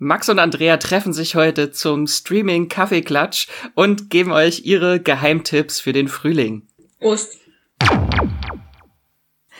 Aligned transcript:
Max 0.00 0.28
und 0.28 0.38
Andrea 0.38 0.76
treffen 0.76 1.12
sich 1.12 1.34
heute 1.34 1.72
zum 1.72 2.06
Streaming 2.06 2.68
Kaffeeklatsch 2.68 3.48
und 3.74 4.10
geben 4.10 4.30
euch 4.30 4.64
ihre 4.64 5.00
Geheimtipps 5.00 5.80
für 5.80 5.92
den 5.92 6.06
Frühling. 6.06 6.62
Prost. 7.00 7.40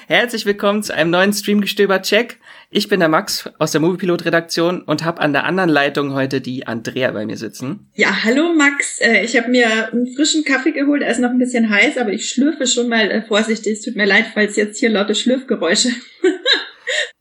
Herzlich 0.06 0.46
willkommen 0.46 0.85
zu 0.85 0.95
einem 0.95 1.11
neuen 1.11 1.32
Streamgestöber-Check. 1.32 2.38
Ich 2.71 2.88
bin 2.88 3.01
der 3.01 3.09
Max 3.09 3.51
aus 3.59 3.72
der 3.72 3.80
Moviepilot-Redaktion 3.80 4.82
und 4.82 5.04
habe 5.04 5.21
an 5.21 5.32
der 5.32 5.43
anderen 5.45 5.71
Leitung 5.71 6.15
heute 6.15 6.41
die 6.41 6.69
Andrea 6.69 7.11
bei 7.11 7.27
mir 7.27 7.37
sitzen. 7.37 7.91
Ja, 7.97 8.23
hallo 8.23 8.55
Max. 8.55 9.01
Äh, 9.01 9.25
ich 9.25 9.37
habe 9.37 9.51
mir 9.51 9.91
einen 9.91 10.07
frischen 10.15 10.45
Kaffee 10.45 10.71
geholt. 10.71 11.03
Er 11.03 11.11
ist 11.11 11.19
noch 11.19 11.31
ein 11.31 11.39
bisschen 11.39 11.69
heiß, 11.69 11.99
aber 11.99 12.13
ich 12.13 12.29
schlürfe 12.29 12.69
schon 12.69 12.89
mal 12.89 13.11
äh, 13.11 13.23
vorsichtig. 13.23 13.73
Es 13.73 13.83
tut 13.83 13.97
mir 13.97 14.07
leid, 14.07 14.27
falls 14.35 14.55
jetzt 14.55 14.79
hier 14.79 14.91
laute 14.91 15.17
Schlürfgeräusche 15.17 15.89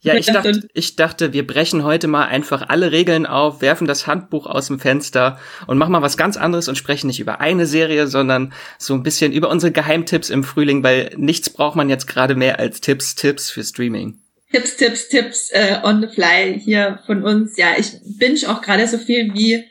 Ja, 0.08 0.16
ich 0.16 0.26
dachte, 0.28 0.68
ich 0.74 0.96
dachte, 0.96 1.34
wir 1.34 1.46
brechen 1.46 1.84
heute 1.84 2.08
mal 2.08 2.26
einfach 2.26 2.70
alle 2.70 2.92
Regeln 2.92 3.26
auf, 3.26 3.62
werfen 3.62 3.88
das 3.88 4.08
Handbuch 4.08 4.46
aus 4.46 4.68
dem 4.68 4.80
Fenster 4.80 5.40
und 5.68 5.78
machen 5.78 5.92
mal 5.92 6.02
was 6.02 6.18
ganz 6.18 6.38
anderes 6.38 6.68
und 6.68 6.78
sprechen 6.78 7.08
nicht 7.08 7.20
über 7.20 7.42
eine 7.42 7.66
Serie, 7.66 8.08
sondern 8.08 8.54
so 8.78 8.94
ein 8.94 9.04
bisschen 9.04 9.32
über 9.34 9.50
unsere 9.50 9.72
Geheimtipps 9.72 10.30
im 10.30 10.44
Frühling, 10.44 10.84
weil 10.84 11.12
nichts 11.18 11.50
braucht 11.50 11.76
man 11.76 11.90
jetzt 11.90 12.08
gerade 12.08 12.36
mehr 12.36 12.60
als 12.60 12.82
Tipps, 12.82 13.16
Tipps 13.16 13.50
für 13.50 13.64
Streaming. 13.64 14.20
Tipps, 14.52 14.78
Tipps, 14.78 15.10
Tipps 15.10 15.50
äh, 15.52 15.80
on 15.84 16.02
the 16.02 16.08
fly 16.08 16.60
hier 16.60 17.00
von 17.06 17.24
uns. 17.24 17.58
Ja, 17.58 17.76
ich 17.78 17.92
binge 18.18 18.40
auch 18.48 18.62
gerade 18.62 18.88
so 18.88 18.98
viel 18.98 19.34
wie 19.34 19.66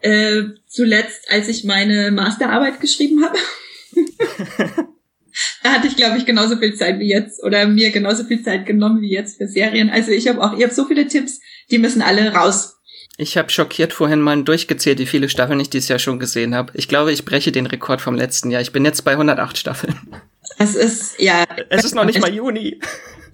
äh, 0.00 0.44
zuletzt, 0.66 1.30
als 1.30 1.48
ich 1.48 1.64
meine 1.64 2.10
Masterarbeit 2.10 2.80
geschrieben 2.80 3.22
habe. 3.24 3.38
da 5.64 5.72
hatte 5.72 5.86
ich, 5.86 5.96
glaube 5.96 6.18
ich, 6.18 6.26
genauso 6.26 6.58
viel 6.58 6.74
Zeit 6.74 6.98
wie 6.98 7.08
jetzt 7.08 7.42
oder 7.42 7.66
mir 7.66 7.90
genauso 7.90 8.24
viel 8.24 8.42
Zeit 8.42 8.66
genommen 8.66 9.00
wie 9.00 9.10
jetzt 9.10 9.38
für 9.38 9.48
Serien. 9.48 9.88
Also 9.88 10.10
ich 10.10 10.28
habe 10.28 10.42
auch, 10.42 10.58
ihr 10.58 10.66
habt 10.66 10.74
so 10.74 10.84
viele 10.84 11.08
Tipps, 11.08 11.40
die 11.70 11.78
müssen 11.78 12.02
alle 12.02 12.34
raus. 12.34 12.76
Ich 13.16 13.38
habe 13.38 13.48
schockiert 13.48 13.94
vorhin 13.94 14.20
mal 14.20 14.42
durchgezählt, 14.42 14.98
wie 14.98 15.06
viele 15.06 15.30
Staffeln 15.30 15.58
ich 15.60 15.70
dieses 15.70 15.88
Jahr 15.88 15.98
schon 15.98 16.18
gesehen 16.18 16.54
habe. 16.54 16.72
Ich 16.74 16.86
glaube, 16.86 17.12
ich 17.12 17.24
breche 17.24 17.50
den 17.50 17.64
Rekord 17.64 18.02
vom 18.02 18.14
letzten 18.14 18.50
Jahr. 18.50 18.60
Ich 18.60 18.72
bin 18.72 18.84
jetzt 18.84 19.06
bei 19.06 19.12
108 19.12 19.56
Staffeln. 19.56 19.98
Es 20.58 20.74
ist, 20.74 21.18
ja. 21.18 21.44
Es 21.70 21.84
ist 21.84 21.94
noch 21.94 22.04
nicht 22.04 22.20
mal 22.20 22.32
Juni. 22.32 22.78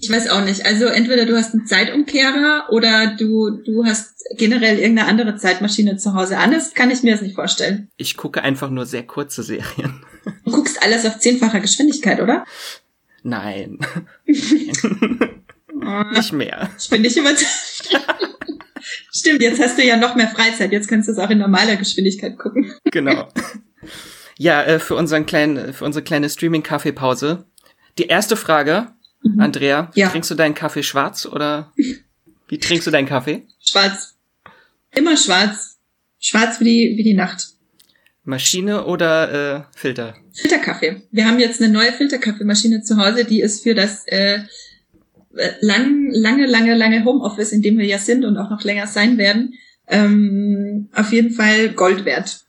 Ich 0.03 0.11
weiß 0.11 0.31
auch 0.31 0.45
nicht. 0.45 0.65
Also 0.65 0.87
entweder 0.87 1.27
du 1.27 1.37
hast 1.37 1.53
einen 1.53 1.67
Zeitumkehrer 1.67 2.69
oder 2.71 3.17
du, 3.19 3.51
du 3.51 3.85
hast 3.85 4.25
generell 4.37 4.79
irgendeine 4.79 5.09
andere 5.09 5.37
Zeitmaschine 5.37 5.99
zu 5.99 6.15
Hause. 6.15 6.39
Anders 6.39 6.73
kann 6.73 6.91
ich 6.91 7.03
mir 7.03 7.13
das 7.13 7.21
nicht 7.21 7.35
vorstellen. 7.35 7.89
Ich 7.97 8.17
gucke 8.17 8.43
einfach 8.43 8.71
nur 8.71 8.87
sehr 8.87 9.03
kurze 9.03 9.43
Serien. 9.43 10.03
Du 10.45 10.53
guckst 10.53 10.83
alles 10.83 11.05
auf 11.05 11.19
zehnfacher 11.19 11.61
Geschwindigkeit, 11.61 12.21
oder? 12.21 12.47
Nein. 13.23 13.79
nicht 14.25 14.83
mehr. 16.33 16.71
Ich 16.79 16.89
bin 16.89 17.03
nicht 17.03 17.17
überzeugt. 17.17 17.91
Stimmt, 19.13 19.43
jetzt 19.43 19.61
hast 19.61 19.77
du 19.77 19.85
ja 19.85 19.99
noch 19.99 20.15
mehr 20.15 20.29
Freizeit. 20.29 20.73
Jetzt 20.73 20.89
kannst 20.89 21.09
du 21.09 21.13
es 21.13 21.19
auch 21.19 21.31
in 21.31 21.39
normaler 21.39 21.77
Geschwindigkeit 21.77 22.39
gucken. 22.39 22.73
Genau. 22.85 23.29
Ja, 24.39 24.63
äh, 24.63 24.79
für 24.79 24.95
unseren 24.95 25.27
kleinen, 25.27 25.75
für 25.75 25.85
unsere 25.85 26.03
kleine 26.03 26.31
Streaming-Kaffeepause. 26.31 27.45
Die 27.99 28.07
erste 28.07 28.37
Frage, 28.37 28.95
mhm. 29.23 29.41
Andrea, 29.41 29.91
ja. 29.95 30.09
trinkst 30.09 30.31
du 30.31 30.35
deinen 30.35 30.55
Kaffee 30.55 30.83
schwarz 30.83 31.27
oder 31.27 31.73
wie 32.49 32.59
trinkst 32.59 32.87
du 32.87 32.91
deinen 32.91 33.09
Kaffee? 33.09 33.47
Schwarz. 33.61 34.17
Immer 34.93 35.17
schwarz. 35.17 35.79
Schwarz 36.19 36.61
wie 36.61 36.65
die, 36.65 36.97
wie 36.97 37.05
die 37.05 37.15
Nacht. 37.15 37.49
Maschine 38.25 38.85
oder 38.85 39.67
äh, 39.73 39.77
Filter? 39.77 40.15
Filterkaffee. 40.33 41.03
Wir 41.11 41.27
haben 41.27 41.39
jetzt 41.39 41.63
eine 41.63 41.73
neue 41.73 41.93
Filterkaffeemaschine 41.93 42.83
zu 42.83 42.97
Hause, 42.97 43.25
die 43.25 43.41
ist 43.41 43.63
für 43.63 43.75
das 43.75 44.07
äh, 44.07 44.41
lang, 45.61 46.11
lange, 46.11 46.47
lange, 46.47 46.75
lange 46.75 47.05
Homeoffice, 47.05 47.53
in 47.53 47.63
dem 47.63 47.79
wir 47.79 47.87
ja 47.87 47.99
sind 47.99 48.25
und 48.25 48.37
auch 48.37 48.51
noch 48.51 48.63
länger 48.63 48.87
sein 48.87 49.19
werden, 49.19 49.55
ähm, 49.87 50.89
auf 50.93 51.13
jeden 51.13 51.33
Fall 51.33 51.71
Gold 51.71 52.05
wert. 52.05 52.45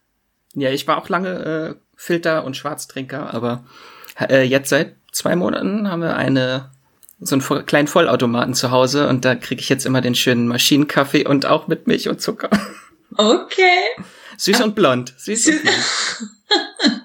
Ja, 0.56 0.72
ich 0.72 0.88
war 0.88 0.98
auch 0.98 1.10
lange 1.10 1.30
äh, 1.30 1.76
Filter- 1.96 2.44
und 2.44 2.58
Schwarztrinker, 2.58 3.34
aber 3.34 3.66
äh, 4.20 4.44
jetzt 4.44 4.70
seit 4.70 4.96
zwei 5.12 5.36
Monaten 5.36 5.90
haben 5.90 6.02
wir 6.02 6.16
eine 6.16 6.70
so 7.22 7.36
einen 7.36 7.66
kleinen 7.68 7.88
Vollautomaten 7.88 8.56
zu 8.56 8.72
Hause 8.72 9.08
und 9.08 9.24
da 9.26 9.36
kriege 9.36 9.62
ich 9.62 9.70
jetzt 9.70 9.86
immer 9.86 10.02
den 10.02 10.16
schönen 10.16 10.48
Maschinenkaffee 10.48 11.28
und 11.28 11.46
auch 11.46 11.68
mit 11.68 11.86
Milch 11.86 12.10
und 12.10 12.20
Zucker. 12.20 12.50
Okay. 13.16 14.04
Süß 14.38 14.62
und 14.62 14.74
blond. 14.74 15.14
Süß 15.18 15.48
und 15.48 15.62
blond. 15.62 15.78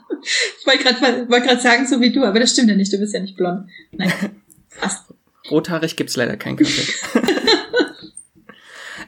ich 0.59 0.67
wollte 0.67 0.85
gerade 0.85 1.29
wollt 1.29 1.45
grad 1.45 1.61
sagen, 1.61 1.87
so 1.87 2.01
wie 2.01 2.13
du, 2.13 2.25
aber 2.25 2.41
das 2.41 2.53
stimmt 2.53 2.71
ja 2.71 2.77
nicht, 2.77 2.93
du 2.93 2.99
bist 2.99 3.13
ja 3.13 3.21
nicht 3.21 3.37
blond. 3.37 3.69
Nein, 3.93 4.13
fast. 4.71 5.05
Rothaarig 5.51 5.97
gibt's 5.97 6.17
leider 6.17 6.37
keinen 6.37 6.57
Kaffee. 6.57 6.93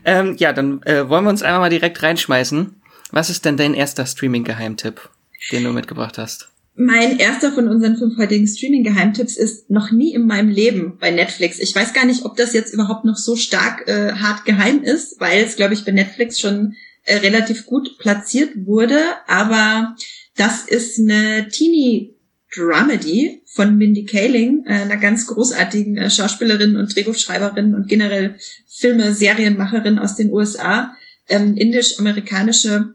ähm, 0.04 0.36
ja, 0.38 0.52
dann 0.52 0.82
äh, 0.82 1.08
wollen 1.08 1.24
wir 1.24 1.30
uns 1.30 1.42
einmal 1.42 1.60
mal 1.60 1.70
direkt 1.70 2.02
reinschmeißen. 2.02 2.80
Was 3.10 3.30
ist 3.30 3.44
denn 3.44 3.56
dein 3.56 3.74
erster 3.74 4.06
Streaming-Geheimtipp, 4.06 5.08
den 5.50 5.64
du 5.64 5.72
mitgebracht 5.72 6.18
hast? 6.18 6.50
Mein 6.80 7.18
erster 7.18 7.50
von 7.50 7.66
unseren 7.66 7.96
fünf 7.96 8.18
heutigen 8.18 8.46
Streaming-Geheimtipps 8.46 9.36
ist 9.36 9.68
noch 9.68 9.90
nie 9.90 10.14
in 10.14 10.28
meinem 10.28 10.48
Leben 10.48 10.96
bei 11.00 11.10
Netflix. 11.10 11.58
Ich 11.58 11.74
weiß 11.74 11.92
gar 11.92 12.06
nicht, 12.06 12.24
ob 12.24 12.36
das 12.36 12.52
jetzt 12.52 12.72
überhaupt 12.72 13.04
noch 13.04 13.16
so 13.16 13.34
stark 13.34 13.88
äh, 13.88 14.12
hart 14.12 14.44
geheim 14.44 14.84
ist, 14.84 15.18
weil 15.18 15.42
es, 15.42 15.56
glaube 15.56 15.74
ich, 15.74 15.84
bei 15.84 15.90
Netflix 15.90 16.38
schon 16.38 16.76
äh, 17.04 17.16
relativ 17.16 17.66
gut 17.66 17.98
platziert 17.98 18.50
wurde. 18.64 19.00
Aber 19.26 19.96
das 20.36 20.66
ist 20.66 21.00
eine 21.00 21.48
Teenie 21.48 22.14
Dramedy 22.54 23.42
von 23.46 23.76
Mindy 23.76 24.04
Kaling, 24.04 24.64
äh, 24.64 24.74
einer 24.74 24.98
ganz 24.98 25.26
großartigen 25.26 25.96
äh, 25.96 26.10
Schauspielerin 26.10 26.76
und 26.76 26.94
Drehbuchschreiberin 26.94 27.74
und 27.74 27.88
generell 27.88 28.36
Filme, 28.68 29.14
Serienmacherin 29.14 29.98
aus 29.98 30.14
den 30.14 30.32
USA, 30.32 30.94
ähm, 31.28 31.56
indisch-amerikanische 31.56 32.94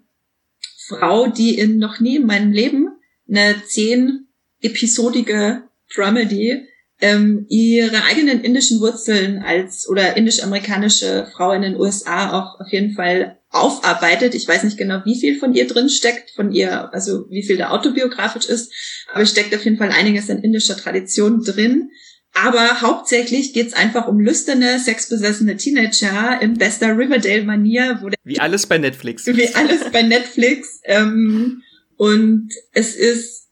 Frau, 0.87 1.27
die 1.27 1.59
in 1.59 1.79
noch 1.79 1.99
nie 1.99 2.15
in 2.15 2.25
meinem 2.25 2.53
Leben 2.53 2.87
eine 3.33 3.63
zehn 3.65 4.27
episodige 4.61 5.63
Dramedy 5.93 6.67
ähm, 7.01 7.45
ihre 7.49 8.03
eigenen 8.05 8.41
indischen 8.41 8.79
Wurzeln 8.79 9.43
als 9.43 9.89
oder 9.89 10.15
indisch-amerikanische 10.15 11.27
Frau 11.33 11.51
in 11.51 11.61
den 11.61 11.75
USA 11.75 12.39
auch 12.39 12.61
auf 12.61 12.71
jeden 12.71 12.93
Fall 12.93 13.37
aufarbeitet. 13.49 14.35
Ich 14.35 14.47
weiß 14.47 14.63
nicht 14.63 14.77
genau, 14.77 15.01
wie 15.03 15.19
viel 15.19 15.37
von 15.37 15.53
ihr 15.53 15.67
drin 15.67 15.89
steckt, 15.89 16.31
von 16.31 16.51
ihr, 16.51 16.93
also 16.93 17.29
wie 17.29 17.43
viel 17.43 17.57
da 17.57 17.71
autobiografisch 17.71 18.45
ist, 18.45 18.71
aber 19.11 19.23
es 19.23 19.31
steckt 19.31 19.53
auf 19.53 19.65
jeden 19.65 19.77
Fall 19.77 19.91
einiges 19.91 20.29
in 20.29 20.39
indischer 20.39 20.77
Tradition 20.77 21.43
drin. 21.43 21.89
Aber 22.35 22.81
hauptsächlich 22.81 23.53
geht's 23.53 23.73
einfach 23.73 24.07
um 24.07 24.19
lüsterne, 24.19 24.79
sexbesessene 24.79 25.55
Teenager 25.57 26.41
in 26.41 26.55
bester 26.55 26.97
Riverdale-Manier. 26.97 28.01
Wie 28.23 28.39
alles 28.39 28.65
bei 28.65 28.79
Netflix. 28.79 29.27
Wie 29.27 29.53
alles 29.53 29.91
bei 29.91 30.01
Netflix. 30.01 30.79
Ähm, 30.85 31.61
und 31.97 32.49
es 32.71 32.95
ist 32.95 33.43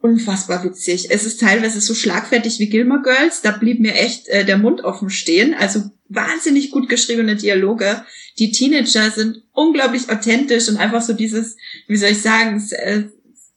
unfassbar 0.00 0.64
witzig. 0.64 1.10
Es 1.10 1.24
ist 1.24 1.40
teilweise 1.40 1.80
so 1.80 1.94
schlagfertig 1.94 2.58
wie 2.58 2.68
Gilmore 2.68 3.02
Girls. 3.02 3.42
Da 3.42 3.50
blieb 3.50 3.80
mir 3.80 3.94
echt 3.94 4.28
äh, 4.28 4.44
der 4.44 4.58
Mund 4.58 4.82
offen 4.82 5.10
stehen. 5.10 5.54
Also 5.54 5.90
wahnsinnig 6.08 6.70
gut 6.70 6.88
geschriebene 6.88 7.36
Dialoge. 7.36 8.04
Die 8.38 8.52
Teenager 8.52 9.10
sind 9.10 9.42
unglaublich 9.52 10.08
authentisch 10.08 10.68
und 10.68 10.76
einfach 10.76 11.02
so 11.02 11.12
dieses, 11.12 11.56
wie 11.88 11.96
soll 11.96 12.10
ich 12.10 12.22
sagen, 12.22 12.64
äh, 12.70 13.04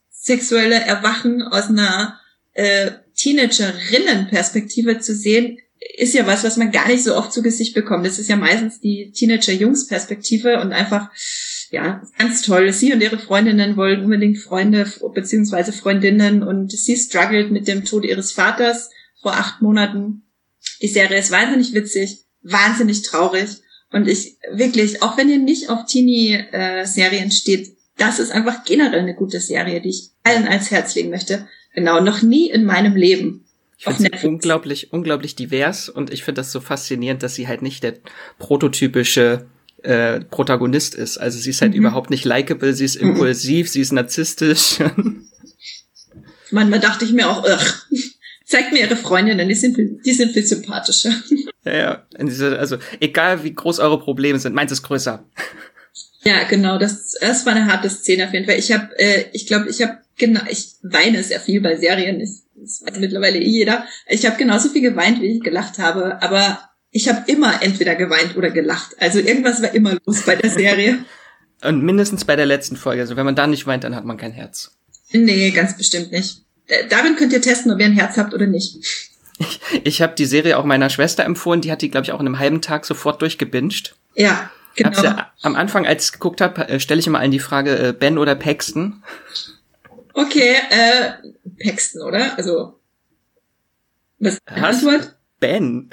sexuelle 0.09 0.75
Erwachen 0.75 1.41
aus 1.41 1.69
einer 1.69 2.19
äh, 2.53 2.91
Teenagerinnen-Perspektive 3.15 4.99
zu 4.99 5.15
sehen, 5.15 5.59
ist 5.97 6.13
ja 6.13 6.27
was, 6.27 6.43
was 6.43 6.57
man 6.57 6.71
gar 6.71 6.87
nicht 6.87 7.03
so 7.03 7.15
oft 7.15 7.33
zu 7.33 7.41
Gesicht 7.41 7.73
bekommt. 7.73 8.05
Das 8.05 8.19
ist 8.19 8.29
ja 8.29 8.35
meistens 8.35 8.79
die 8.79 9.11
Teenager-Jungs-Perspektive 9.11 10.59
und 10.61 10.73
einfach, 10.73 11.11
ja, 11.71 12.01
ganz 12.17 12.41
toll. 12.41 12.71
Sie 12.73 12.91
und 12.91 13.01
ihre 13.01 13.17
Freundinnen 13.17 13.77
wollen 13.77 14.03
unbedingt 14.03 14.37
Freunde 14.37 14.85
beziehungsweise 15.13 15.71
Freundinnen 15.71 16.43
und 16.43 16.71
sie 16.71 16.97
struggelt 16.97 17.49
mit 17.49 17.67
dem 17.67 17.85
Tod 17.85 18.03
ihres 18.03 18.33
Vaters 18.33 18.89
vor 19.21 19.33
acht 19.33 19.61
Monaten. 19.61 20.23
Die 20.81 20.89
Serie 20.89 21.17
ist 21.17 21.31
wahnsinnig 21.31 21.73
witzig, 21.73 22.25
wahnsinnig 22.41 23.03
traurig 23.03 23.61
und 23.91 24.09
ich 24.09 24.37
wirklich, 24.51 25.01
auch 25.01 25.17
wenn 25.17 25.29
ihr 25.29 25.39
nicht 25.39 25.69
auf 25.69 25.85
Teenie-Serien 25.85 27.31
steht, 27.31 27.77
das 27.97 28.19
ist 28.19 28.31
einfach 28.31 28.65
generell 28.65 28.99
eine 28.99 29.15
gute 29.15 29.39
Serie, 29.39 29.79
die 29.79 29.89
ich 29.89 30.09
allen 30.23 30.47
als 30.47 30.71
Herz 30.71 30.93
legen 30.95 31.09
möchte. 31.09 31.47
Genau, 31.73 32.01
noch 32.01 32.21
nie 32.21 32.49
in 32.49 32.65
meinem 32.65 32.97
Leben. 32.97 33.45
Ich 33.77 33.85
finde 33.85 34.11
sie 34.17 34.27
unglaublich, 34.27 34.91
unglaublich 34.91 35.35
divers 35.35 35.87
und 35.87 36.11
ich 36.11 36.23
finde 36.23 36.41
das 36.41 36.51
so 36.51 36.59
faszinierend, 36.59 37.23
dass 37.23 37.35
sie 37.35 37.47
halt 37.47 37.61
nicht 37.61 37.81
der 37.81 37.95
prototypische 38.39 39.45
äh, 39.83 40.21
Protagonist 40.21 40.95
ist. 40.95 41.17
Also 41.17 41.39
sie 41.39 41.49
ist 41.49 41.61
halt 41.61 41.73
mhm. 41.73 41.79
überhaupt 41.79 42.09
nicht 42.09 42.25
likable, 42.25 42.73
sie 42.73 42.85
ist 42.85 43.01
mhm. 43.01 43.09
impulsiv, 43.09 43.69
sie 43.69 43.81
ist 43.81 43.91
narzisstisch. 43.91 44.79
Manchmal 46.51 46.79
dachte 46.79 47.05
ich 47.05 47.13
mir 47.13 47.29
auch, 47.29 47.43
ugh, 47.43 47.73
zeigt 48.45 48.73
mir 48.73 48.79
ihre 48.79 48.95
Freundinnen, 48.95 49.47
die 49.47 49.55
sind, 49.55 49.77
die 50.05 50.11
sind 50.13 50.31
viel 50.31 50.45
sympathischer. 50.45 51.13
Ja, 51.63 51.75
ja. 51.75 52.57
Also, 52.57 52.77
egal 52.99 53.43
wie 53.43 53.53
groß 53.53 53.77
eure 53.77 53.99
Probleme 53.99 54.39
sind, 54.39 54.55
meins 54.55 54.71
ist 54.71 54.81
größer. 54.81 55.23
Ja, 56.23 56.43
genau, 56.45 56.79
das, 56.79 57.15
das 57.21 57.45
war 57.45 57.53
eine 57.53 57.67
harte 57.67 57.87
Szene 57.87 58.25
auf 58.25 58.33
jeden 58.33 58.47
Fall. 58.47 58.57
Ich 58.57 58.71
habe, 58.71 58.97
äh, 58.97 59.25
ich 59.31 59.45
glaube, 59.45 59.69
ich 59.69 59.79
habe 59.83 59.99
genau, 60.17 60.41
ich 60.49 60.71
weine 60.81 61.21
sehr 61.21 61.39
viel 61.39 61.61
bei 61.61 61.75
Serien, 61.75 62.19
ich, 62.19 62.31
das 62.55 62.81
weiß 62.81 62.99
mittlerweile 62.99 63.37
eh 63.37 63.47
jeder. 63.47 63.85
Ich 64.07 64.25
habe 64.25 64.37
genauso 64.37 64.69
viel 64.69 64.81
geweint, 64.81 65.21
wie 65.21 65.37
ich 65.37 65.43
gelacht 65.43 65.77
habe, 65.77 66.19
aber 66.23 66.70
Ich 66.91 67.07
habe 67.07 67.23
immer 67.31 67.61
entweder 67.63 67.95
geweint 67.95 68.35
oder 68.35 68.51
gelacht. 68.51 68.95
Also 68.99 69.19
irgendwas 69.19 69.61
war 69.61 69.73
immer 69.73 69.97
los 70.05 70.23
bei 70.23 70.35
der 70.35 70.49
Serie. 70.49 70.99
Und 71.63 71.83
mindestens 71.83 72.25
bei 72.25 72.35
der 72.35 72.45
letzten 72.45 72.75
Folge. 72.75 73.01
Also 73.01 73.15
wenn 73.15 73.25
man 73.25 73.35
da 73.35 73.47
nicht 73.47 73.67
weint, 73.67 73.83
dann 73.83 73.95
hat 73.95 74.03
man 74.03 74.17
kein 74.17 74.31
Herz. 74.31 74.71
Nee, 75.11 75.51
ganz 75.51 75.77
bestimmt 75.77 76.11
nicht. 76.11 76.41
Darin 76.89 77.15
könnt 77.15 77.33
ihr 77.33 77.41
testen, 77.41 77.71
ob 77.71 77.79
ihr 77.79 77.85
ein 77.85 77.93
Herz 77.93 78.17
habt 78.17 78.33
oder 78.33 78.47
nicht. 78.47 78.77
Ich, 79.37 79.59
ich 79.83 80.01
habe 80.01 80.15
die 80.15 80.25
Serie 80.25 80.57
auch 80.57 80.65
meiner 80.65 80.89
Schwester 80.89 81.23
empfohlen. 81.23 81.61
Die 81.61 81.71
hat 81.71 81.81
die, 81.81 81.89
glaube 81.89 82.05
ich, 82.05 82.11
auch 82.11 82.19
in 82.19 82.25
einem 82.25 82.39
halben 82.39 82.61
Tag 82.61 82.85
sofort 82.85 83.21
durchgebinged. 83.21 83.95
Ja, 84.15 84.51
genau. 84.75 85.01
Ja, 85.03 85.31
am 85.41 85.55
Anfang, 85.55 85.85
als 85.85 86.05
ich 86.05 86.11
geguckt 86.13 86.41
habe, 86.41 86.67
äh, 86.67 86.79
stelle 86.79 86.99
ich 86.99 87.07
immer 87.07 87.19
allen 87.19 87.31
die 87.31 87.39
Frage, 87.39 87.77
äh, 87.77 87.93
Ben 87.93 88.17
oder 88.17 88.35
Paxton? 88.35 89.03
Okay, 90.13 90.55
äh, 90.69 91.11
Paxton, 91.63 92.01
oder? 92.01 92.37
Also, 92.37 92.79
was 94.19 94.37
Antwort? 94.45 95.15
Ben. 95.39 95.89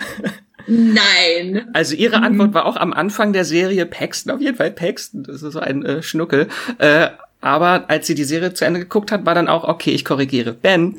Nein. 0.69 1.69
Also 1.73 1.95
ihre 1.97 2.23
Antwort 2.23 2.53
war 2.53 2.67
auch 2.67 2.77
am 2.77 2.93
Anfang 2.93 3.33
der 3.33 3.45
Serie 3.45 3.87
Paxton, 3.87 4.33
auf 4.33 4.41
jeden 4.41 4.57
Fall 4.57 4.71
Paxton. 4.71 5.23
Das 5.23 5.43
ist 5.43 5.53
so 5.55 5.61
ein 5.61 5.85
äh, 5.85 6.03
Schnuckel. 6.03 6.49
Äh, 6.79 7.09
aber 7.41 7.89
als 7.89 8.07
sie 8.07 8.15
die 8.15 8.25
Serie 8.25 8.53
zu 8.53 8.65
Ende 8.65 8.81
geguckt 8.81 9.11
hat, 9.11 9.25
war 9.25 9.35
dann 9.35 9.49
auch, 9.49 9.65
okay, 9.65 9.91
ich 9.91 10.05
korrigiere, 10.05 10.53
Ben. 10.53 10.99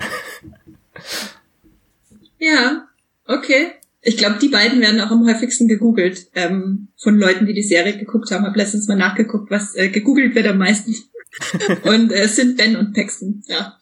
Ja, 2.39 2.88
okay. 3.25 3.71
Ich 4.01 4.18
glaube, 4.18 4.39
die 4.42 4.48
beiden 4.48 4.80
werden 4.80 5.01
auch 5.01 5.12
am 5.12 5.27
häufigsten 5.27 5.68
gegoogelt 5.68 6.27
ähm, 6.33 6.88
von 6.98 7.19
Leuten, 7.19 7.45
die 7.45 7.54
die 7.54 7.63
Serie 7.63 7.98
geguckt 7.98 8.31
haben. 8.31 8.45
Hab 8.45 8.56
letztens 8.56 8.88
mal 8.88 8.95
nachgeguckt, 8.95 9.51
was 9.51 9.75
äh, 9.75 9.89
gegoogelt 9.89 10.36
wird 10.36 10.48
am 10.48 10.57
meisten. 10.57 10.95
und 11.83 12.12
äh, 12.12 12.22
es 12.22 12.38
sind 12.38 12.57
Ben 12.57 12.77
und 12.77 12.94
Paxton, 12.94 13.44
ja. 13.48 13.77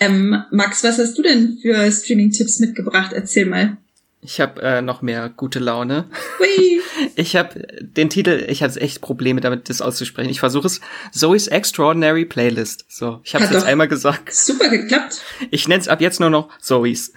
Ähm, 0.00 0.44
Max, 0.52 0.84
was 0.84 0.98
hast 0.98 1.18
du 1.18 1.22
denn 1.22 1.58
für 1.60 1.90
Streaming-Tipps 1.90 2.60
mitgebracht? 2.60 3.12
Erzähl 3.12 3.46
mal. 3.46 3.78
Ich 4.20 4.40
habe 4.40 4.60
äh, 4.62 4.82
noch 4.82 5.00
mehr 5.00 5.28
gute 5.28 5.58
Laune. 5.58 6.06
Hui. 6.38 6.80
Ich 7.14 7.36
habe 7.36 7.64
den 7.80 8.10
Titel, 8.10 8.44
ich 8.48 8.62
hatte 8.62 8.80
echt 8.80 9.00
Probleme 9.00 9.40
damit, 9.40 9.68
das 9.68 9.80
auszusprechen. 9.80 10.30
Ich 10.30 10.40
versuche 10.40 10.66
es. 10.66 10.80
Zoe's 11.12 11.46
Extraordinary 11.46 12.24
Playlist. 12.24 12.86
So, 12.88 13.20
ich 13.22 13.36
habe 13.36 13.44
es 13.44 13.50
jetzt 13.50 13.64
einmal 13.64 13.86
gesagt. 13.86 14.32
Super 14.34 14.68
geklappt. 14.68 15.22
Ich 15.52 15.68
nenne 15.68 15.80
es 15.80 15.86
ab 15.86 16.00
jetzt 16.00 16.18
nur 16.18 16.30
noch 16.30 16.48
Zoe's. 16.60 17.12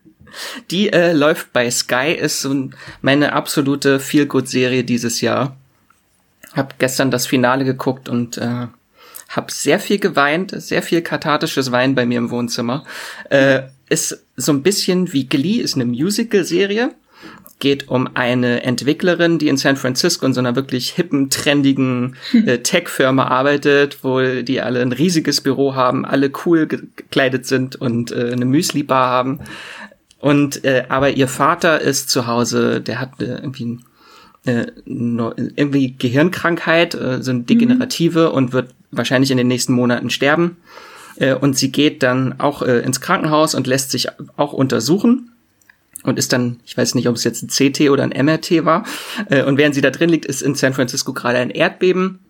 Die 0.70 0.92
äh, 0.92 1.12
läuft 1.12 1.54
bei 1.54 1.70
Sky, 1.70 2.12
ist 2.12 2.42
so 2.42 2.68
meine 3.00 3.32
absolute 3.32 4.00
Feel-Good-Serie 4.00 4.84
dieses 4.84 5.22
Jahr. 5.22 5.56
Hab 6.52 6.78
gestern 6.78 7.10
das 7.10 7.26
Finale 7.26 7.64
geguckt 7.64 8.10
und 8.10 8.36
äh, 8.36 8.66
hab 9.28 9.50
sehr 9.50 9.80
viel 9.80 9.98
geweint, 9.98 10.52
sehr 10.56 10.82
viel 10.82 11.02
kathartisches 11.02 11.72
Weinen 11.72 11.94
bei 11.94 12.06
mir 12.06 12.18
im 12.18 12.30
Wohnzimmer. 12.30 12.84
Äh, 13.30 13.62
ist 13.88 14.24
so 14.36 14.52
ein 14.52 14.62
bisschen 14.62 15.12
wie 15.12 15.26
Glee, 15.26 15.60
ist 15.60 15.74
eine 15.74 15.84
Musical-Serie. 15.84 16.90
Geht 17.58 17.88
um 17.88 18.08
eine 18.14 18.64
Entwicklerin, 18.64 19.38
die 19.38 19.48
in 19.48 19.56
San 19.56 19.76
Francisco 19.76 20.26
in 20.26 20.34
so 20.34 20.40
einer 20.40 20.56
wirklich 20.56 20.90
hippen, 20.90 21.30
trendigen 21.30 22.16
äh, 22.32 22.58
Tech-Firma 22.58 23.24
arbeitet, 23.26 23.98
wo 24.02 24.20
die 24.42 24.60
alle 24.60 24.82
ein 24.82 24.92
riesiges 24.92 25.40
Büro 25.40 25.74
haben, 25.74 26.04
alle 26.04 26.30
cool 26.44 26.66
gekleidet 26.66 27.46
sind 27.46 27.76
und 27.76 28.12
äh, 28.12 28.32
eine 28.32 28.44
Müsli-Bar 28.44 29.08
haben. 29.08 29.40
Und 30.18 30.64
äh, 30.64 30.84
aber 30.88 31.10
ihr 31.10 31.28
Vater 31.28 31.80
ist 31.80 32.10
zu 32.10 32.26
Hause, 32.26 32.80
der 32.80 33.00
hat 33.00 33.20
äh, 33.20 33.36
irgendwie 33.36 33.78
äh, 34.46 34.66
irgendwie 34.86 35.94
Gehirnkrankheit, 35.98 36.94
äh, 36.94 37.22
so 37.22 37.32
eine 37.32 37.42
degenerative 37.42 38.28
mhm. 38.28 38.34
und 38.34 38.52
wird 38.52 38.70
wahrscheinlich 38.90 39.30
in 39.30 39.38
den 39.38 39.48
nächsten 39.48 39.72
Monaten 39.72 40.10
sterben. 40.10 40.56
Äh, 41.16 41.34
und 41.34 41.56
sie 41.56 41.72
geht 41.72 42.02
dann 42.02 42.40
auch 42.40 42.62
äh, 42.62 42.80
ins 42.80 43.00
Krankenhaus 43.00 43.54
und 43.54 43.66
lässt 43.66 43.90
sich 43.90 44.08
auch 44.36 44.52
untersuchen 44.52 45.32
und 46.02 46.18
ist 46.18 46.32
dann, 46.32 46.60
ich 46.64 46.76
weiß 46.76 46.94
nicht, 46.94 47.08
ob 47.08 47.16
es 47.16 47.24
jetzt 47.24 47.42
ein 47.42 47.48
CT 47.48 47.90
oder 47.90 48.04
ein 48.04 48.24
MRT 48.24 48.64
war. 48.64 48.84
Äh, 49.28 49.42
und 49.42 49.58
während 49.58 49.74
sie 49.74 49.80
da 49.80 49.90
drin 49.90 50.08
liegt, 50.08 50.24
ist 50.24 50.42
in 50.42 50.54
San 50.54 50.72
Francisco 50.74 51.12
gerade 51.12 51.38
ein 51.38 51.50
Erdbeben. 51.50 52.20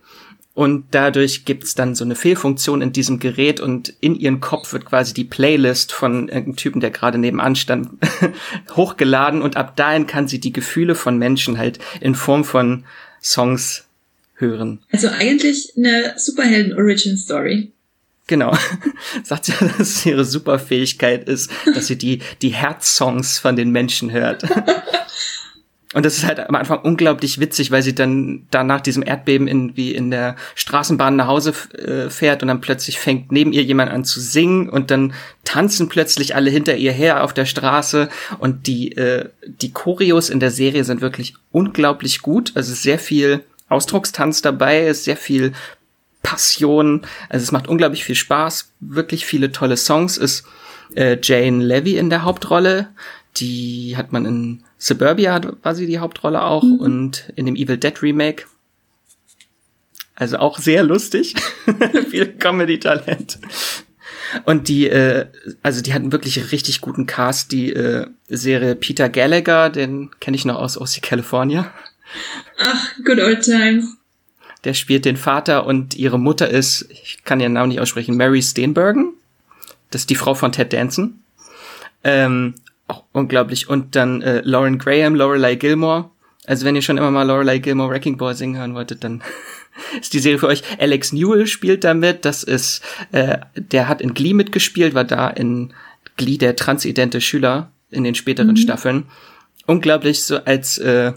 Und 0.54 0.86
dadurch 0.92 1.44
gibt's 1.44 1.74
dann 1.74 1.94
so 1.94 2.02
eine 2.02 2.14
Fehlfunktion 2.14 2.80
in 2.80 2.90
diesem 2.90 3.18
Gerät 3.18 3.60
und 3.60 3.92
in 4.00 4.14
ihren 4.14 4.40
Kopf 4.40 4.72
wird 4.72 4.86
quasi 4.86 5.12
die 5.12 5.24
Playlist 5.24 5.92
von 5.92 6.28
irgendeinem 6.28 6.56
Typen, 6.56 6.80
der 6.80 6.90
gerade 6.90 7.18
nebenan 7.18 7.56
stand, 7.56 7.90
hochgeladen 8.74 9.42
und 9.42 9.58
ab 9.58 9.76
dahin 9.76 10.06
kann 10.06 10.28
sie 10.28 10.38
die 10.38 10.54
Gefühle 10.54 10.94
von 10.94 11.18
Menschen 11.18 11.58
halt 11.58 11.78
in 12.00 12.14
Form 12.14 12.42
von 12.42 12.84
Songs 13.22 13.84
hören. 14.36 14.80
Also 14.90 15.08
eigentlich 15.08 15.74
eine 15.76 16.14
Superhelden-Origin-Story. 16.16 17.72
Genau. 18.26 18.56
Sagt 19.22 19.46
sie, 19.46 19.52
dass 19.52 19.78
es 19.78 20.06
ihre 20.06 20.24
Superfähigkeit 20.24 21.28
ist, 21.28 21.50
dass 21.74 21.86
sie 21.86 21.96
die, 21.96 22.20
die 22.42 22.50
Herzsongs 22.50 23.38
von 23.38 23.56
den 23.56 23.70
Menschen 23.70 24.10
hört. 24.10 24.44
Und 25.94 26.04
das 26.04 26.18
ist 26.18 26.26
halt 26.26 26.40
am 26.40 26.54
Anfang 26.54 26.80
unglaublich 26.80 27.40
witzig, 27.40 27.70
weil 27.70 27.82
sie 27.82 27.94
dann 27.94 28.46
da 28.50 28.64
nach 28.64 28.82
diesem 28.82 29.02
Erdbeben 29.02 29.48
in, 29.48 29.78
wie 29.78 29.94
in 29.94 30.10
der 30.10 30.36
Straßenbahn 30.54 31.16
nach 31.16 31.28
Hause 31.28 31.54
äh, 31.78 32.10
fährt 32.10 32.42
und 32.42 32.48
dann 32.48 32.60
plötzlich 32.60 32.98
fängt 32.98 33.32
neben 33.32 33.52
ihr 33.52 33.62
jemand 33.62 33.90
an 33.90 34.04
zu 34.04 34.20
singen 34.20 34.68
und 34.68 34.90
dann 34.90 35.14
tanzen 35.44 35.88
plötzlich 35.88 36.34
alle 36.34 36.50
hinter 36.50 36.76
ihr 36.76 36.92
her 36.92 37.24
auf 37.24 37.32
der 37.32 37.46
Straße 37.46 38.10
und 38.38 38.66
die, 38.66 38.92
äh, 38.96 39.30
die 39.46 39.72
Choreos 39.72 40.28
in 40.28 40.38
der 40.38 40.50
Serie 40.50 40.84
sind 40.84 41.00
wirklich 41.00 41.34
unglaublich 41.50 42.20
gut. 42.20 42.52
Also 42.56 42.74
sehr 42.74 42.98
viel 42.98 43.44
Ausdruckstanz 43.68 44.42
dabei, 44.42 44.88
ist 44.88 45.04
sehr 45.04 45.16
viel 45.16 45.52
Passion. 46.26 47.02
Also 47.28 47.44
es 47.44 47.52
macht 47.52 47.68
unglaublich 47.68 48.04
viel 48.04 48.16
Spaß, 48.16 48.72
wirklich 48.80 49.24
viele 49.24 49.52
tolle 49.52 49.76
Songs. 49.76 50.18
Ist 50.18 50.44
äh, 50.96 51.16
Jane 51.22 51.64
Levy 51.64 51.96
in 51.96 52.10
der 52.10 52.24
Hauptrolle. 52.24 52.88
Die 53.36 53.96
hat 53.96 54.12
man 54.12 54.26
in 54.26 54.64
Suburbia 54.76 55.40
war 55.62 55.74
sie 55.76 55.86
die 55.86 56.00
Hauptrolle 56.00 56.42
auch 56.42 56.64
mhm. 56.64 56.80
und 56.80 57.32
in 57.36 57.46
dem 57.46 57.54
Evil 57.54 57.78
Dead 57.78 58.02
Remake. 58.02 58.46
Also 60.16 60.38
auch 60.38 60.58
sehr 60.58 60.82
lustig. 60.82 61.36
viel 62.10 62.26
Comedy-Talent. 62.26 63.38
Und 64.44 64.66
die, 64.66 64.88
äh, 64.88 65.26
also 65.62 65.80
die 65.80 65.94
hatten 65.94 66.10
wirklich 66.10 66.50
richtig 66.50 66.80
guten 66.80 67.06
Cast. 67.06 67.52
Die 67.52 67.72
äh, 67.72 68.08
Serie 68.28 68.74
Peter 68.74 69.08
Gallagher, 69.08 69.70
den 69.70 70.10
kenne 70.18 70.36
ich 70.36 70.44
noch 70.44 70.56
aus 70.56 70.76
OC 70.76 71.02
California. 71.02 71.72
Ach, 72.58 72.90
good 73.04 73.20
old 73.20 73.42
times 73.42 73.95
der 74.66 74.74
spielt 74.74 75.04
den 75.04 75.16
Vater 75.16 75.64
und 75.64 75.94
ihre 75.94 76.18
Mutter 76.18 76.50
ist, 76.50 76.88
ich 76.90 77.20
kann 77.22 77.38
ihren 77.38 77.52
Namen 77.52 77.68
nicht 77.68 77.80
aussprechen, 77.80 78.16
Mary 78.16 78.42
Steenbergen. 78.42 79.14
Das 79.90 80.02
ist 80.02 80.10
die 80.10 80.16
Frau 80.16 80.34
von 80.34 80.50
Ted 80.50 80.72
Danson. 80.72 81.20
Ähm, 82.02 82.54
auch 82.88 83.04
unglaublich. 83.12 83.68
Und 83.68 83.94
dann 83.94 84.22
äh, 84.22 84.40
Lauren 84.44 84.78
Graham, 84.78 85.14
Lorelei 85.14 85.54
Gilmore. 85.54 86.10
Also 86.46 86.66
wenn 86.66 86.74
ihr 86.74 86.82
schon 86.82 86.98
immer 86.98 87.12
mal 87.12 87.22
Lorelei 87.22 87.58
Gilmore 87.58 87.90
Wrecking 87.90 88.16
Ball 88.16 88.34
singen 88.34 88.58
hören 88.58 88.74
wolltet, 88.74 89.04
dann 89.04 89.22
ist 90.00 90.12
die 90.12 90.18
Serie 90.18 90.40
für 90.40 90.48
euch. 90.48 90.64
Alex 90.80 91.12
Newell 91.12 91.46
spielt 91.46 91.84
damit. 91.84 92.24
Das 92.24 92.42
ist, 92.42 92.82
äh, 93.12 93.38
der 93.54 93.86
hat 93.86 94.00
in 94.00 94.14
Glee 94.14 94.34
mitgespielt, 94.34 94.94
war 94.94 95.04
da 95.04 95.28
in 95.28 95.72
Glee 96.16 96.38
der 96.38 96.56
transidente 96.56 97.20
Schüler 97.20 97.70
in 97.92 98.02
den 98.02 98.16
späteren 98.16 98.48
mhm. 98.48 98.56
Staffeln. 98.56 99.04
Unglaublich 99.66 100.24
so 100.24 100.38
als 100.38 100.78
äh, 100.78 101.12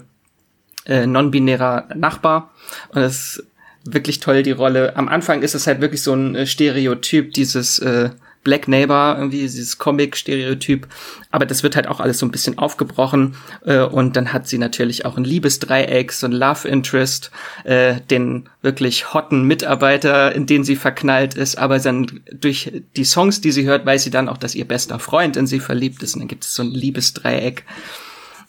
äh, 0.86 1.06
non-binärer 1.06 1.88
Nachbar. 1.96 2.50
Und 2.90 3.00
das 3.00 3.42
wirklich 3.84 4.20
toll, 4.20 4.42
die 4.42 4.50
Rolle. 4.50 4.96
Am 4.96 5.08
Anfang 5.08 5.42
ist 5.42 5.54
es 5.54 5.66
halt 5.66 5.80
wirklich 5.80 6.02
so 6.02 6.14
ein 6.14 6.34
äh, 6.34 6.46
Stereotyp, 6.46 7.32
dieses 7.32 7.78
äh, 7.78 8.10
Black 8.42 8.68
Neighbor, 8.68 9.16
irgendwie 9.18 9.42
dieses 9.42 9.76
Comic-Stereotyp. 9.76 10.86
Aber 11.30 11.44
das 11.44 11.62
wird 11.62 11.76
halt 11.76 11.86
auch 11.86 12.00
alles 12.00 12.18
so 12.18 12.26
ein 12.26 12.30
bisschen 12.30 12.56
aufgebrochen. 12.56 13.36
Äh, 13.66 13.80
und 13.80 14.16
dann 14.16 14.32
hat 14.32 14.48
sie 14.48 14.56
natürlich 14.56 15.04
auch 15.04 15.18
ein 15.18 15.24
Liebesdreieck, 15.24 16.12
so 16.12 16.26
ein 16.26 16.32
Love 16.32 16.66
Interest, 16.66 17.30
äh, 17.64 18.00
den 18.10 18.48
wirklich 18.62 19.12
hotten 19.12 19.44
Mitarbeiter, 19.44 20.34
in 20.34 20.46
den 20.46 20.64
sie 20.64 20.76
verknallt 20.76 21.34
ist. 21.34 21.58
Aber 21.58 21.78
dann 21.78 22.20
durch 22.32 22.72
die 22.96 23.04
Songs, 23.04 23.42
die 23.42 23.52
sie 23.52 23.66
hört, 23.66 23.84
weiß 23.84 24.04
sie 24.04 24.10
dann 24.10 24.28
auch, 24.28 24.38
dass 24.38 24.54
ihr 24.54 24.66
bester 24.66 24.98
Freund 24.98 25.36
in 25.36 25.46
sie 25.46 25.60
verliebt 25.60 26.02
ist. 26.02 26.14
Und 26.14 26.20
dann 26.20 26.28
gibt 26.28 26.44
es 26.44 26.54
so 26.54 26.62
ein 26.62 26.70
Liebesdreieck. 26.70 27.64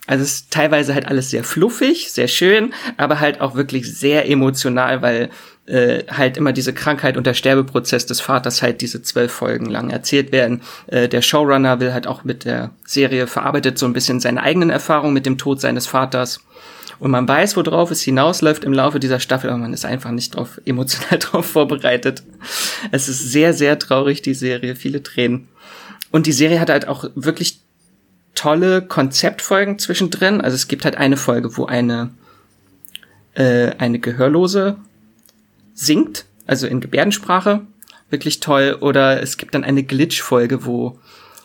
Also 0.08 0.24
es 0.24 0.34
ist 0.34 0.51
teilweise 0.51 0.93
halt 0.93 1.08
alles 1.08 1.29
sehr 1.29 1.43
fluffig, 1.43 2.12
sehr 2.12 2.27
schön, 2.27 2.74
aber 2.98 3.20
halt 3.20 3.39
auch 3.39 3.55
wirklich 3.55 3.98
sehr 3.98 4.27
emotional, 4.27 5.01
weil 5.01 5.29
äh, 5.67 6.03
halt 6.10 6.38
immer 6.38 6.53
diese 6.53 6.74
Krankheit 6.74 7.17
und 7.17 7.27
der 7.27 7.36
Sterbeprozess 7.36 8.08
des 8.08 8.20
Vaters 8.20 8.62
halt 8.62 8.81
diese 8.81 9.03
zwölf 9.03 9.31
Folgen 9.31 9.67
lang 9.67 9.89
erzählt 9.91 10.31
werden. 10.31 10.62
Äh, 10.88 11.08
der 11.08 11.22
Showrunner 11.22 11.79
will 11.79 11.93
halt 11.93 12.08
auch 12.08 12.24
mit 12.24 12.46
der 12.46 12.72
Serie 12.84 13.27
verarbeitet 13.27 13.77
so 13.77 13.86
ein 13.86 13.93
bisschen 13.93 14.20
seine 14.20 14.41
eigenen 14.41 14.72
Erfahrungen 14.72 15.13
mit 15.13 15.25
dem 15.25 15.38
Tod 15.38 15.62
seines 15.62 15.88
Vaters. 15.88 16.41
Und 17.00 17.12
man 17.12 17.27
weiß, 17.27 17.55
worauf 17.58 17.89
es 17.89 18.01
hinausläuft 18.01 18.63
im 18.63 18.74
Laufe 18.74 19.00
dieser 19.00 19.20
Staffel, 19.20 19.50
aber 19.50 19.60
man 19.60 19.74
ist 19.74 19.86
einfach 19.86 20.12
nicht 20.12 20.36
drauf, 20.36 20.60
emotional 20.65 21.20
drauf 21.20 21.46
vorbereitet. 21.46 22.24
Es 22.91 23.08
ist 23.08 23.31
sehr, 23.31 23.53
sehr 23.53 23.79
traurig, 23.79 24.22
die 24.22 24.34
Serie, 24.34 24.75
viele 24.75 25.03
Tränen. 25.03 25.48
Und 26.12 26.25
die 26.25 26.34
Serie 26.34 26.60
hat 26.60 26.70
halt 26.70 26.88
auch 26.88 27.05
wirklich 27.15 27.61
tolle 28.36 28.82
Konzeptfolgen 28.82 29.80
zwischendrin. 29.80 30.42
Also 30.42 30.56
es 30.56 30.68
gibt 30.68 30.86
halt 30.86 30.98
eine 30.98 31.18
Folge, 31.18 31.58
wo 31.58 31.66
eine, 31.66 32.12
äh, 33.34 33.72
eine 33.78 34.00
Gehörlose 34.00 34.78
singt, 35.74 36.26
also 36.48 36.68
in 36.68 36.82
Gebärdensprache. 36.82 37.62
Wirklich 38.10 38.40
toll. 38.40 38.78
Oder 38.82 39.22
es 39.22 39.38
gibt 39.38 39.56
dann 39.56 39.64
eine 39.64 39.84
Glitch-Folge, 39.84 40.66
wo 40.66 41.00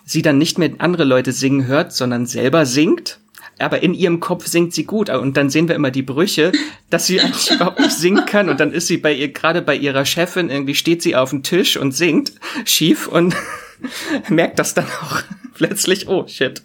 sie 0.05 0.23
dann 0.23 0.39
nicht 0.39 0.59
mehr 0.59 0.71
andere 0.79 1.05
Leute 1.05 1.33
singen 1.33 1.67
hört, 1.67 1.93
sondern 1.93 2.27
selber 2.27 2.67
singt. 2.67 3.21
aber 3.59 3.83
in 3.83 3.95
ihrem 3.95 4.21
Kopf 4.21 4.47
singt 4.47 4.75
sie 4.75 4.85
gut. 4.85 5.09
Und 5.09 5.39
dann 5.39 5.49
sehen 5.49 5.67
wir 5.69 5.75
immer 5.75 5.91
die 5.91 6.03
Brüche, 6.03 6.53
dass 6.91 7.07
sie 7.07 7.21
eigentlich 7.21 7.51
überhaupt 7.55 7.81
nicht 7.81 7.97
singen 7.97 8.27
kann. 8.27 8.51
Und 8.51 8.61
dann 8.61 8.73
ist 8.73 8.87
sie 8.87 8.99
bei 8.99 9.15
ihr, 9.15 9.33
gerade 9.33 9.63
bei 9.63 9.75
ihrer 9.75 10.05
Chefin, 10.05 10.51
irgendwie 10.51 10.75
steht 10.75 11.03
sie 11.03 11.17
auf 11.17 11.31
dem 11.31 11.43
Tisch 11.43 11.79
und 11.79 11.93
singt 11.93 12.33
schief 12.67 13.09
und 13.09 13.35
merkt 14.29 14.59
das 14.59 14.75
dann 14.75 14.85
auch 14.85 15.23
plötzlich, 15.57 16.09
oh 16.09 16.27
shit. 16.29 16.63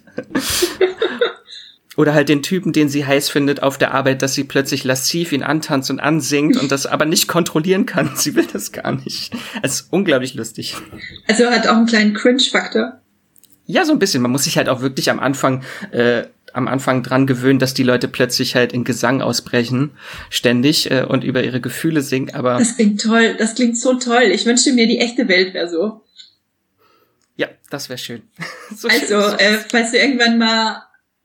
Oder 1.96 2.14
halt 2.14 2.28
den 2.28 2.42
Typen, 2.42 2.72
den 2.72 2.88
sie 2.88 3.04
heiß 3.04 3.28
findet 3.28 3.62
auf 3.62 3.76
der 3.76 3.92
Arbeit, 3.92 4.22
dass 4.22 4.34
sie 4.34 4.44
plötzlich 4.44 4.84
lassiv 4.84 5.32
ihn 5.32 5.42
antanzt 5.42 5.90
und 5.90 6.00
ansingt 6.00 6.56
und 6.56 6.72
das 6.72 6.86
aber 6.86 7.04
nicht 7.04 7.28
kontrollieren 7.28 7.84
kann. 7.84 8.12
Sie 8.16 8.34
will 8.34 8.46
das 8.50 8.72
gar 8.72 8.92
nicht. 8.92 9.32
Es 9.62 9.74
ist 9.74 9.88
unglaublich 9.90 10.34
lustig. 10.34 10.74
Also 11.28 11.44
hat 11.50 11.66
auch 11.66 11.76
einen 11.76 11.86
kleinen 11.86 12.14
Cringe-Faktor. 12.14 13.00
Ja, 13.66 13.84
so 13.84 13.92
ein 13.92 13.98
bisschen. 13.98 14.22
Man 14.22 14.30
muss 14.30 14.44
sich 14.44 14.56
halt 14.56 14.70
auch 14.70 14.80
wirklich 14.80 15.10
am 15.10 15.20
Anfang, 15.20 15.62
äh, 15.90 16.24
am 16.54 16.66
Anfang 16.66 17.02
dran 17.02 17.26
gewöhnen, 17.26 17.58
dass 17.58 17.74
die 17.74 17.82
Leute 17.82 18.08
plötzlich 18.08 18.54
halt 18.54 18.72
in 18.72 18.84
Gesang 18.84 19.20
ausbrechen, 19.20 19.90
ständig 20.30 20.90
äh, 20.90 21.04
und 21.06 21.24
über 21.24 21.44
ihre 21.44 21.60
Gefühle 21.60 22.00
singen. 22.00 22.34
Aber 22.34 22.58
das 22.58 22.76
klingt 22.76 23.02
toll. 23.02 23.34
Das 23.38 23.54
klingt 23.54 23.78
so 23.78 23.94
toll. 23.94 24.24
Ich 24.32 24.46
wünschte 24.46 24.72
mir, 24.72 24.86
die 24.86 24.98
echte 24.98 25.28
Welt 25.28 25.52
wäre 25.52 25.68
so. 25.68 26.00
Ja, 27.36 27.48
das 27.70 27.88
wäre 27.88 27.98
schön. 27.98 28.22
so 28.76 28.88
also, 28.88 29.30
schön 29.30 29.38
äh, 29.38 29.58
falls 29.68 29.90
du 29.90 29.98
irgendwann 29.98 30.38
mal 30.38 30.82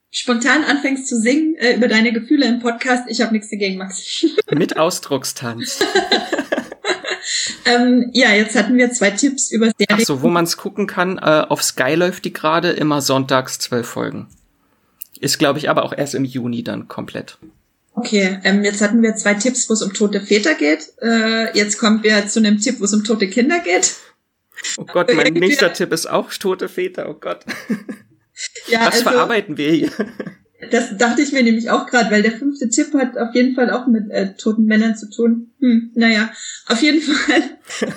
spontan 0.10 0.64
anfängst 0.64 1.08
zu 1.08 1.20
singen 1.20 1.56
äh, 1.56 1.76
über 1.76 1.88
deine 1.88 2.14
Gefühle 2.14 2.46
im 2.48 2.60
Podcast, 2.60 3.04
ich 3.08 3.22
habe 3.22 3.34
nichts 3.34 3.50
dagegen, 3.50 3.78
Max. 3.78 4.26
Mit 4.52 4.78
Ausdruckstanz. 4.78 5.80
ähm, 7.66 8.10
ja, 8.14 8.32
jetzt 8.32 8.56
hatten 8.56 8.78
wir 8.78 8.92
zwei 8.92 9.12
Tipps 9.12 9.52
über 9.52 9.66
Serien. 9.78 9.88
Ach 9.90 10.00
so, 10.00 10.22
wo 10.22 10.30
man 10.30 10.46
es 10.46 10.58
gucken 10.58 10.88
kann. 10.88 11.18
Äh, 11.18 11.46
auf 11.48 11.62
Sky 11.64 11.96
läuft 11.96 12.26
die 12.26 12.34
gerade 12.34 12.72
immer 12.72 13.02
sonntags 13.02 13.60
zwölf 13.60 13.88
Folgen. 13.88 14.28
Ist, 15.20 15.40
glaube 15.40 15.60
ich, 15.60 15.70
aber 15.70 15.84
auch 15.84 15.94
erst 15.94 16.16
im 16.16 16.26
Juni 16.26 16.64
dann 16.64 16.88
komplett. 16.88 17.38
Okay, 17.96 18.40
ähm, 18.44 18.64
jetzt 18.64 18.82
hatten 18.82 19.02
wir 19.02 19.16
zwei 19.16 19.34
Tipps, 19.34 19.68
wo 19.70 19.74
es 19.74 19.82
um 19.82 19.92
tote 19.92 20.22
Väter 20.22 20.54
geht. 20.54 20.94
Äh, 21.02 21.58
jetzt 21.58 21.80
kommen 21.80 22.04
wir 22.04 22.28
zu 22.28 22.40
einem 22.40 22.60
Tipp, 22.60 22.80
wo 22.80 22.86
es 22.86 22.94
um 22.94 23.04
tote 23.04 23.28
Kinder 23.28 23.60
geht. 23.60 23.96
Oh 24.78 24.86
Gott, 24.86 25.14
mein 25.14 25.34
nächster 25.34 25.74
Tipp 25.74 25.92
ist 25.92 26.10
auch 26.10 26.34
tote 26.34 26.70
Väter, 26.70 27.10
oh 27.10 27.16
Gott. 27.20 27.46
Ja, 28.68 28.82
Was 28.82 28.96
also, 28.96 29.04
verarbeiten 29.04 29.58
wir 29.58 29.72
hier? 29.72 29.92
Das 30.72 30.98
dachte 30.98 31.22
ich 31.22 31.32
mir 31.32 31.44
nämlich 31.44 31.70
auch 31.70 31.86
gerade, 31.86 32.10
weil 32.10 32.24
der 32.24 32.32
fünfte 32.32 32.68
Tipp 32.68 32.92
hat 32.96 33.16
auf 33.16 33.36
jeden 33.36 33.54
Fall 33.54 33.70
auch 33.70 33.86
mit 33.86 34.10
äh, 34.10 34.34
toten 34.34 34.66
Männern 34.66 34.96
zu 34.96 35.08
tun. 35.08 35.52
Hm, 35.60 35.92
naja, 35.94 36.32
auf 36.66 36.82
jeden 36.82 37.00
Fall 37.00 37.44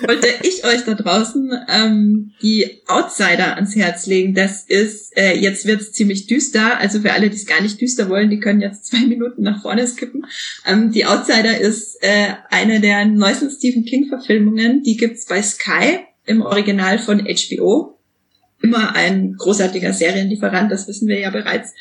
wollte 0.07 0.29
ich 0.43 0.65
euch 0.67 0.85
da 0.85 0.93
draußen 0.93 1.53
ähm, 1.69 2.33
die 2.43 2.83
Outsider 2.87 3.57
ans 3.57 3.75
Herz 3.75 4.07
legen. 4.07 4.35
Das 4.35 4.65
ist, 4.65 5.17
äh, 5.17 5.37
jetzt 5.39 5.67
wird's 5.67 5.93
ziemlich 5.93 6.27
düster, 6.27 6.79
also 6.79 7.01
für 7.01 7.13
alle, 7.13 7.31
die 7.31 7.37
es 7.37 7.47
gar 7.47 7.63
nicht 7.63 7.81
düster 7.81 8.11
wollen, 8.11 8.29
die 8.29 8.41
können 8.41 8.61
jetzt 8.61 8.87
zwei 8.87 9.07
Minuten 9.07 9.43
nach 9.43 9.63
vorne 9.63 9.87
skippen. 9.87 10.27
Ähm, 10.67 10.93
die 10.93 11.07
Outsider 11.07 11.59
ist 11.59 11.97
äh, 12.03 12.35
eine 12.51 12.81
der 12.81 13.07
neuesten 13.07 13.51
Stephen 13.51 13.87
King-Verfilmungen, 13.87 14.83
die 14.83 14.99
gibt's 14.99 15.25
bei 15.25 15.41
Sky 15.43 16.01
im 16.31 16.43
Original 16.43 16.99
von 16.99 17.27
HBO 17.27 17.99
immer 18.63 18.95
ein 18.95 19.35
großartiger 19.37 19.93
Serienlieferant, 19.93 20.71
das 20.71 20.87
wissen 20.87 21.09
wir 21.09 21.19
ja 21.19 21.31
bereits. 21.31 21.73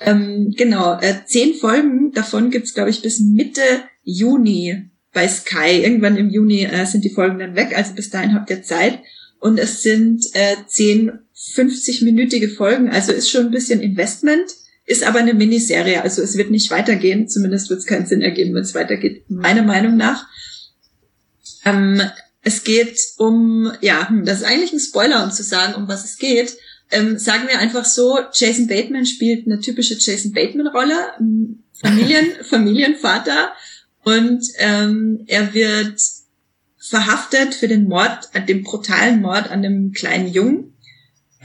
Ähm, 0.00 0.54
genau, 0.56 0.98
äh, 1.00 1.24
zehn 1.26 1.54
Folgen, 1.54 2.12
davon 2.12 2.50
gibt's 2.50 2.74
glaube 2.74 2.90
ich, 2.90 3.02
bis 3.02 3.20
Mitte 3.20 3.62
Juni 4.02 4.90
bei 5.12 5.28
Sky. 5.28 5.82
Irgendwann 5.82 6.16
im 6.16 6.30
Juni 6.30 6.64
äh, 6.64 6.86
sind 6.86 7.04
die 7.04 7.10
Folgen 7.10 7.38
dann 7.38 7.54
weg, 7.54 7.76
also 7.76 7.94
bis 7.94 8.10
dahin 8.10 8.34
habt 8.34 8.50
ihr 8.50 8.62
Zeit. 8.62 8.98
Und 9.38 9.58
es 9.58 9.82
sind 9.82 10.24
äh, 10.34 10.56
zehn 10.66 11.12
50-minütige 11.34 12.54
Folgen, 12.54 12.88
also 12.88 13.12
ist 13.12 13.30
schon 13.30 13.46
ein 13.46 13.50
bisschen 13.50 13.80
Investment, 13.80 14.50
ist 14.86 15.04
aber 15.04 15.18
eine 15.18 15.34
Miniserie, 15.34 16.02
also 16.02 16.22
es 16.22 16.36
wird 16.36 16.50
nicht 16.50 16.70
weitergehen, 16.70 17.28
zumindest 17.28 17.68
wird 17.68 17.80
es 17.80 17.86
keinen 17.86 18.06
Sinn 18.06 18.22
ergeben, 18.22 18.54
wenn 18.54 18.62
es 18.62 18.74
weitergeht, 18.74 19.24
meiner 19.28 19.62
Meinung 19.62 19.96
nach. 19.96 20.26
Ähm, 21.64 22.00
es 22.42 22.64
geht 22.64 22.98
um, 23.18 23.72
ja, 23.80 24.08
hm, 24.08 24.24
das 24.24 24.38
ist 24.38 24.44
eigentlich 24.44 24.72
ein 24.72 24.80
Spoiler, 24.80 25.24
um 25.24 25.30
zu 25.30 25.42
sagen, 25.42 25.74
um 25.74 25.88
was 25.88 26.04
es 26.04 26.18
geht. 26.18 26.56
Ähm, 26.90 27.18
sagen 27.18 27.48
wir 27.48 27.58
einfach 27.58 27.84
so, 27.84 28.18
Jason 28.32 28.66
Bateman 28.66 29.06
spielt 29.06 29.46
eine 29.46 29.60
typische 29.60 29.96
Jason 29.98 30.32
Bateman-Rolle, 30.32 31.12
Familien, 31.80 32.32
Familienvater, 32.42 33.52
und 34.04 34.44
ähm, 34.58 35.24
er 35.28 35.54
wird 35.54 36.00
verhaftet 36.76 37.54
für 37.54 37.68
den 37.68 37.84
Mord, 37.84 38.28
den 38.48 38.64
brutalen 38.64 39.20
Mord 39.20 39.50
an 39.50 39.62
dem 39.62 39.92
kleinen 39.92 40.32
Jungen. 40.32 40.74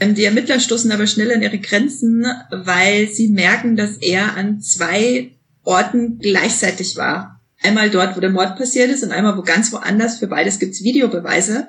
Ähm, 0.00 0.14
die 0.14 0.24
Ermittler 0.24 0.58
stoßen 0.58 0.90
aber 0.90 1.06
schnell 1.06 1.32
an 1.32 1.42
ihre 1.42 1.58
Grenzen, 1.58 2.26
weil 2.50 3.08
sie 3.08 3.28
merken, 3.28 3.76
dass 3.76 3.98
er 3.98 4.36
an 4.36 4.60
zwei 4.60 5.30
Orten 5.62 6.18
gleichzeitig 6.18 6.96
war. 6.96 7.37
Einmal 7.62 7.90
dort, 7.90 8.16
wo 8.16 8.20
der 8.20 8.30
Mord 8.30 8.56
passiert 8.56 8.90
ist 8.90 9.02
und 9.02 9.12
einmal 9.12 9.36
wo 9.36 9.42
ganz 9.42 9.72
woanders. 9.72 10.18
Für 10.18 10.28
beides 10.28 10.58
gibt's 10.58 10.82
Videobeweise. 10.82 11.68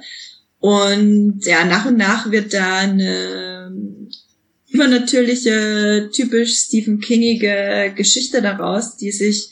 Und 0.60 1.42
ja, 1.46 1.66
nach 1.66 1.86
und 1.86 1.98
nach 1.98 2.32
wird 2.32 2.54
da 2.54 2.80
eine 2.80 3.72
übernatürliche, 4.70 6.10
typisch 6.14 6.58
Stephen 6.66 7.00
Kingige 7.00 7.92
Geschichte 7.96 8.42
daraus, 8.42 8.98
die 8.98 9.12
sich 9.12 9.50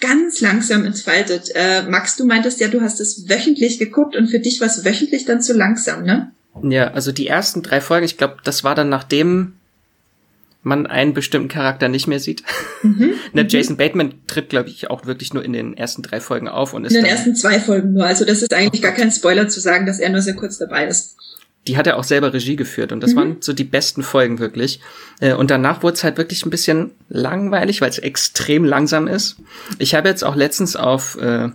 ganz 0.00 0.40
langsam 0.40 0.84
entfaltet. 0.84 1.50
Äh, 1.54 1.82
Max, 1.82 2.16
du 2.16 2.24
meintest 2.24 2.60
ja, 2.60 2.68
du 2.68 2.80
hast 2.80 3.00
es 3.00 3.28
wöchentlich 3.28 3.78
geguckt 3.78 4.16
und 4.16 4.28
für 4.28 4.40
dich 4.40 4.60
war 4.60 4.66
es 4.66 4.84
wöchentlich 4.84 5.24
dann 5.24 5.42
zu 5.42 5.54
langsam, 5.54 6.04
ne? 6.04 6.32
Ja, 6.62 6.90
also 6.92 7.12
die 7.12 7.26
ersten 7.26 7.62
drei 7.62 7.80
Folgen, 7.80 8.04
ich 8.04 8.16
glaube, 8.16 8.38
das 8.44 8.64
war 8.64 8.74
dann 8.74 8.88
nachdem 8.88 9.54
man 10.62 10.86
einen 10.86 11.14
bestimmten 11.14 11.48
Charakter 11.48 11.88
nicht 11.88 12.06
mehr 12.06 12.20
sieht. 12.20 12.42
Mhm, 12.82 13.14
ne, 13.32 13.46
Jason 13.48 13.76
Bateman 13.76 14.14
tritt, 14.26 14.50
glaube 14.50 14.68
ich, 14.68 14.90
auch 14.90 15.06
wirklich 15.06 15.32
nur 15.32 15.44
in 15.44 15.52
den 15.52 15.76
ersten 15.76 16.02
drei 16.02 16.20
Folgen 16.20 16.48
auf 16.48 16.74
und 16.74 16.84
ist. 16.84 16.94
In 16.94 17.02
den 17.02 17.10
ersten 17.10 17.34
zwei 17.34 17.58
Folgen 17.60 17.92
nur. 17.92 18.04
Also 18.04 18.24
das 18.24 18.42
ist 18.42 18.52
eigentlich 18.52 18.82
oh 18.82 18.86
gar 18.86 18.92
kein 18.92 19.10
Spoiler 19.10 19.48
zu 19.48 19.60
sagen, 19.60 19.86
dass 19.86 19.98
er 19.98 20.10
nur 20.10 20.22
sehr 20.22 20.34
kurz 20.34 20.58
dabei 20.58 20.86
ist. 20.86 21.16
Die 21.66 21.76
hat 21.76 21.86
er 21.86 21.98
auch 21.98 22.04
selber 22.04 22.32
Regie 22.32 22.56
geführt 22.56 22.90
und 22.90 23.02
das 23.02 23.12
mhm. 23.12 23.16
waren 23.16 23.36
so 23.40 23.52
die 23.52 23.64
besten 23.64 24.02
Folgen 24.02 24.38
wirklich. 24.38 24.80
Äh, 25.20 25.34
und 25.34 25.50
danach 25.50 25.82
wurde 25.82 25.94
es 25.94 26.04
halt 26.04 26.16
wirklich 26.16 26.44
ein 26.44 26.50
bisschen 26.50 26.92
langweilig, 27.08 27.80
weil 27.80 27.90
es 27.90 27.98
extrem 27.98 28.64
langsam 28.64 29.06
ist. 29.06 29.36
Ich 29.78 29.94
habe 29.94 30.08
jetzt 30.08 30.24
auch 30.24 30.36
letztens 30.36 30.74
auf 30.76 31.18
äh, 31.20 31.50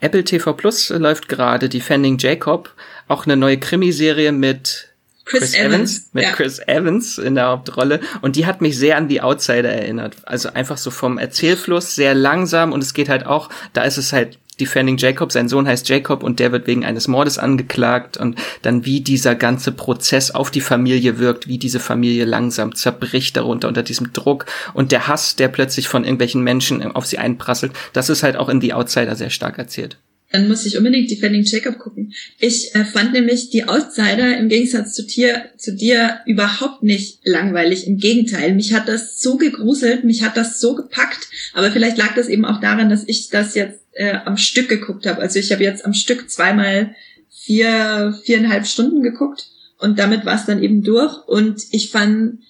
Apple 0.00 0.24
TV 0.24 0.52
Plus 0.52 0.90
läuft 0.90 1.28
gerade 1.28 1.68
Defending 1.68 2.18
Jacob, 2.18 2.74
auch 3.08 3.26
eine 3.26 3.36
neue 3.36 3.58
Krimiserie 3.58 4.32
mit 4.32 4.88
Chris, 5.24 5.40
Chris 5.40 5.54
Evans, 5.54 5.74
Evans, 5.74 6.10
mit 6.12 6.24
ja. 6.24 6.32
Chris 6.32 6.58
Evans 6.66 7.18
in 7.18 7.34
der 7.34 7.48
Hauptrolle. 7.48 8.00
Und 8.20 8.36
die 8.36 8.46
hat 8.46 8.60
mich 8.60 8.78
sehr 8.78 8.96
an 8.96 9.08
die 9.08 9.22
Outsider 9.22 9.70
erinnert. 9.70 10.16
Also 10.24 10.52
einfach 10.52 10.76
so 10.76 10.90
vom 10.90 11.18
Erzählfluss 11.18 11.94
sehr 11.94 12.14
langsam. 12.14 12.72
Und 12.72 12.82
es 12.82 12.92
geht 12.92 13.08
halt 13.08 13.24
auch, 13.24 13.48
da 13.72 13.84
ist 13.84 13.96
es 13.96 14.12
halt 14.12 14.38
Defending 14.60 14.98
Jacob, 14.98 15.32
sein 15.32 15.48
Sohn 15.48 15.66
heißt 15.66 15.88
Jacob 15.88 16.22
und 16.22 16.38
der 16.38 16.52
wird 16.52 16.68
wegen 16.68 16.84
eines 16.84 17.08
Mordes 17.08 17.38
angeklagt. 17.38 18.16
Und 18.16 18.38
dann 18.62 18.84
wie 18.84 19.00
dieser 19.00 19.34
ganze 19.34 19.72
Prozess 19.72 20.30
auf 20.30 20.50
die 20.50 20.60
Familie 20.60 21.18
wirkt, 21.18 21.48
wie 21.48 21.58
diese 21.58 21.80
Familie 21.80 22.24
langsam 22.24 22.74
zerbricht 22.74 23.36
darunter 23.36 23.68
unter 23.68 23.82
diesem 23.82 24.12
Druck. 24.12 24.46
Und 24.74 24.92
der 24.92 25.08
Hass, 25.08 25.36
der 25.36 25.48
plötzlich 25.48 25.88
von 25.88 26.04
irgendwelchen 26.04 26.42
Menschen 26.42 26.82
auf 26.94 27.06
sie 27.06 27.18
einprasselt, 27.18 27.72
das 27.92 28.10
ist 28.10 28.22
halt 28.22 28.36
auch 28.36 28.48
in 28.48 28.60
The 28.60 28.74
Outsider 28.74 29.16
sehr 29.16 29.30
stark 29.30 29.58
erzählt 29.58 29.96
dann 30.34 30.48
muss 30.48 30.66
ich 30.66 30.76
unbedingt 30.76 31.08
Defending 31.08 31.44
Jacob 31.44 31.78
gucken. 31.78 32.12
Ich 32.40 32.74
äh, 32.74 32.84
fand 32.84 33.12
nämlich 33.12 33.50
die 33.50 33.68
Outsider 33.68 34.36
im 34.36 34.48
Gegensatz 34.48 34.92
zu 34.92 35.06
dir, 35.06 35.44
zu 35.56 35.76
dir 35.76 36.22
überhaupt 36.26 36.82
nicht 36.82 37.20
langweilig. 37.22 37.86
Im 37.86 37.98
Gegenteil, 37.98 38.52
mich 38.52 38.74
hat 38.74 38.88
das 38.88 39.20
so 39.20 39.36
gegruselt, 39.36 40.02
mich 40.02 40.24
hat 40.24 40.36
das 40.36 40.58
so 40.58 40.74
gepackt. 40.74 41.28
Aber 41.52 41.70
vielleicht 41.70 41.98
lag 41.98 42.16
das 42.16 42.26
eben 42.26 42.44
auch 42.44 42.60
daran, 42.60 42.90
dass 42.90 43.04
ich 43.06 43.28
das 43.28 43.54
jetzt 43.54 43.78
äh, 43.92 44.16
am 44.24 44.36
Stück 44.36 44.68
geguckt 44.68 45.06
habe. 45.06 45.22
Also 45.22 45.38
ich 45.38 45.52
habe 45.52 45.62
jetzt 45.62 45.84
am 45.84 45.94
Stück 45.94 46.28
zweimal 46.28 46.96
vier, 47.30 48.18
viereinhalb 48.24 48.66
Stunden 48.66 49.02
geguckt 49.02 49.50
und 49.78 50.00
damit 50.00 50.24
war 50.24 50.34
es 50.34 50.46
dann 50.46 50.60
eben 50.60 50.82
durch. 50.82 51.16
Und 51.28 51.62
ich 51.70 51.92
fand, 51.92 52.40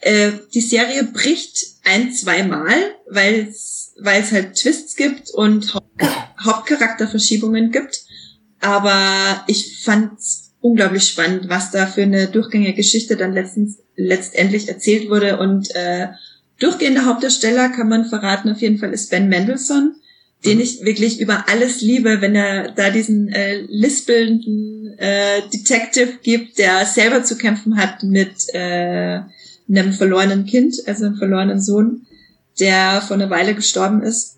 äh, 0.00 0.32
die 0.54 0.60
Serie 0.60 1.04
bricht 1.04 1.56
ein, 1.84 2.12
zweimal, 2.12 2.74
weil 3.08 3.46
es 3.48 3.94
weil 4.00 4.28
halt 4.28 4.56
Twists 4.56 4.96
gibt 4.96 5.30
und 5.30 5.72
Hauptcharakterverschiebungen 6.44 7.70
gibt. 7.70 8.02
Aber 8.60 9.44
ich 9.46 9.82
fand 9.82 10.12
unglaublich 10.60 11.04
spannend, 11.04 11.48
was 11.48 11.70
da 11.70 11.86
für 11.86 12.02
eine 12.02 12.26
durchgängige 12.26 12.74
Geschichte 12.74 13.16
dann 13.16 13.32
letztens, 13.32 13.78
letztendlich 13.96 14.68
erzählt 14.68 15.10
wurde. 15.10 15.38
Und 15.38 15.74
äh, 15.74 16.08
durchgehender 16.58 17.06
Hauptdarsteller 17.06 17.68
kann 17.68 17.88
man 17.88 18.06
verraten, 18.06 18.50
auf 18.50 18.60
jeden 18.60 18.78
Fall 18.78 18.92
ist 18.92 19.10
Ben 19.10 19.28
Mendelssohn, 19.28 19.94
den 20.44 20.60
ich 20.60 20.84
wirklich 20.84 21.20
über 21.20 21.44
alles 21.48 21.80
liebe, 21.80 22.20
wenn 22.20 22.34
er 22.34 22.72
da 22.72 22.90
diesen 22.90 23.28
äh, 23.28 23.60
lispelnden 23.68 24.98
äh, 24.98 25.42
Detective 25.52 26.18
gibt, 26.22 26.58
der 26.58 26.84
selber 26.86 27.22
zu 27.22 27.36
kämpfen 27.36 27.76
hat 27.76 28.02
mit 28.02 28.52
äh, 28.52 29.20
einem 29.68 29.92
verlorenen 29.92 30.46
Kind, 30.46 30.76
also 30.86 31.06
einem 31.06 31.16
verlorenen 31.16 31.60
Sohn 31.60 32.06
der 32.60 33.00
vor 33.00 33.16
einer 33.16 33.30
Weile 33.30 33.54
gestorben 33.54 34.02
ist. 34.02 34.37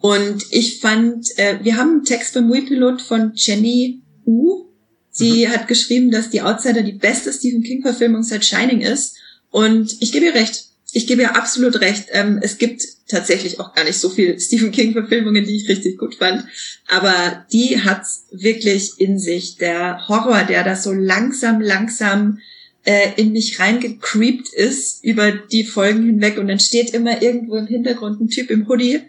Und 0.00 0.44
ich 0.50 0.80
fand, 0.80 1.26
äh, 1.36 1.58
wir 1.62 1.76
haben 1.76 1.90
einen 1.90 2.04
Text 2.04 2.34
beim 2.34 2.50
Wii-Pilot 2.50 3.02
von 3.02 3.32
Jenny 3.34 4.00
U. 4.26 4.66
Sie 5.10 5.46
mhm. 5.46 5.50
hat 5.50 5.68
geschrieben, 5.68 6.10
dass 6.10 6.30
die 6.30 6.42
Outsider 6.42 6.82
die 6.82 6.92
beste 6.92 7.32
Stephen 7.32 7.62
King-Verfilmung 7.62 8.22
seit 8.22 8.44
Shining 8.44 8.80
ist. 8.80 9.16
Und 9.50 9.96
ich 10.00 10.12
gebe 10.12 10.26
ihr 10.26 10.34
recht. 10.34 10.66
ich 10.92 11.06
gebe 11.06 11.22
ja 11.22 11.32
absolut 11.32 11.80
recht. 11.82 12.06
Ähm, 12.12 12.38
es 12.40 12.56
gibt 12.56 12.82
tatsächlich 13.08 13.60
auch 13.60 13.74
gar 13.74 13.84
nicht 13.84 13.98
so 13.98 14.08
viel 14.08 14.40
Stephen 14.40 14.70
King-Verfilmungen, 14.70 15.44
die 15.44 15.56
ich 15.56 15.68
richtig 15.68 15.98
gut 15.98 16.14
fand. 16.14 16.44
Aber 16.88 17.44
die 17.52 17.82
hat's 17.82 18.24
wirklich 18.30 18.92
in 18.98 19.18
sich. 19.18 19.56
Der 19.56 20.08
Horror, 20.08 20.44
der 20.44 20.64
da 20.64 20.76
so 20.76 20.92
langsam, 20.92 21.60
langsam 21.60 22.38
äh, 22.84 23.10
in 23.16 23.32
mich 23.32 23.60
reingecreept 23.60 24.52
ist 24.54 25.04
über 25.04 25.32
die 25.32 25.64
Folgen 25.64 26.06
hinweg 26.06 26.38
und 26.38 26.48
dann 26.48 26.58
steht 26.60 26.90
immer 26.90 27.20
irgendwo 27.20 27.56
im 27.56 27.66
Hintergrund 27.66 28.20
ein 28.20 28.28
Typ 28.28 28.50
im 28.50 28.66
Hoodie. 28.68 29.02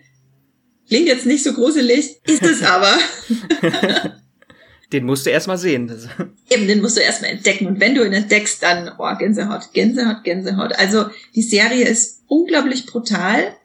Klingt 0.91 1.07
jetzt 1.07 1.25
nicht 1.25 1.41
so 1.41 1.53
gruselig, 1.53 2.19
ist 2.27 2.43
es 2.43 2.63
aber. 2.63 2.97
Den 4.91 5.05
musst 5.05 5.25
du 5.25 5.29
erstmal 5.29 5.57
sehen. 5.57 5.89
Eben, 6.49 6.67
den 6.67 6.81
musst 6.81 6.97
du 6.97 7.01
erstmal 7.01 7.31
entdecken. 7.31 7.65
Und 7.65 7.79
wenn 7.79 7.95
du 7.95 8.03
ihn 8.03 8.11
entdeckst, 8.11 8.61
dann, 8.61 8.91
oh, 8.99 9.15
Gänsehaut, 9.17 9.71
Gänsehaut, 9.71 10.25
Gänsehaut. 10.25 10.73
Also 10.77 11.05
die 11.33 11.43
Serie 11.43 11.87
ist 11.87 12.23
unglaublich 12.27 12.87
brutal, 12.87 13.55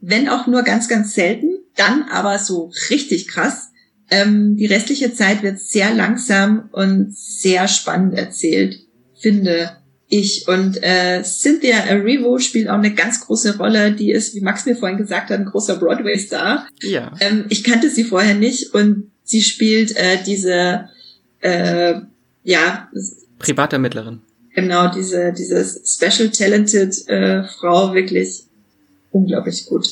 wenn 0.00 0.28
auch 0.28 0.46
nur 0.46 0.62
ganz, 0.62 0.88
ganz 0.88 1.16
selten. 1.16 1.58
Dann 1.74 2.04
aber 2.04 2.38
so 2.38 2.70
richtig 2.90 3.26
krass. 3.26 3.70
Ähm, 4.08 4.56
die 4.56 4.66
restliche 4.66 5.12
Zeit 5.12 5.42
wird 5.42 5.58
sehr 5.58 5.92
langsam 5.92 6.68
und 6.70 7.12
sehr 7.12 7.66
spannend 7.66 8.14
erzählt, 8.14 8.86
finde 9.20 9.78
ich. 10.08 10.48
Und 10.48 10.82
äh, 10.82 11.22
Cynthia 11.22 11.78
Erivo 11.78 12.38
spielt 12.38 12.68
auch 12.68 12.74
eine 12.74 12.94
ganz 12.94 13.20
große 13.20 13.58
Rolle. 13.58 13.92
Die 13.92 14.10
ist, 14.10 14.34
wie 14.34 14.40
Max 14.40 14.66
mir 14.66 14.76
vorhin 14.76 14.98
gesagt 14.98 15.30
hat, 15.30 15.38
ein 15.38 15.46
großer 15.46 15.76
Broadway-Star. 15.76 16.66
Ja. 16.82 17.12
Ähm, 17.20 17.44
ich 17.48 17.64
kannte 17.64 17.90
sie 17.90 18.04
vorher 18.04 18.34
nicht 18.34 18.74
und 18.74 19.10
Sie 19.28 19.42
spielt 19.42 19.94
äh, 19.94 20.16
diese, 20.24 20.88
äh, 21.40 22.00
ja. 22.44 22.88
Privatermittlerin. 23.38 24.22
Genau, 24.54 24.90
diese, 24.90 25.34
diese 25.34 25.64
Special 25.86 26.30
Talented 26.30 27.06
äh, 27.08 27.44
Frau 27.44 27.92
wirklich 27.92 28.47
unglaublich 29.18 29.66
gut. 29.66 29.86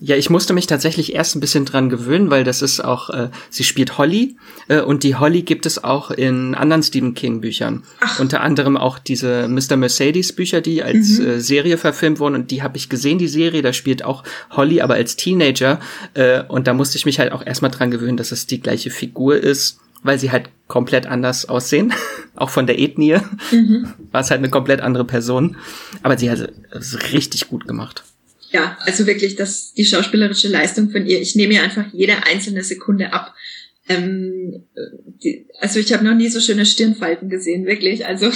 Ja, 0.00 0.16
ich 0.16 0.30
musste 0.30 0.52
mich 0.52 0.66
tatsächlich 0.66 1.14
erst 1.14 1.36
ein 1.36 1.40
bisschen 1.40 1.64
dran 1.64 1.88
gewöhnen, 1.88 2.30
weil 2.30 2.44
das 2.44 2.62
ist 2.62 2.80
auch, 2.80 3.10
äh, 3.10 3.28
sie 3.50 3.64
spielt 3.64 3.98
Holly 3.98 4.36
äh, 4.68 4.80
und 4.80 5.02
die 5.02 5.16
Holly 5.16 5.42
gibt 5.42 5.66
es 5.66 5.82
auch 5.82 6.10
in 6.10 6.54
anderen 6.54 6.82
Stephen 6.82 7.14
King 7.14 7.40
Büchern. 7.40 7.82
Ach. 8.00 8.18
Unter 8.20 8.40
anderem 8.40 8.76
auch 8.76 8.98
diese 8.98 9.48
Mr. 9.48 9.76
Mercedes 9.76 10.32
Bücher, 10.32 10.60
die 10.60 10.82
als 10.82 11.18
mhm. 11.18 11.26
äh, 11.26 11.40
Serie 11.40 11.78
verfilmt 11.78 12.20
wurden 12.20 12.34
und 12.34 12.50
die 12.50 12.62
habe 12.62 12.76
ich 12.76 12.88
gesehen, 12.88 13.18
die 13.18 13.28
Serie, 13.28 13.62
da 13.62 13.72
spielt 13.72 14.04
auch 14.04 14.24
Holly, 14.50 14.80
aber 14.80 14.94
als 14.94 15.16
Teenager 15.16 15.80
äh, 16.14 16.42
und 16.44 16.66
da 16.66 16.74
musste 16.74 16.96
ich 16.96 17.06
mich 17.06 17.18
halt 17.18 17.32
auch 17.32 17.44
erstmal 17.44 17.70
dran 17.70 17.90
gewöhnen, 17.90 18.16
dass 18.16 18.32
es 18.32 18.46
die 18.46 18.60
gleiche 18.60 18.90
Figur 18.90 19.36
ist 19.36 19.78
weil 20.04 20.18
sie 20.18 20.32
halt 20.32 20.50
komplett 20.66 21.06
anders 21.06 21.48
aussehen, 21.48 21.94
auch 22.34 22.50
von 22.50 22.66
der 22.66 22.80
Ethnie, 22.80 23.18
mhm. 23.52 23.92
war 24.10 24.22
es 24.22 24.32
halt 24.32 24.38
eine 24.38 24.50
komplett 24.50 24.80
andere 24.80 25.04
Person. 25.04 25.56
Aber 26.02 26.18
sie 26.18 26.28
hat 26.28 26.52
es 26.72 27.12
richtig 27.12 27.46
gut 27.46 27.68
gemacht 27.68 28.02
ja, 28.52 28.78
also 28.80 29.06
wirklich 29.06 29.36
das, 29.36 29.72
die 29.74 29.84
schauspielerische 29.84 30.48
Leistung 30.48 30.90
von 30.90 31.06
ihr. 31.06 31.20
Ich 31.20 31.34
nehme 31.34 31.54
ihr 31.54 31.62
einfach 31.62 31.86
jede 31.92 32.24
einzelne 32.24 32.62
Sekunde 32.62 33.12
ab. 33.12 33.34
Ähm, 33.88 34.64
die, 35.22 35.46
also 35.60 35.80
ich 35.80 35.92
habe 35.92 36.04
noch 36.04 36.14
nie 36.14 36.28
so 36.28 36.40
schöne 36.40 36.66
Stirnfalten 36.66 37.28
gesehen, 37.28 37.66
wirklich. 37.66 38.06
Also 38.06 38.30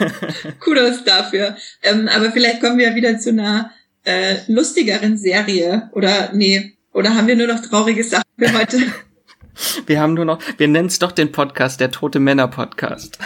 Kudos 0.60 1.04
dafür. 1.04 1.56
Ähm, 1.82 2.08
aber 2.08 2.32
vielleicht 2.32 2.60
kommen 2.60 2.78
wir 2.78 2.94
wieder 2.94 3.18
zu 3.18 3.30
einer 3.30 3.70
äh, 4.04 4.36
lustigeren 4.48 5.16
Serie. 5.16 5.90
Oder 5.92 6.32
nee, 6.34 6.72
oder 6.92 7.14
haben 7.14 7.26
wir 7.26 7.36
nur 7.36 7.46
noch 7.46 7.62
traurige 7.62 8.04
Sachen 8.04 8.24
für 8.38 8.52
heute? 8.52 8.78
Wir 9.86 10.00
haben 10.00 10.14
nur 10.14 10.24
noch, 10.24 10.40
wir 10.58 10.68
nennen 10.68 10.88
es 10.88 10.98
doch 10.98 11.12
den 11.12 11.32
Podcast, 11.32 11.80
der 11.80 11.90
Tote 11.90 12.20
Männer 12.20 12.48
Podcast. 12.48 13.18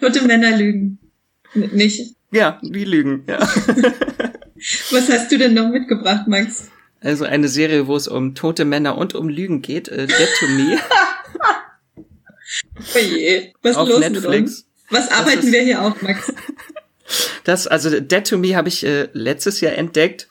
Tote 0.00 0.22
Männer 0.22 0.56
lügen. 0.56 0.98
N 1.54 1.70
nicht? 1.72 2.14
Ja, 2.30 2.60
die 2.62 2.84
lügen, 2.84 3.24
ja. 3.26 3.38
Was 4.90 5.08
hast 5.08 5.30
du 5.30 5.38
denn 5.38 5.54
noch 5.54 5.68
mitgebracht, 5.68 6.26
Max? 6.26 6.70
Also 7.00 7.24
eine 7.24 7.48
Serie, 7.48 7.86
wo 7.86 7.96
es 7.96 8.08
um 8.08 8.34
tote 8.34 8.64
Männer 8.64 8.98
und 8.98 9.14
um 9.14 9.28
Lügen 9.28 9.62
geht, 9.62 9.88
äh, 9.88 10.06
Dead 10.06 10.28
to 10.40 10.46
Me. 10.48 10.78
oh 12.94 12.98
je, 12.98 13.52
was 13.62 13.76
ist 13.76 13.88
los 13.88 14.00
Netflix. 14.00 14.26
mit 14.26 14.40
uns? 14.40 14.66
Was 14.90 15.10
arbeiten 15.10 15.52
wir 15.52 15.62
hier 15.62 15.82
auf, 15.82 16.02
Max? 16.02 16.32
Das, 17.44 17.66
also 17.66 18.00
Dead 18.00 18.26
to 18.26 18.36
Me 18.36 18.56
habe 18.56 18.68
ich 18.68 18.84
äh, 18.84 19.08
letztes 19.12 19.60
Jahr 19.60 19.74
entdeckt 19.74 20.28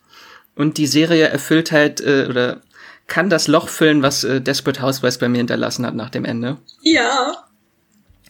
und 0.55 0.77
die 0.77 0.87
Serie 0.87 1.27
erfüllt 1.27 1.71
halt 1.71 2.01
äh, 2.01 2.27
oder 2.29 2.61
kann 3.07 3.29
das 3.29 3.47
Loch 3.47 3.69
füllen, 3.69 4.03
was 4.03 4.23
äh, 4.23 4.41
Desperate 4.41 4.81
Housewives 4.81 5.17
bei 5.17 5.29
mir 5.29 5.37
hinterlassen 5.37 5.85
hat 5.85 5.95
nach 5.95 6.09
dem 6.09 6.25
Ende. 6.25 6.57
Ja. 6.81 7.45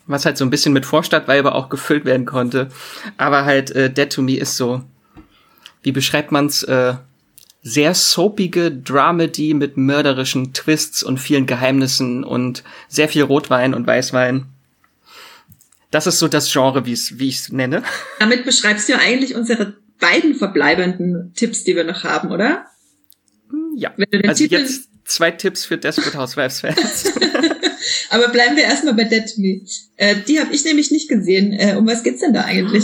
Was 0.06 0.26
halt 0.26 0.38
so 0.38 0.46
ein 0.46 0.50
bisschen 0.50 0.74
mit 0.74 0.86
Vorstadtweiber 0.86 1.56
auch 1.56 1.70
gefüllt 1.70 2.06
werden 2.06 2.26
konnte. 2.26 2.70
Aber 3.18 3.46
halt 3.46 3.72
äh, 3.72 3.92
Dead 3.92 4.12
to 4.12 4.22
Me 4.22 4.38
ist 4.38 4.56
so 4.56 4.84
wie 5.88 5.94
beschreibt 5.94 6.34
man's, 6.34 6.64
äh, 6.64 6.96
sehr 7.64 7.96
soapige 7.96 8.72
Dramedy 8.72 9.54
mit 9.54 9.78
mörderischen 9.78 10.54
Twists 10.54 11.02
und 11.02 11.18
vielen 11.18 11.46
Geheimnissen 11.46 12.26
und 12.26 12.66
sehr 12.90 13.08
viel 13.08 13.24
Rotwein 13.24 13.74
und 13.74 13.88
Weißwein. 13.88 14.48
Das 15.90 16.06
ist 16.06 16.20
so 16.20 16.28
das 16.28 16.52
Genre, 16.52 16.86
wie 16.86 16.92
ich 16.92 17.12
es 17.38 17.52
nenne. 17.54 17.84
Damit 18.20 18.44
beschreibst 18.44 18.90
du 18.90 19.00
eigentlich 19.00 19.34
unsere 19.34 19.76
beiden 19.98 20.36
verbleibenden 20.36 21.32
Tipps, 21.36 21.64
die 21.64 21.78
wir 21.78 21.86
noch 21.86 22.04
haben, 22.04 22.32
oder? 22.32 22.66
Hm, 23.50 23.78
ja. 23.78 23.94
also 24.28 24.44
Titel 24.44 24.56
jetzt 24.56 24.90
zwei 25.06 25.32
Tipps 25.32 25.64
für 25.64 25.78
Desperate 25.78 26.18
Housewives 26.18 26.60
Fans. 26.60 27.14
Aber 28.10 28.28
bleiben 28.28 28.58
wir 28.58 28.64
erstmal 28.64 28.94
bei 28.94 29.06
Dead 29.06 29.24
to 29.24 29.40
Me. 29.40 29.62
Äh, 29.96 30.18
die 30.28 30.42
habe 30.42 30.54
ich 30.54 30.66
nämlich 30.66 30.92
nicht 30.92 31.08
gesehen. 31.08 31.54
Äh, 31.54 31.76
um 31.78 31.88
was 31.88 32.04
geht's 32.04 32.20
denn 32.20 32.34
da 32.34 32.42
eigentlich? 32.42 32.84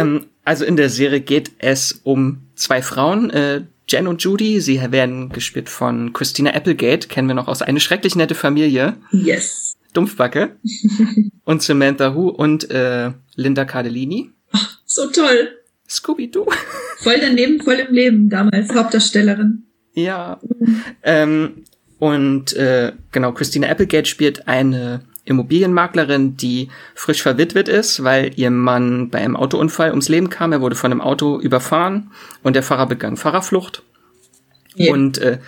Ähm, 0.00 0.26
also 0.44 0.64
in 0.64 0.76
der 0.76 0.90
Serie 0.90 1.20
geht 1.20 1.52
es 1.58 2.00
um 2.04 2.42
zwei 2.54 2.82
Frauen, 2.82 3.30
äh, 3.30 3.62
Jen 3.88 4.06
und 4.06 4.22
Judy. 4.22 4.60
Sie 4.60 4.80
werden 4.90 5.30
gespielt 5.30 5.68
von 5.68 6.12
Christina 6.12 6.52
Applegate, 6.54 7.08
kennen 7.08 7.28
wir 7.28 7.34
noch 7.34 7.48
aus 7.48 7.62
Eine 7.62 7.80
schrecklich 7.80 8.16
nette 8.16 8.34
Familie. 8.34 8.96
Yes. 9.12 9.76
Dumpfbacke. 9.92 10.56
und 11.44 11.62
Samantha 11.62 12.14
Hu 12.14 12.28
und 12.28 12.70
äh, 12.70 13.12
Linda 13.34 13.64
Cardellini. 13.64 14.30
Ach, 14.52 14.78
so 14.84 15.10
toll. 15.10 15.50
Scooby-Doo. 15.88 16.46
Voll 16.98 17.20
daneben, 17.20 17.60
voll 17.60 17.74
im 17.74 17.94
Leben 17.94 18.28
damals, 18.28 18.74
Hauptdarstellerin. 18.74 19.66
Ja. 19.92 20.40
Ähm, 21.02 21.64
und 21.98 22.54
äh, 22.54 22.92
genau, 23.12 23.32
Christina 23.32 23.68
Applegate 23.68 24.06
spielt 24.06 24.48
eine 24.48 25.02
Immobilienmaklerin, 25.26 26.36
die 26.36 26.70
frisch 26.94 27.22
verwitwet 27.22 27.68
ist, 27.68 28.02
weil 28.02 28.32
ihr 28.36 28.50
Mann 28.50 29.10
bei 29.10 29.18
einem 29.18 29.36
Autounfall 29.36 29.90
ums 29.90 30.08
Leben 30.08 30.30
kam. 30.30 30.52
Er 30.52 30.60
wurde 30.60 30.76
von 30.76 30.92
einem 30.92 31.00
Auto 31.02 31.38
überfahren 31.38 32.10
und 32.42 32.54
der 32.54 32.62
Fahrer 32.62 32.86
begann 32.86 33.16
Fahrerflucht. 33.16 33.82
Yeah. 34.78 34.92
Und 34.92 35.18
äh, 35.18 35.38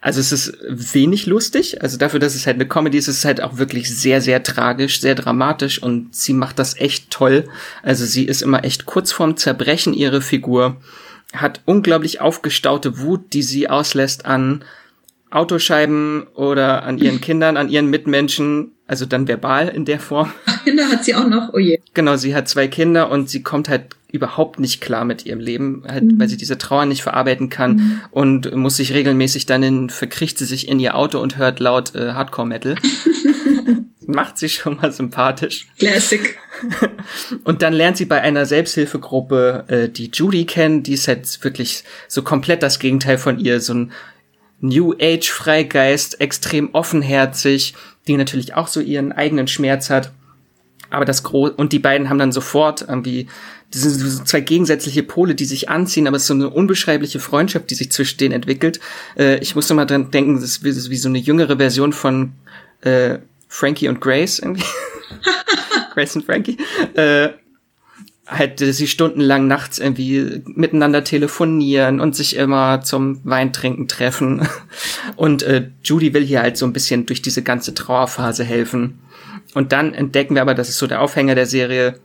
also 0.00 0.18
es 0.18 0.32
ist 0.32 0.58
wenig 0.68 1.26
lustig. 1.26 1.80
Also 1.80 1.96
dafür, 1.96 2.18
dass 2.18 2.34
es 2.34 2.46
halt 2.46 2.56
eine 2.56 2.66
Comedy 2.66 2.98
ist, 2.98 3.06
ist 3.06 3.18
es 3.18 3.24
halt 3.24 3.40
auch 3.40 3.58
wirklich 3.58 3.88
sehr, 3.96 4.20
sehr 4.20 4.42
tragisch, 4.42 5.00
sehr 5.00 5.14
dramatisch 5.14 5.80
und 5.80 6.14
sie 6.14 6.32
macht 6.34 6.58
das 6.58 6.78
echt 6.78 7.10
toll. 7.10 7.48
Also 7.84 8.04
sie 8.04 8.24
ist 8.24 8.42
immer 8.42 8.64
echt 8.64 8.84
kurz 8.84 9.12
vorm 9.12 9.36
Zerbrechen 9.36 9.94
ihre 9.94 10.20
Figur, 10.20 10.78
hat 11.32 11.60
unglaublich 11.66 12.20
aufgestaute 12.20 12.98
Wut, 12.98 13.32
die 13.32 13.42
sie 13.42 13.70
auslässt 13.70 14.26
an 14.26 14.64
Autoscheiben 15.34 16.26
oder 16.34 16.84
an 16.84 16.98
ihren 16.98 17.20
Kindern, 17.22 17.56
an 17.56 17.68
ihren 17.68 17.88
Mitmenschen, 17.88 18.72
also 18.86 19.06
dann 19.06 19.28
verbal 19.28 19.68
in 19.68 19.84
der 19.84 20.00
Form. 20.00 20.32
Kinder 20.64 20.88
hat 20.88 21.04
sie 21.04 21.14
auch 21.14 21.26
noch, 21.26 21.50
oh 21.52 21.58
je. 21.58 21.80
Genau, 21.94 22.16
sie 22.16 22.34
hat 22.34 22.48
zwei 22.48 22.68
Kinder 22.68 23.10
und 23.10 23.28
sie 23.28 23.42
kommt 23.42 23.68
halt 23.68 23.96
überhaupt 24.12 24.60
nicht 24.60 24.82
klar 24.82 25.04
mit 25.06 25.24
ihrem 25.24 25.40
Leben, 25.40 25.84
halt, 25.88 26.04
mhm. 26.04 26.20
weil 26.20 26.28
sie 26.28 26.36
diese 26.36 26.58
Trauer 26.58 26.84
nicht 26.84 27.02
verarbeiten 27.02 27.48
kann 27.48 27.76
mhm. 27.76 28.00
und 28.10 28.54
muss 28.54 28.76
sich 28.76 28.92
regelmäßig 28.92 29.46
dann 29.46 29.62
in, 29.62 29.90
verkriecht 29.90 30.36
sie 30.36 30.44
sich 30.44 30.68
in 30.68 30.78
ihr 30.78 30.94
Auto 30.94 31.18
und 31.18 31.38
hört 31.38 31.60
laut 31.60 31.94
äh, 31.94 32.12
Hardcore-Metal. 32.12 32.76
Macht 34.06 34.36
sie 34.36 34.50
schon 34.50 34.76
mal 34.76 34.92
sympathisch. 34.92 35.68
Classic. 35.78 36.36
Und 37.44 37.62
dann 37.62 37.72
lernt 37.72 37.96
sie 37.96 38.04
bei 38.04 38.20
einer 38.20 38.46
Selbsthilfegruppe 38.46 39.64
äh, 39.68 39.88
die 39.88 40.10
Judy 40.12 40.44
kennen, 40.44 40.82
die 40.82 40.94
ist 40.94 41.08
halt 41.08 41.42
wirklich 41.44 41.84
so 42.08 42.22
komplett 42.22 42.62
das 42.62 42.80
Gegenteil 42.80 43.16
von 43.16 43.38
ihr, 43.38 43.60
so 43.60 43.74
ein 43.74 43.92
New 44.62 44.94
Age 44.98 45.30
Freigeist, 45.30 46.20
extrem 46.20 46.70
offenherzig, 46.72 47.74
die 48.06 48.16
natürlich 48.16 48.54
auch 48.54 48.68
so 48.68 48.80
ihren 48.80 49.12
eigenen 49.12 49.48
Schmerz 49.48 49.90
hat. 49.90 50.12
Aber 50.88 51.04
das 51.04 51.22
Gro 51.22 51.48
und 51.48 51.72
die 51.72 51.78
beiden 51.78 52.08
haben 52.08 52.18
dann 52.18 52.32
sofort 52.32 52.82
irgendwie 52.82 53.26
diese 53.74 53.90
so 53.90 54.24
zwei 54.24 54.40
gegensätzliche 54.40 55.02
Pole, 55.02 55.34
die 55.34 55.46
sich 55.46 55.68
anziehen, 55.68 56.06
aber 56.06 56.16
es 56.16 56.24
ist 56.24 56.28
so 56.28 56.34
eine 56.34 56.50
unbeschreibliche 56.50 57.18
Freundschaft, 57.18 57.70
die 57.70 57.74
sich 57.74 57.90
zwischen 57.90 58.18
denen 58.18 58.34
entwickelt. 58.34 58.78
Äh, 59.16 59.38
ich 59.38 59.54
musste 59.54 59.74
mal 59.74 59.86
dran 59.86 60.10
denken, 60.10 60.34
das 60.34 60.44
ist 60.44 60.64
wie, 60.64 60.68
das 60.68 60.76
ist 60.76 60.90
wie 60.90 60.96
so 60.96 61.08
eine 61.08 61.18
jüngere 61.18 61.56
Version 61.56 61.92
von 61.92 62.32
äh, 62.82 63.18
Frankie 63.48 63.88
und 63.88 64.00
Grace 64.00 64.38
irgendwie. 64.38 64.64
Grace 65.94 66.16
und 66.16 66.24
Frankie. 66.24 66.58
Äh, 66.94 67.30
halt 68.26 68.60
sie 68.60 68.86
stundenlang 68.86 69.46
nachts 69.48 69.78
irgendwie 69.78 70.42
miteinander 70.46 71.02
telefonieren 71.04 72.00
und 72.00 72.14
sich 72.14 72.36
immer 72.36 72.80
zum 72.82 73.20
Weintrinken 73.24 73.88
treffen. 73.88 74.46
Und 75.16 75.42
äh, 75.42 75.70
Judy 75.82 76.14
will 76.14 76.24
hier 76.24 76.42
halt 76.42 76.56
so 76.56 76.64
ein 76.64 76.72
bisschen 76.72 77.04
durch 77.06 77.20
diese 77.20 77.42
ganze 77.42 77.74
Trauerphase 77.74 78.44
helfen. 78.44 79.00
Und 79.54 79.72
dann 79.72 79.92
entdecken 79.92 80.34
wir 80.34 80.42
aber, 80.42 80.54
das 80.54 80.68
ist 80.68 80.78
so 80.78 80.86
der 80.86 81.02
Aufhänger 81.02 81.34
der 81.34 81.46
Serie, 81.46 81.98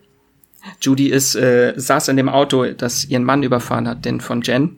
Judy 0.82 1.08
ist, 1.08 1.36
äh, 1.36 1.74
saß 1.76 2.10
in 2.10 2.18
dem 2.18 2.30
Auto, 2.30 2.66
das 2.74 3.06
ihren 3.06 3.24
Mann 3.24 3.44
überfahren 3.44 3.88
hat, 3.88 4.04
den 4.04 4.20
von 4.20 4.42
Jen. 4.42 4.78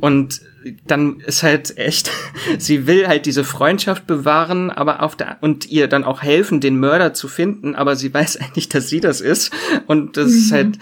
Und 0.00 0.40
dann 0.86 1.20
ist 1.20 1.42
halt 1.42 1.76
echt, 1.78 2.10
sie 2.58 2.86
will 2.86 3.08
halt 3.08 3.26
diese 3.26 3.44
Freundschaft 3.44 4.06
bewahren, 4.06 4.70
aber 4.70 5.02
auf 5.02 5.16
der, 5.16 5.38
und 5.40 5.66
ihr 5.70 5.88
dann 5.88 6.04
auch 6.04 6.22
helfen, 6.22 6.60
den 6.60 6.78
Mörder 6.78 7.14
zu 7.14 7.28
finden, 7.28 7.74
aber 7.74 7.96
sie 7.96 8.12
weiß 8.14 8.38
eigentlich, 8.38 8.68
dass 8.68 8.88
sie 8.88 9.00
das 9.00 9.20
ist. 9.20 9.52
Und 9.86 10.16
das 10.16 10.30
mhm. 10.30 10.38
ist 10.38 10.52
halt, 10.52 10.78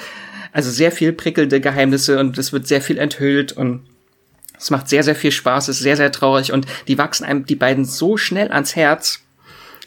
also 0.53 0.71
sehr 0.71 0.93
viel 0.93 1.13
prickelnde 1.13 1.61
Geheimnisse 1.61 2.19
und 2.19 2.39
es 2.39 2.53
wird 2.53 2.67
sehr 2.67 2.81
viel 2.81 2.99
enthüllt 2.99 3.53
und 3.53 3.83
es 4.59 4.71
macht 4.71 4.89
sehr, 4.89 5.05
sehr 5.05 5.15
viel 5.15 5.31
Spaß, 5.31 5.69
ist 5.69 5.79
sehr, 5.79 5.97
sehr 5.97 6.11
traurig 6.11 6.53
und 6.53 6.67
die 6.89 6.99
wachsen 6.99 7.25
einem 7.25 7.47
die 7.47 7.55
beiden 7.55 7.85
so 7.85 8.17
schnell 8.17 8.51
ans 8.51 8.75
Herz, 8.75 9.21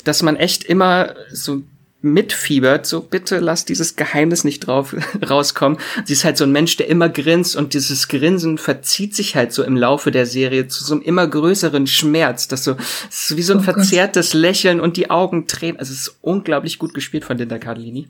dass 0.06 0.23
man 0.23 0.38
echt 0.38 0.63
immer 0.63 1.15
so 1.32 1.63
mitfiebert, 2.01 2.85
so 2.85 3.01
bitte 3.01 3.39
lass 3.39 3.65
dieses 3.65 3.95
Geheimnis 3.95 4.43
nicht 4.43 4.61
drauf 4.61 4.95
rauskommen. 5.29 5.77
Sie 6.05 6.13
ist 6.13 6.23
halt 6.23 6.37
so 6.37 6.43
ein 6.43 6.51
Mensch, 6.51 6.77
der 6.77 6.87
immer 6.87 7.09
grinst 7.09 7.55
und 7.55 7.73
dieses 7.73 8.07
Grinsen 8.07 8.57
verzieht 8.57 9.15
sich 9.15 9.35
halt 9.35 9.53
so 9.53 9.63
im 9.63 9.77
Laufe 9.77 10.11
der 10.11 10.25
Serie 10.25 10.67
zu 10.67 10.83
so 10.83 10.93
einem 10.93 11.03
immer 11.03 11.27
größeren 11.27 11.87
Schmerz, 11.87 12.47
das 12.47 12.63
so 12.63 12.73
das 12.73 13.31
ist 13.31 13.37
wie 13.37 13.41
so 13.41 13.53
ein 13.53 13.59
oh 13.59 13.63
verzerrtes 13.63 14.31
Gott. 14.31 14.41
Lächeln 14.41 14.79
und 14.79 14.97
die 14.97 15.09
Augen 15.09 15.47
tränen. 15.47 15.77
Also 15.77 15.93
es 15.93 16.01
ist 16.01 16.17
unglaublich 16.21 16.79
gut 16.79 16.93
gespielt 16.93 17.25
von 17.25 17.37
Linda 17.37 17.57
Cardellini. 17.57 18.07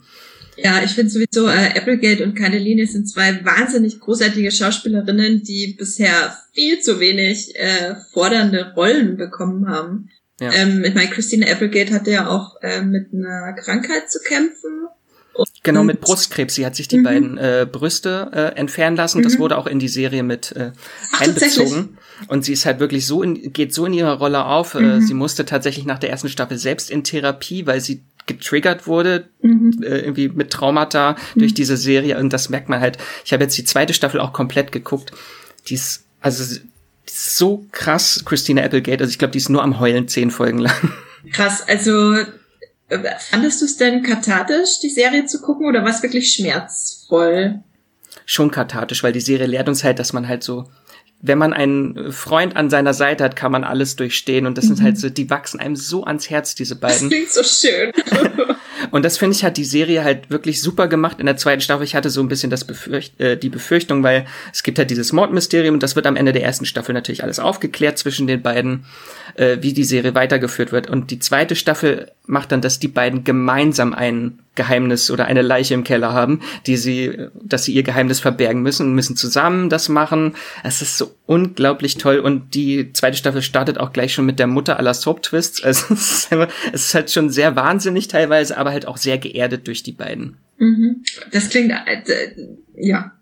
Ja, 0.57 0.83
ich 0.83 0.91
finde 0.91 1.09
sowieso, 1.09 1.47
äh, 1.47 1.77
Applegate 1.77 2.23
und 2.23 2.35
Cardellini 2.35 2.85
sind 2.85 3.09
zwei 3.09 3.43
wahnsinnig 3.43 3.99
großartige 3.99 4.51
Schauspielerinnen, 4.51 5.43
die 5.43 5.75
bisher 5.77 6.37
viel 6.53 6.79
zu 6.81 6.99
wenig 6.99 7.55
äh, 7.55 7.95
fordernde 8.11 8.73
Rollen 8.75 9.17
bekommen 9.17 9.69
haben. 9.69 10.09
Ja. 10.41 10.51
Ähm, 10.53 10.83
ich 10.83 10.95
meine, 10.95 11.09
Christine 11.09 11.49
Applegate 11.49 11.93
hatte 11.93 12.09
ja 12.09 12.27
auch 12.27 12.55
äh, 12.63 12.81
mit 12.81 13.13
einer 13.13 13.53
Krankheit 13.53 14.09
zu 14.09 14.19
kämpfen. 14.19 14.87
Genau, 15.63 15.83
mit 15.83 16.01
Brustkrebs. 16.01 16.55
Sie 16.55 16.65
hat 16.65 16.75
sich 16.75 16.87
die 16.87 16.97
mhm. 16.97 17.03
beiden 17.03 17.37
äh, 17.37 17.67
Brüste 17.71 18.31
äh, 18.33 18.59
entfernen 18.59 18.97
lassen. 18.97 19.19
Mhm. 19.19 19.23
Das 19.23 19.37
wurde 19.37 19.57
auch 19.57 19.67
in 19.67 19.77
die 19.77 19.87
Serie 19.87 20.23
mit 20.23 20.51
äh, 20.53 20.71
Ach, 21.13 21.21
einbezogen. 21.21 21.97
Und 22.27 22.43
sie 22.43 22.53
ist 22.53 22.65
halt 22.65 22.79
wirklich 22.79 23.05
so 23.05 23.21
in, 23.21 23.53
geht 23.53 23.73
so 23.73 23.85
in 23.85 23.93
ihrer 23.93 24.17
Rolle 24.17 24.45
auf. 24.45 24.73
Äh, 24.73 24.81
mhm. 24.81 24.89
Äh, 24.89 25.01
sie 25.01 25.13
musste 25.13 25.45
tatsächlich 25.45 25.85
nach 25.85 25.99
der 25.99 26.09
ersten 26.09 26.27
Staffel 26.27 26.57
selbst 26.57 26.89
in 26.89 27.03
Therapie, 27.03 27.67
weil 27.67 27.79
sie 27.81 28.01
getriggert 28.25 28.87
wurde, 28.87 29.29
mhm. 29.41 29.83
äh, 29.83 29.99
irgendwie 29.99 30.29
mit 30.29 30.49
Traumata 30.49 31.15
mhm. 31.35 31.39
durch 31.39 31.53
diese 31.53 31.77
Serie. 31.77 32.17
Und 32.17 32.33
das 32.33 32.49
merkt 32.49 32.67
man 32.67 32.81
halt. 32.81 32.97
Ich 33.23 33.31
habe 33.31 33.43
jetzt 33.43 33.57
die 33.57 33.65
zweite 33.65 33.93
Staffel 33.93 34.19
auch 34.19 34.33
komplett 34.33 34.71
geguckt. 34.71 35.11
Die 35.67 35.75
ist, 35.75 36.03
also 36.19 36.59
so 37.13 37.65
krass, 37.71 38.23
Christina 38.25 38.63
Applegate. 38.63 39.01
Also 39.01 39.11
ich 39.11 39.19
glaube, 39.19 39.31
die 39.31 39.39
ist 39.39 39.49
nur 39.49 39.63
am 39.63 39.79
Heulen 39.79 40.07
zehn 40.07 40.31
Folgen 40.31 40.59
lang. 40.59 40.93
Krass, 41.31 41.67
also 41.67 42.15
äh, 42.87 42.99
fandest 43.19 43.61
du 43.61 43.65
es 43.65 43.77
denn 43.77 44.03
kathartisch, 44.03 44.79
die 44.81 44.89
Serie 44.89 45.25
zu 45.25 45.41
gucken, 45.41 45.67
oder 45.67 45.83
war 45.83 45.89
es 45.89 46.01
wirklich 46.03 46.33
schmerzvoll? 46.33 47.59
Schon 48.25 48.51
kathartisch, 48.51 49.03
weil 49.03 49.13
die 49.13 49.21
Serie 49.21 49.47
lehrt 49.47 49.67
uns 49.67 49.83
halt, 49.83 49.99
dass 49.99 50.13
man 50.13 50.27
halt 50.27 50.43
so, 50.43 50.69
wenn 51.21 51.37
man 51.37 51.53
einen 51.53 52.11
Freund 52.11 52.55
an 52.55 52.69
seiner 52.69 52.93
Seite 52.93 53.23
hat, 53.23 53.35
kann 53.35 53.51
man 53.51 53.63
alles 53.63 53.95
durchstehen. 53.95 54.45
Und 54.45 54.57
das 54.57 54.65
mhm. 54.65 54.75
sind 54.75 54.83
halt 54.83 54.97
so, 54.97 55.09
die 55.09 55.29
wachsen 55.29 55.59
einem 55.59 55.75
so 55.75 56.03
ans 56.03 56.29
Herz, 56.29 56.55
diese 56.55 56.75
beiden. 56.75 57.09
Das 57.09 57.17
klingt 57.17 57.31
so 57.31 57.43
schön. 57.43 57.91
Und 58.91 59.03
das 59.03 59.17
finde 59.17 59.35
ich 59.35 59.43
hat 59.43 59.57
die 59.57 59.65
Serie 59.65 60.03
halt 60.03 60.29
wirklich 60.29 60.61
super 60.61 60.87
gemacht 60.87 61.19
in 61.19 61.25
der 61.25 61.37
zweiten 61.37 61.61
Staffel. 61.61 61.83
Ich 61.83 61.95
hatte 61.95 62.09
so 62.09 62.21
ein 62.21 62.27
bisschen 62.27 62.49
das 62.49 62.65
Befürcht 62.65 63.19
äh, 63.19 63.37
die 63.37 63.49
Befürchtung, 63.49 64.03
weil 64.03 64.25
es 64.53 64.63
gibt 64.63 64.77
halt 64.77 64.89
dieses 64.89 65.13
Mordmysterium 65.13 65.75
und 65.75 65.83
das 65.83 65.95
wird 65.95 66.05
am 66.05 66.15
Ende 66.15 66.33
der 66.33 66.43
ersten 66.43 66.65
Staffel 66.65 66.93
natürlich 66.93 67.23
alles 67.23 67.39
aufgeklärt 67.39 67.97
zwischen 67.97 68.27
den 68.27 68.41
beiden, 68.41 68.85
äh, 69.35 69.57
wie 69.61 69.73
die 69.73 69.83
Serie 69.83 70.15
weitergeführt 70.15 70.71
wird. 70.71 70.89
Und 70.89 71.11
die 71.11 71.19
zweite 71.19 71.55
Staffel 71.55 72.11
macht 72.25 72.51
dann, 72.51 72.61
dass 72.61 72.79
die 72.79 72.87
beiden 72.87 73.23
gemeinsam 73.23 73.93
ein 73.93 74.39
Geheimnis 74.55 75.09
oder 75.09 75.25
eine 75.25 75.41
Leiche 75.41 75.73
im 75.73 75.85
Keller 75.85 76.11
haben, 76.11 76.41
die 76.67 76.75
sie, 76.75 77.17
dass 77.41 77.63
sie 77.63 77.73
ihr 77.73 77.83
Geheimnis 77.83 78.19
verbergen 78.19 78.61
müssen 78.61 78.87
und 78.87 78.95
müssen 78.95 79.15
zusammen 79.15 79.69
das 79.69 79.87
machen. 79.87 80.35
Es 80.63 80.81
ist 80.81 80.97
so 80.97 81.15
unglaublich 81.25 81.97
toll 81.97 82.19
und 82.19 82.53
die 82.53 82.91
zweite 82.91 83.15
Staffel 83.15 83.41
startet 83.41 83.77
auch 83.77 83.93
gleich 83.93 84.13
schon 84.13 84.25
mit 84.25 84.39
der 84.39 84.47
Mutter 84.47 84.77
aller 84.77 84.93
Soap 84.93 85.23
Twists. 85.23 85.61
Also 85.71 85.93
es 85.93 86.27
ist 86.73 86.93
halt 86.93 87.11
schon 87.11 87.29
sehr 87.29 87.55
wahnsinnig 87.55 88.09
teilweise, 88.09 88.57
aber 88.57 88.71
halt 88.71 88.80
auch 88.85 88.97
sehr 88.97 89.17
geerdet 89.17 89.67
durch 89.67 89.83
die 89.83 89.91
beiden. 89.91 90.37
Mhm. 90.57 91.03
Das 91.31 91.49
klingt, 91.49 91.71
äh, 91.71 92.29
ja, 92.75 93.13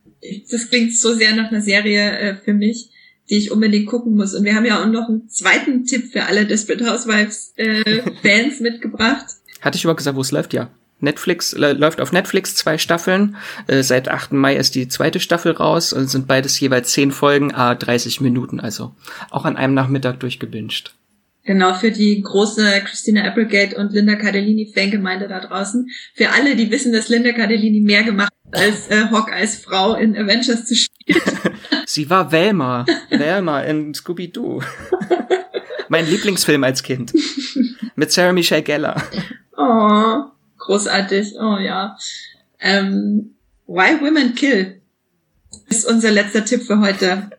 das 0.52 0.70
klingt 0.70 0.96
so 0.96 1.14
sehr 1.14 1.36
nach 1.36 1.52
einer 1.52 1.62
Serie 1.62 2.18
äh, 2.20 2.36
für 2.36 2.54
mich 2.54 2.90
die 3.30 3.38
ich 3.38 3.52
unbedingt 3.52 3.88
gucken 3.88 4.16
muss. 4.16 4.34
Und 4.34 4.44
wir 4.44 4.56
haben 4.56 4.66
ja 4.66 4.82
auch 4.82 4.88
noch 4.88 5.08
einen 5.08 5.30
zweiten 5.30 5.86
Tipp 5.86 6.12
für 6.12 6.24
alle 6.24 6.46
Desperate 6.46 6.86
Housewives 6.90 7.54
äh, 7.58 8.02
Fans 8.22 8.60
mitgebracht. 8.60 9.26
Hatte 9.62 9.78
ich 9.78 9.84
überhaupt 9.84 10.00
gesagt, 10.00 10.18
wo 10.18 10.22
es 10.22 10.32
läuft? 10.32 10.54
Ja. 10.54 10.70
Netflix 11.00 11.54
äh, 11.54 11.74
läuft 11.74 12.02
auf 12.02 12.12
Netflix 12.12 12.56
zwei 12.56 12.78
Staffeln. 12.78 13.36
Äh, 13.68 13.84
seit 13.84 14.10
8. 14.10 14.34
Mai 14.34 14.56
ist 14.56 14.76
die 14.76 14.88
zweite 14.88 15.20
Staffel 15.20 15.52
raus 15.52 15.94
und 15.94 16.10
sind 16.10 16.28
beides 16.28 16.60
jeweils 16.60 16.92
zehn 16.92 17.12
Folgen, 17.12 17.54
a 17.54 17.76
30 17.76 18.20
Minuten, 18.22 18.60
also 18.60 18.94
auch 19.30 19.46
an 19.46 19.56
einem 19.56 19.74
Nachmittag 19.74 20.20
durchgebinged. 20.20 20.94
Genau, 21.50 21.74
für 21.74 21.90
die 21.90 22.22
große 22.22 22.64
Christina 22.86 23.24
Applegate 23.24 23.76
und 23.76 23.92
Linda 23.92 24.14
Cardellini 24.14 24.72
Fangemeinde 24.72 25.28
da 25.28 25.40
draußen. 25.40 25.90
Für 26.14 26.30
alle, 26.30 26.56
die 26.56 26.70
wissen, 26.70 26.94
dass 26.94 27.10
Linda 27.10 27.32
Cardellini 27.32 27.82
mehr 27.82 28.04
gemacht 28.04 28.32
hat, 28.46 28.62
als 28.62 28.88
äh, 28.90 29.08
Hawkeyes 29.10 29.56
Frau 29.56 29.96
in 29.96 30.16
Avengers 30.16 30.66
zu 30.66 30.76
spielen. 30.76 31.20
Sie 31.88 32.08
war 32.08 32.32
Velma. 32.32 32.86
Velma 33.10 33.62
in 33.62 33.96
Scooby-Doo. 33.96 34.62
mein 35.90 36.06
Lieblingsfilm 36.06 36.64
als 36.64 36.84
Kind. 36.84 37.14
Mit 37.96 38.12
Sarah 38.12 38.32
Michelle 38.34 38.62
Gellar. 38.62 39.02
Oh, 39.58 40.26
großartig. 40.60 41.34
Oh 41.40 41.58
ja. 41.58 41.98
Ähm, 42.60 43.32
Why 43.66 44.00
Women 44.00 44.36
Kill 44.36 44.82
ist 45.68 45.88
unser 45.88 46.12
letzter 46.12 46.46
Tipp 46.46 46.62
für 46.62 46.80
heute. 46.80 47.32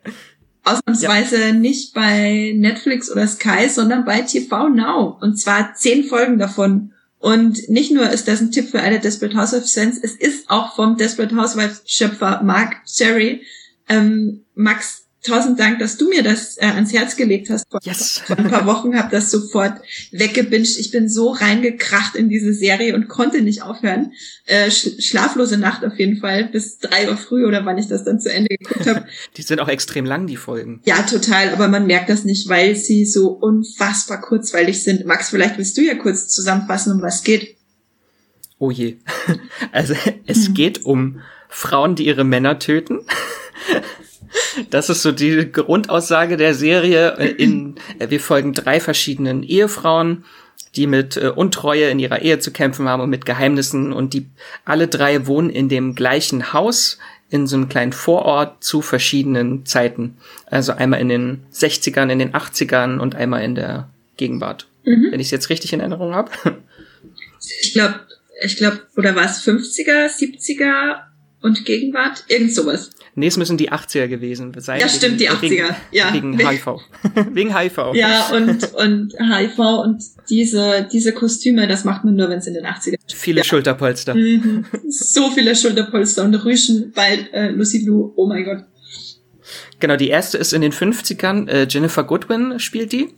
Ausnahmsweise 0.64 1.40
ja. 1.40 1.53
nicht 1.53 1.94
bei 1.94 2.53
Netflix 2.57 3.11
oder 3.11 3.27
Sky, 3.27 3.68
sondern 3.68 4.05
bei 4.05 4.23
TV 4.23 4.68
Now. 4.68 5.18
Und 5.20 5.38
zwar 5.38 5.75
zehn 5.75 6.05
Folgen 6.05 6.38
davon. 6.38 6.92
Und 7.18 7.68
nicht 7.68 7.92
nur 7.92 8.09
ist 8.09 8.29
das 8.29 8.40
ein 8.40 8.51
Tipp 8.51 8.70
für 8.70 8.81
alle 8.81 8.99
Desperate 8.99 9.37
Housewives 9.37 9.75
Fans, 9.75 9.99
es 10.03 10.14
ist 10.14 10.49
auch 10.49 10.75
vom 10.75 10.96
Desperate 10.96 11.37
Housewives 11.37 11.83
Schöpfer 11.87 12.42
Mark 12.42 12.85
Cherry. 12.87 13.42
Ähm, 13.88 14.44
Max, 14.55 14.99
tausend 15.22 15.61
Dank, 15.61 15.78
dass 15.78 15.96
du 15.96 16.09
mir 16.09 16.22
das 16.22 16.56
äh, 16.59 16.66
ans 16.66 16.92
Herz 16.92 17.16
gelegt 17.16 17.50
hast. 17.50 17.68
Vor, 17.70 17.80
yes. 17.83 18.22
vor 18.24 18.38
ein 18.38 18.48
paar 18.48 18.66
Wochen 18.66 18.96
habe 18.96 19.11
das 19.11 19.30
sofort 19.30 19.80
weggebinged. 20.12 20.78
Ich 20.78 20.90
bin 20.90 21.09
so 21.09 21.30
reingekracht 21.30 22.16
in 22.16 22.28
diese 22.28 22.54
Serie 22.54 22.94
und 22.94 23.09
konnte 23.09 23.42
nicht 23.42 23.62
aufhören. 23.62 24.12
Äh, 24.46 24.70
sch 24.70 25.00
schlaflose 25.00 25.59
Nacht 25.59 25.85
auf 25.85 25.98
jeden 25.98 26.18
Fall 26.18 26.44
bis 26.44 26.78
drei 26.78 27.09
Uhr 27.09 27.16
früh 27.16 27.46
oder 27.46 27.64
wann 27.64 27.78
ich 27.78 27.88
das 27.88 28.04
dann 28.04 28.20
zu 28.20 28.33
Ende 28.33 28.48
geguckt 28.48 28.87
habe. 28.87 29.06
die 29.37 29.42
sind 29.42 29.61
auch 29.61 29.68
extrem 29.68 30.04
lang, 30.04 30.26
die 30.26 30.37
Folgen. 30.37 30.80
Ja, 30.85 31.02
total. 31.02 31.50
Aber 31.50 31.68
man 31.68 31.87
merkt 31.87 32.09
das 32.09 32.24
nicht, 32.24 32.48
weil 32.48 32.76
sie 32.76 33.04
so 33.04 33.28
unfassbar 33.28 34.20
kurzweilig 34.20 34.83
sind. 34.83 35.04
Max, 35.04 35.30
vielleicht 35.30 35.59
willst 35.59 35.76
du 35.76 35.83
ja 35.83 35.94
kurz 35.94 36.28
zusammenfassen, 36.28 36.92
um 36.94 37.02
was 37.02 37.22
geht. 37.22 37.56
Oh 38.59 38.70
je. 38.70 38.96
Also 39.72 39.94
es 40.26 40.48
hm. 40.48 40.54
geht 40.54 40.85
um 40.85 41.20
Frauen, 41.48 41.94
die 41.94 42.06
ihre 42.06 42.24
Männer 42.24 42.59
töten. 42.59 43.00
Das 44.70 44.90
ist 44.90 45.02
so 45.02 45.12
die 45.12 45.50
Grundaussage 45.50 46.36
der 46.36 46.54
Serie. 46.54 47.16
Äh, 47.18 47.30
in, 47.30 47.76
äh, 47.98 48.10
wir 48.10 48.20
folgen 48.20 48.52
drei 48.52 48.80
verschiedenen 48.80 49.42
Ehefrauen, 49.42 50.24
die 50.76 50.86
mit 50.86 51.16
äh, 51.16 51.28
Untreue 51.34 51.90
in 51.90 51.98
ihrer 51.98 52.22
Ehe 52.22 52.38
zu 52.38 52.52
kämpfen 52.52 52.88
haben 52.88 53.02
und 53.02 53.10
mit 53.10 53.26
Geheimnissen 53.26 53.92
und 53.92 54.14
die 54.14 54.28
alle 54.64 54.88
drei 54.88 55.26
wohnen 55.26 55.50
in 55.50 55.68
dem 55.68 55.94
gleichen 55.94 56.52
Haus 56.52 56.98
in 57.30 57.46
so 57.46 57.56
einem 57.56 57.68
kleinen 57.68 57.92
Vorort 57.92 58.62
zu 58.62 58.82
verschiedenen 58.82 59.64
Zeiten. 59.64 60.16
Also 60.46 60.72
einmal 60.72 61.00
in 61.00 61.08
den 61.08 61.42
60ern, 61.52 62.10
in 62.10 62.18
den 62.18 62.32
80ern 62.32 62.98
und 62.98 63.14
einmal 63.14 63.44
in 63.44 63.54
der 63.54 63.88
Gegenwart. 64.16 64.66
Mhm. 64.84 65.08
Wenn 65.10 65.20
ich 65.20 65.28
es 65.28 65.30
jetzt 65.30 65.48
richtig 65.48 65.72
in 65.72 65.80
Erinnerung 65.80 66.14
habe. 66.14 66.30
Ich 67.62 67.72
glaube, 67.72 68.00
ich 68.42 68.56
glaube, 68.56 68.80
oder 68.96 69.14
war 69.14 69.24
es 69.24 69.42
50er, 69.46 70.06
70er 70.06 71.02
und 71.40 71.64
Gegenwart? 71.64 72.24
Irgend 72.28 72.52
sowas. 72.52 72.90
Nee, 73.20 73.26
es 73.26 73.37
müssen 73.37 73.59
die 73.59 73.70
80er 73.70 74.09
gewesen 74.09 74.54
sein. 74.59 74.80
Ja, 74.80 74.88
stimmt, 74.88 75.20
die 75.20 75.28
80er. 75.30 75.42
Wegen, 75.42 75.76
ja. 75.92 76.14
Wegen 76.14 76.38
HIV. 76.38 76.66
wegen 77.33 77.56
HIV. 77.56 77.78
Ja, 77.94 78.30
und, 78.35 78.72
und 78.74 79.14
HIV 79.18 79.59
und 79.59 80.02
diese, 80.30 80.88
diese 80.90 81.12
Kostüme, 81.12 81.68
das 81.68 81.85
macht 81.85 82.02
man 82.04 82.16
nur, 82.16 82.30
wenn 82.30 82.38
es 82.38 82.46
in 82.46 82.54
den 82.54 82.64
80er 82.64 82.94
ist. 82.94 83.14
Viele 83.14 83.38
ja. 83.38 83.44
Schulterpolster. 83.44 84.14
Mhm. 84.14 84.64
So 84.88 85.30
viele 85.30 85.54
Schulterpolster 85.54 86.24
und 86.24 86.35
Rüschen 86.35 86.92
bei 86.94 87.28
äh, 87.33 87.50
Lucy 87.50 87.85
Blue. 87.85 88.11
Oh 88.16 88.26
mein 88.26 88.44
Gott. 88.44 88.64
Genau, 89.80 89.96
die 89.96 90.09
erste 90.09 90.38
ist 90.38 90.54
in 90.54 90.62
den 90.62 90.72
50ern. 90.72 91.46
Äh, 91.48 91.66
Jennifer 91.68 92.04
Goodwin 92.04 92.59
spielt 92.59 92.92
die. 92.92 93.09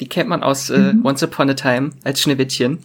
Die 0.00 0.08
kennt 0.08 0.28
man 0.28 0.42
aus 0.42 0.70
äh, 0.70 0.92
mhm. 0.92 1.04
Once 1.04 1.22
Upon 1.22 1.50
a 1.50 1.54
Time 1.54 1.90
als 2.02 2.20
Schneewittchen. 2.20 2.80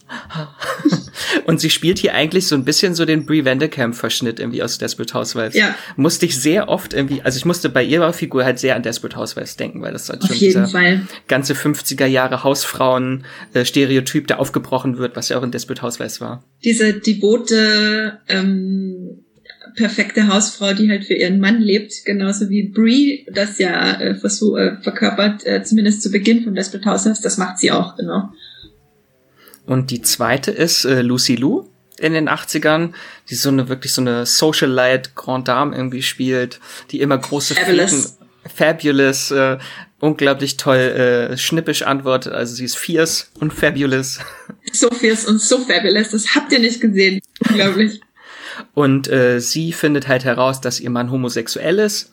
und 1.46 1.60
sie 1.60 1.70
spielt 1.70 1.98
hier 1.98 2.14
eigentlich 2.14 2.46
so 2.46 2.54
ein 2.54 2.64
bisschen 2.64 2.94
so 2.94 3.04
den 3.04 3.26
Brie 3.26 3.44
Vanderkamp-Verschnitt 3.44 4.38
irgendwie 4.38 4.62
aus 4.62 4.78
Desperate 4.78 5.12
Housewives. 5.14 5.56
Ja. 5.56 5.74
Musste 5.96 6.26
ich 6.26 6.40
sehr 6.40 6.68
oft 6.68 6.94
irgendwie, 6.94 7.20
also 7.22 7.36
ich 7.36 7.44
musste 7.44 7.68
bei 7.68 7.82
ihrer 7.82 8.12
Figur 8.12 8.44
halt 8.44 8.60
sehr 8.60 8.76
an 8.76 8.82
Desperate 8.82 9.16
Housewives 9.16 9.56
denken, 9.56 9.82
weil 9.82 9.92
das 9.92 10.08
halt 10.08 10.24
schon 10.24 10.38
dieser 10.38 10.68
Fall. 10.68 11.02
ganze 11.26 11.54
50er 11.54 12.06
Jahre 12.06 12.44
Hausfrauen-Stereotyp, 12.44 14.28
der 14.28 14.38
aufgebrochen 14.38 14.98
wird, 14.98 15.16
was 15.16 15.30
ja 15.30 15.38
auch 15.38 15.42
in 15.42 15.50
Desperate 15.50 15.82
Housewives 15.82 16.20
war. 16.20 16.44
Diese 16.62 16.94
devote, 16.94 18.20
ähm, 18.28 19.19
perfekte 19.74 20.28
Hausfrau, 20.28 20.72
die 20.72 20.90
halt 20.90 21.04
für 21.04 21.14
ihren 21.14 21.40
Mann 21.40 21.60
lebt, 21.60 22.04
genauso 22.04 22.48
wie 22.48 22.68
Brie 22.68 23.26
das 23.32 23.58
ja 23.58 24.00
äh, 24.00 24.14
versuch, 24.14 24.56
äh, 24.56 24.76
verkörpert, 24.82 25.46
äh, 25.46 25.62
zumindest 25.62 26.02
zu 26.02 26.10
Beginn 26.10 26.44
von 26.44 26.54
Desperate 26.54 26.88
Housewives, 26.88 27.20
das 27.20 27.38
macht 27.38 27.58
sie 27.58 27.70
auch, 27.70 27.96
genau. 27.96 28.30
Und 29.66 29.90
die 29.90 30.02
zweite 30.02 30.50
ist 30.50 30.84
äh, 30.84 31.02
Lucy 31.02 31.36
Lou 31.36 31.66
in 31.98 32.12
den 32.12 32.28
80ern, 32.28 32.92
die 33.28 33.34
so 33.34 33.50
eine 33.50 33.68
wirklich 33.68 33.92
so 33.92 34.00
eine 34.00 34.26
Socialite 34.26 35.10
Grand 35.14 35.48
Dame 35.48 35.76
irgendwie 35.76 36.02
spielt, 36.02 36.60
die 36.90 37.00
immer 37.00 37.18
große 37.18 37.54
Fabulous. 37.54 37.90
Fliegen, 37.90 38.54
Fabulous, 38.54 39.30
äh, 39.30 39.58
unglaublich 40.00 40.56
toll 40.56 40.78
äh, 40.78 41.36
schnippisch 41.36 41.82
antwortet. 41.82 42.32
Also 42.32 42.54
sie 42.54 42.64
ist 42.64 42.78
fierce 42.78 43.30
und 43.38 43.52
fabulous. 43.52 44.18
So 44.72 44.90
fierce 44.90 45.26
und 45.26 45.40
so 45.40 45.58
fabulous, 45.58 46.10
das 46.10 46.34
habt 46.34 46.52
ihr 46.52 46.58
nicht 46.58 46.80
gesehen, 46.80 47.20
unglaublich. 47.48 48.00
Und 48.74 49.08
äh, 49.08 49.40
sie 49.40 49.72
findet 49.72 50.08
halt 50.08 50.24
heraus, 50.24 50.60
dass 50.60 50.80
ihr 50.80 50.90
Mann 50.90 51.10
homosexuell 51.10 51.78
ist. 51.78 52.12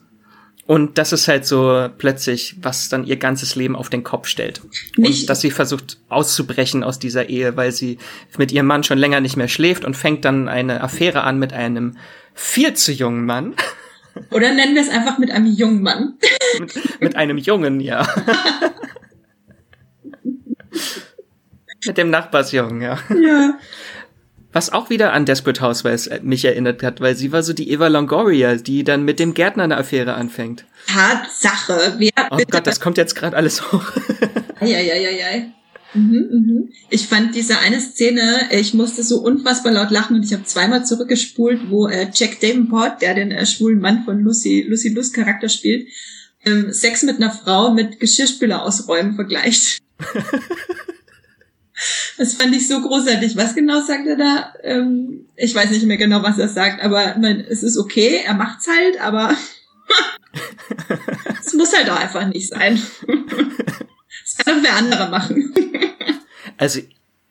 Und 0.66 0.98
das 0.98 1.14
ist 1.14 1.30
halt 1.30 1.46
so 1.46 1.88
plötzlich, 1.98 2.58
was 2.62 2.90
dann 2.90 3.06
ihr 3.06 3.16
ganzes 3.16 3.56
Leben 3.56 3.76
auf 3.76 3.90
den 3.90 4.04
Kopf 4.04 4.28
stellt. 4.28 4.62
Nicht- 4.98 5.22
Und 5.22 5.30
dass 5.30 5.40
sie 5.40 5.50
versucht 5.52 5.98
auszubrechen 6.10 6.84
aus 6.84 7.00
dieser 7.00 7.30
Ehe, 7.30 7.56
weil 7.56 7.72
sie 7.72 8.00
mit 8.38 8.52
ihrem 8.52 8.66
Mann 8.66 8.84
schon 8.84 8.98
länger 8.98 9.22
nicht 9.22 9.38
mehr 9.38 9.48
schläft 9.48 9.86
und 9.86 9.96
fängt 9.96 10.26
dann 10.26 10.50
eine 10.50 10.82
Affäre 10.84 11.24
an 11.24 11.40
mit 11.40 11.54
einem 11.54 11.96
viel 12.34 12.74
zu 12.74 12.92
jungen 12.92 13.26
Mann. 13.26 13.54
Oder 14.32 14.54
nennen 14.54 14.76
wir 14.76 14.82
es 14.82 14.90
einfach 14.90 15.18
mit 15.20 15.32
einem 15.32 15.46
jungen 15.46 15.84
Mann. 15.84 16.18
mit, 16.60 17.02
mit 17.02 17.16
einem 17.16 17.38
Jungen, 17.38 17.80
ja. 17.80 18.06
mit 21.86 21.98
dem 21.98 22.10
Nachbarsjungen, 22.10 22.82
ja. 22.82 23.00
Ja. 23.10 23.54
Was 24.58 24.74
auch 24.74 24.90
wieder 24.90 25.14
an 25.14 25.28
Desperate 25.28 25.62
Housewives 25.62 26.08
äh, 26.08 26.20
mich 26.24 26.44
erinnert 26.44 26.82
hat, 26.82 27.00
weil 27.00 27.16
sie 27.16 27.32
war 27.32 27.44
so 27.44 27.54
die 27.54 27.70
Eva 27.70 27.90
Longoria, 27.90 28.56
die 28.56 28.84
dann 28.84 29.06
mit 29.06 29.20
dem 29.20 29.36
Gärtner 29.36 29.66
eine 29.66 29.78
Affäre 29.78 30.16
anfängt. 30.16 30.66
Tatsache. 30.88 31.94
Wer 32.00 32.10
Oh 32.32 32.38
bitte? 32.38 32.50
Gott, 32.50 32.66
das 32.66 32.80
kommt 32.80 32.98
jetzt 32.98 33.14
gerade 33.14 33.38
alles 33.38 33.72
hoch. 33.72 33.84
Eieieiei. 34.60 35.54
Mhm, 35.94 36.28
mhm. 36.32 36.70
Ich 36.90 37.06
fand 37.06 37.36
diese 37.36 37.60
eine 37.60 37.80
Szene, 37.80 38.50
ich 38.50 38.74
musste 38.74 39.04
so 39.04 39.20
unfassbar 39.20 39.74
laut 39.74 39.92
lachen 39.92 40.16
und 40.16 40.24
ich 40.24 40.34
habe 40.34 40.44
zweimal 40.46 40.84
zurückgespult, 40.84 41.70
wo 41.70 41.88
äh, 41.88 42.08
Jack 42.12 42.40
Davenport, 42.40 43.04
der 43.04 43.14
den 43.14 43.30
äh, 43.30 43.46
schwulen 43.46 43.80
Mann 43.80 44.06
von 44.06 44.22
Lucy, 44.22 44.66
Lucy 44.68 44.90
Lus 44.90 45.14
Charakter 45.14 45.50
spielt, 45.50 45.88
ähm, 46.46 46.74
Sex 46.74 47.04
mit 47.04 47.18
einer 47.18 47.30
Frau 47.30 47.76
mit 47.76 48.00
Geschirrspüler 48.00 48.64
ausräumen 48.64 49.14
vergleicht. 49.14 49.84
Das 52.18 52.34
fand 52.34 52.56
ich 52.56 52.68
so 52.68 52.82
großartig. 52.82 53.38
Was 53.38 53.54
genau 53.54 53.82
sagt 53.82 54.08
er 54.08 54.18
da? 54.18 54.54
Ähm, 54.64 55.28
ich 55.36 55.54
weiß 55.54 55.70
nicht 55.70 55.86
mehr 55.86 55.98
genau, 55.98 56.24
was 56.24 56.40
er 56.40 56.48
sagt, 56.48 56.84
aber 56.84 57.16
nein, 57.18 57.46
es 57.48 57.62
ist 57.64 57.78
okay, 57.78 58.22
er 58.26 58.34
macht's 58.34 58.68
halt, 58.68 59.00
aber 59.00 59.36
es 61.40 61.54
muss 61.54 61.76
halt 61.76 61.90
auch 61.90 62.00
einfach 62.00 62.28
nicht 62.28 62.50
sein. 62.50 62.82
Das 63.06 64.46
kann 64.46 64.58
doch 64.58 64.64
wer 64.64 64.76
andere 64.76 65.10
machen. 65.10 65.54
Also 66.58 66.82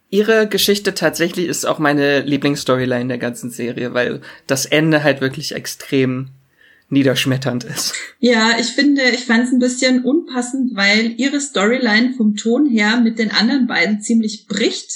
ihre 0.09 0.47
Geschichte 0.47 0.93
tatsächlich 0.93 1.47
ist 1.47 1.65
auch 1.65 1.79
meine 1.79 2.21
Lieblingsstoryline 2.21 3.07
der 3.07 3.17
ganzen 3.17 3.51
Serie, 3.51 3.93
weil 3.93 4.21
das 4.47 4.65
Ende 4.65 5.03
halt 5.03 5.19
wirklich 5.21 5.53
extrem 5.53 6.29
niederschmetternd 6.89 7.63
ist. 7.63 7.93
Ja, 8.19 8.57
ich 8.59 8.67
finde, 8.67 9.01
ich 9.13 9.25
fand 9.25 9.45
es 9.45 9.51
ein 9.51 9.59
bisschen 9.59 10.03
unpassend, 10.03 10.75
weil 10.75 11.13
ihre 11.17 11.41
Storyline 11.41 12.13
vom 12.15 12.35
Ton 12.35 12.69
her 12.69 12.99
mit 13.01 13.19
den 13.19 13.31
anderen 13.31 13.67
beiden 13.67 14.01
ziemlich 14.01 14.47
bricht. 14.47 14.91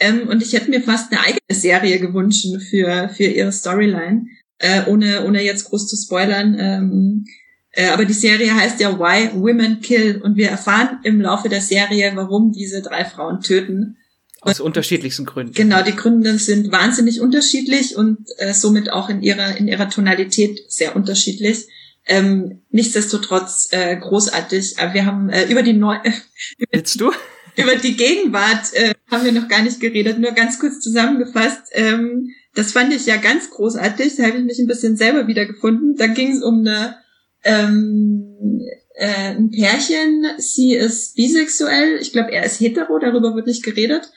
Ähm, 0.00 0.28
und 0.28 0.42
ich 0.42 0.52
hätte 0.52 0.70
mir 0.70 0.80
fast 0.80 1.12
eine 1.12 1.20
eigene 1.20 1.40
Serie 1.50 1.98
gewünscht 1.98 2.46
für, 2.70 3.08
für 3.08 3.24
ihre 3.24 3.52
Storyline, 3.52 4.26
äh, 4.58 4.82
ohne, 4.86 5.24
ohne 5.24 5.42
jetzt 5.42 5.64
groß 5.64 5.88
zu 5.88 5.96
spoilern. 5.96 6.56
Ähm, 6.58 7.24
äh, 7.70 7.88
aber 7.88 8.04
die 8.04 8.12
Serie 8.12 8.54
heißt 8.54 8.80
ja 8.80 8.98
Why 8.98 9.30
Women 9.34 9.80
Kill 9.80 10.20
und 10.22 10.36
wir 10.36 10.48
erfahren 10.48 11.00
im 11.02 11.20
Laufe 11.20 11.48
der 11.48 11.60
Serie, 11.60 12.12
warum 12.14 12.52
diese 12.52 12.82
drei 12.82 13.04
Frauen 13.04 13.40
töten. 13.40 13.96
Aus 14.44 14.60
unterschiedlichsten 14.60 15.24
Gründen. 15.24 15.54
Genau, 15.54 15.82
die 15.82 15.96
Gründe 15.96 16.38
sind 16.38 16.70
wahnsinnig 16.70 17.20
unterschiedlich 17.20 17.96
und 17.96 18.18
äh, 18.36 18.52
somit 18.52 18.90
auch 18.90 19.08
in 19.08 19.22
ihrer 19.22 19.56
in 19.56 19.68
ihrer 19.68 19.88
Tonalität 19.88 20.60
sehr 20.68 20.94
unterschiedlich. 20.94 21.66
Ähm, 22.06 22.60
nichtsdestotrotz 22.70 23.68
äh, 23.70 23.96
großartig. 23.96 24.78
Aber 24.78 24.92
wir 24.94 25.06
haben 25.06 25.30
äh, 25.30 25.46
über 25.50 25.62
die 25.62 25.72
Neu 25.72 25.96
Willst 26.70 27.00
du? 27.00 27.12
über 27.56 27.76
die 27.76 27.96
Gegenwart 27.96 28.72
äh, 28.74 28.92
haben 29.10 29.24
wir 29.24 29.32
noch 29.32 29.48
gar 29.48 29.62
nicht 29.62 29.80
geredet. 29.80 30.18
Nur 30.18 30.32
ganz 30.32 30.58
kurz 30.58 30.80
zusammengefasst. 30.80 31.62
Ähm, 31.72 32.30
das 32.54 32.72
fand 32.72 32.92
ich 32.92 33.06
ja 33.06 33.16
ganz 33.16 33.50
großartig. 33.50 34.16
Da 34.16 34.24
habe 34.24 34.38
ich 34.38 34.44
mich 34.44 34.58
ein 34.58 34.66
bisschen 34.66 34.96
selber 34.96 35.26
wiedergefunden. 35.26 35.96
Da 35.96 36.06
ging 36.06 36.36
es 36.36 36.42
um 36.42 36.60
eine 36.60 36.96
ähm, 37.44 38.60
äh, 38.94 39.36
ein 39.36 39.50
Pärchen. 39.50 40.26
Sie 40.38 40.74
ist 40.74 41.16
bisexuell. 41.16 41.98
Ich 42.00 42.12
glaube, 42.12 42.32
er 42.32 42.44
ist 42.44 42.60
hetero. 42.60 42.98
Darüber 42.98 43.34
wird 43.34 43.46
nicht 43.46 43.62
geredet. 43.62 44.10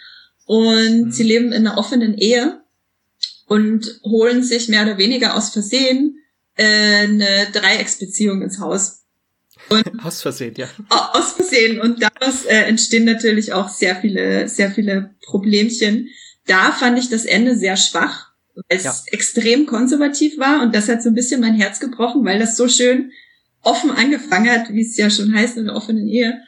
Und 0.47 1.01
Mhm. 1.07 1.11
sie 1.11 1.23
leben 1.23 1.51
in 1.51 1.67
einer 1.67 1.77
offenen 1.77 2.17
Ehe 2.17 2.61
und 3.47 3.99
holen 4.03 4.41
sich 4.43 4.67
mehr 4.69 4.83
oder 4.83 4.97
weniger 4.97 5.35
aus 5.35 5.49
Versehen 5.49 6.17
äh, 6.55 6.63
eine 7.03 7.47
Dreiecksbeziehung 7.53 8.41
ins 8.41 8.59
Haus. 8.59 9.03
Aus 10.03 10.21
Versehen, 10.21 10.53
ja. 10.55 10.67
Au- 10.89 11.19
Aus 11.19 11.33
Versehen. 11.33 11.81
Und 11.81 12.01
daraus 12.01 12.45
äh, 12.45 12.61
entstehen 12.63 13.03
natürlich 13.03 13.51
auch 13.53 13.67
sehr 13.69 13.97
viele, 13.97 14.47
sehr 14.47 14.71
viele 14.71 15.13
Problemchen. 15.25 16.07
Da 16.45 16.71
fand 16.71 16.97
ich 16.97 17.09
das 17.09 17.25
Ende 17.25 17.57
sehr 17.57 17.75
schwach, 17.75 18.31
weil 18.55 18.63
es 18.77 18.83
Ja. 18.85 18.95
extrem 19.11 19.65
konservativ 19.65 20.37
war 20.39 20.61
und 20.63 20.73
das 20.73 20.87
hat 20.87 21.03
so 21.03 21.09
ein 21.09 21.15
bisschen 21.15 21.41
mein 21.41 21.55
Herz 21.55 21.79
gebrochen, 21.81 22.23
weil 22.23 22.39
das 22.39 22.55
so 22.55 22.69
schön 22.69 23.11
offen 23.61 23.91
angefangen 23.91 24.49
hat, 24.49 24.71
wie 24.73 24.81
es 24.81 24.95
ja 24.95 25.09
schon 25.09 25.33
heißt 25.35 25.57
in 25.57 25.65
der 25.65 25.75
offenen 25.75 26.07
Ehe. 26.07 26.39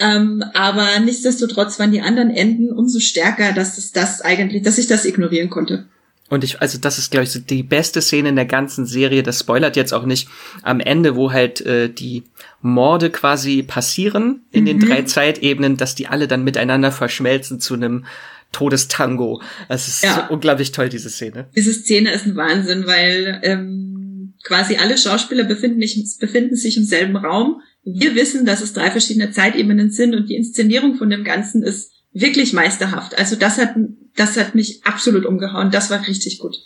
Ähm, 0.00 0.44
aber 0.54 0.86
nichtsdestotrotz 1.00 1.78
waren 1.78 1.90
die 1.92 2.00
anderen 2.00 2.30
Enden 2.30 2.70
umso 2.72 3.00
stärker, 3.00 3.52
dass 3.52 3.78
es 3.78 3.92
das 3.92 4.20
eigentlich, 4.20 4.62
dass 4.62 4.78
ich 4.78 4.86
das 4.86 5.04
ignorieren 5.04 5.50
konnte. 5.50 5.86
Und 6.30 6.44
ich, 6.44 6.60
also 6.60 6.76
das 6.78 6.98
ist, 6.98 7.10
glaube 7.10 7.24
ich, 7.24 7.30
so 7.30 7.38
die 7.40 7.62
beste 7.62 8.02
Szene 8.02 8.28
in 8.28 8.36
der 8.36 8.44
ganzen 8.44 8.84
Serie. 8.84 9.22
Das 9.22 9.40
spoilert 9.40 9.76
jetzt 9.76 9.94
auch 9.94 10.04
nicht. 10.04 10.28
Am 10.62 10.78
Ende, 10.78 11.16
wo 11.16 11.32
halt 11.32 11.62
äh, 11.62 11.88
die 11.88 12.24
Morde 12.60 13.08
quasi 13.10 13.62
passieren 13.62 14.42
in 14.52 14.66
den 14.66 14.76
Mhm. 14.76 14.88
drei 14.88 15.02
Zeitebenen, 15.02 15.78
dass 15.78 15.94
die 15.94 16.06
alle 16.06 16.28
dann 16.28 16.44
miteinander 16.44 16.92
verschmelzen 16.92 17.60
zu 17.60 17.74
einem 17.74 18.04
Todestango. 18.52 19.40
Das 19.68 19.88
ist 19.88 20.04
Ja. 20.04 20.26
so 20.28 20.34
unglaublich 20.34 20.72
toll, 20.72 20.88
diese 20.88 21.10
Szene. 21.10 21.46
Diese 21.56 21.72
Szene 21.72 22.12
ist 22.12 22.26
ein 22.26 22.36
Wahnsinn, 22.36 22.86
weil 22.86 23.40
ähm, 23.42 24.34
quasi 24.44 24.76
alle 24.76 24.98
Schauspieler 24.98 25.44
befinden, 25.44 25.80
sich, 25.80 26.18
befinden 26.18 26.56
sich 26.56 26.76
im 26.76 26.84
selben 26.84 27.16
Raum. 27.16 27.60
Wir 27.94 28.14
wissen, 28.14 28.44
dass 28.44 28.60
es 28.60 28.72
drei 28.72 28.90
verschiedene 28.90 29.30
Zeitebenen 29.30 29.90
sind 29.90 30.14
und 30.14 30.28
die 30.28 30.36
Inszenierung 30.36 30.96
von 30.96 31.10
dem 31.10 31.24
Ganzen 31.24 31.62
ist 31.62 31.92
wirklich 32.12 32.52
meisterhaft. 32.52 33.18
Also 33.18 33.36
das 33.36 33.58
hat, 33.58 33.74
das 34.16 34.36
hat 34.36 34.54
mich 34.54 34.84
absolut 34.84 35.24
umgehauen. 35.24 35.70
Das 35.70 35.90
war 35.90 36.06
richtig 36.06 36.38
gut. 36.38 36.56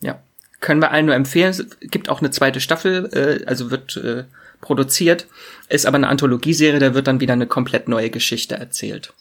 Ja. 0.00 0.22
Können 0.60 0.80
wir 0.80 0.90
allen 0.90 1.06
nur 1.06 1.14
empfehlen. 1.14 1.50
Es 1.50 1.66
gibt 1.80 2.08
auch 2.08 2.20
eine 2.20 2.30
zweite 2.30 2.60
Staffel, 2.60 3.10
äh, 3.12 3.44
also 3.46 3.70
wird 3.70 3.96
äh, 3.96 4.24
produziert, 4.60 5.26
ist 5.68 5.86
aber 5.86 5.96
eine 5.96 6.08
Anthologieserie, 6.08 6.80
da 6.80 6.94
wird 6.94 7.06
dann 7.06 7.20
wieder 7.20 7.34
eine 7.34 7.46
komplett 7.46 7.88
neue 7.88 8.10
Geschichte 8.10 8.56
erzählt. 8.56 9.12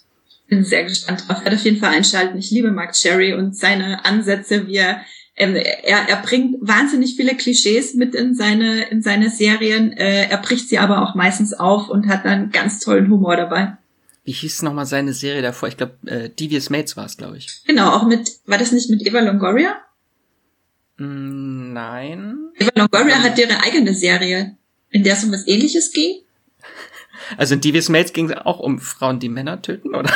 Bin 0.48 0.64
sehr 0.64 0.84
gespannt 0.84 1.28
drauf. 1.28 1.38
Ich 1.40 1.44
werde 1.44 1.58
auf 1.58 1.64
jeden 1.64 1.80
Fall 1.80 1.94
einschalten. 1.94 2.38
Ich 2.38 2.52
liebe 2.52 2.72
Mark 2.72 2.94
Cherry 2.94 3.34
und 3.34 3.58
seine 3.58 4.06
Ansätze, 4.06 4.68
wie 4.68 4.76
er 4.76 5.02
ähm, 5.38 5.56
er, 5.56 6.08
er 6.08 6.22
bringt 6.22 6.56
wahnsinnig 6.62 7.16
viele 7.16 7.36
Klischees 7.36 7.94
mit 7.94 8.16
in 8.16 8.36
seine, 8.36 8.90
in 8.90 9.02
seine 9.02 9.30
Serien. 9.30 9.92
Äh, 9.92 10.30
er 10.30 10.38
bricht 10.38 10.70
sie 10.70 10.80
aber 10.80 11.02
auch 11.02 11.16
meistens 11.16 11.54
auf 11.54 11.90
und 11.90 12.08
hat 12.08 12.26
dann 12.26 12.52
ganz 12.52 12.80
tollen 12.80 13.10
Humor 13.10 13.36
dabei. 13.36 13.78
Wie 14.24 14.32
hieß 14.32 14.62
nochmal 14.62 14.86
seine 14.86 15.14
Serie 15.14 15.42
davor? 15.42 15.68
Ich 15.70 15.78
glaube, 15.78 15.98
äh, 16.06 16.30
Devious 16.30 16.70
Mates 16.70 16.96
war 16.98 17.06
es, 17.06 17.18
glaube 17.18 17.38
ich. 17.38 17.62
Genau, 17.68 17.92
auch 17.92 18.08
mit, 18.08 18.32
war 18.46 18.58
das 18.58 18.72
nicht 18.72 18.90
mit 18.90 19.06
Eva 19.06 19.20
Longoria? 19.20 19.76
Mm, 20.98 21.74
nein. 21.74 22.38
Eva 22.58 22.72
Longoria 22.76 23.22
hat 23.22 23.38
ihre 23.38 23.62
eigene 23.62 23.94
Serie, 23.94 24.56
in 24.90 25.04
der 25.04 25.14
es 25.14 25.24
um 25.26 25.32
was 25.32 25.48
ähnliches 25.48 25.92
ging. 25.92 26.22
Also 27.38 27.56
in 27.56 27.62
Devious 27.62 27.90
Mates 27.90 28.14
ging 28.14 28.30
es 28.30 28.38
auch 28.38 28.60
um 28.60 28.80
Frauen, 28.80 29.20
die 29.20 29.30
Männer 29.30 29.62
töten, 29.62 29.96
oder? 29.96 30.12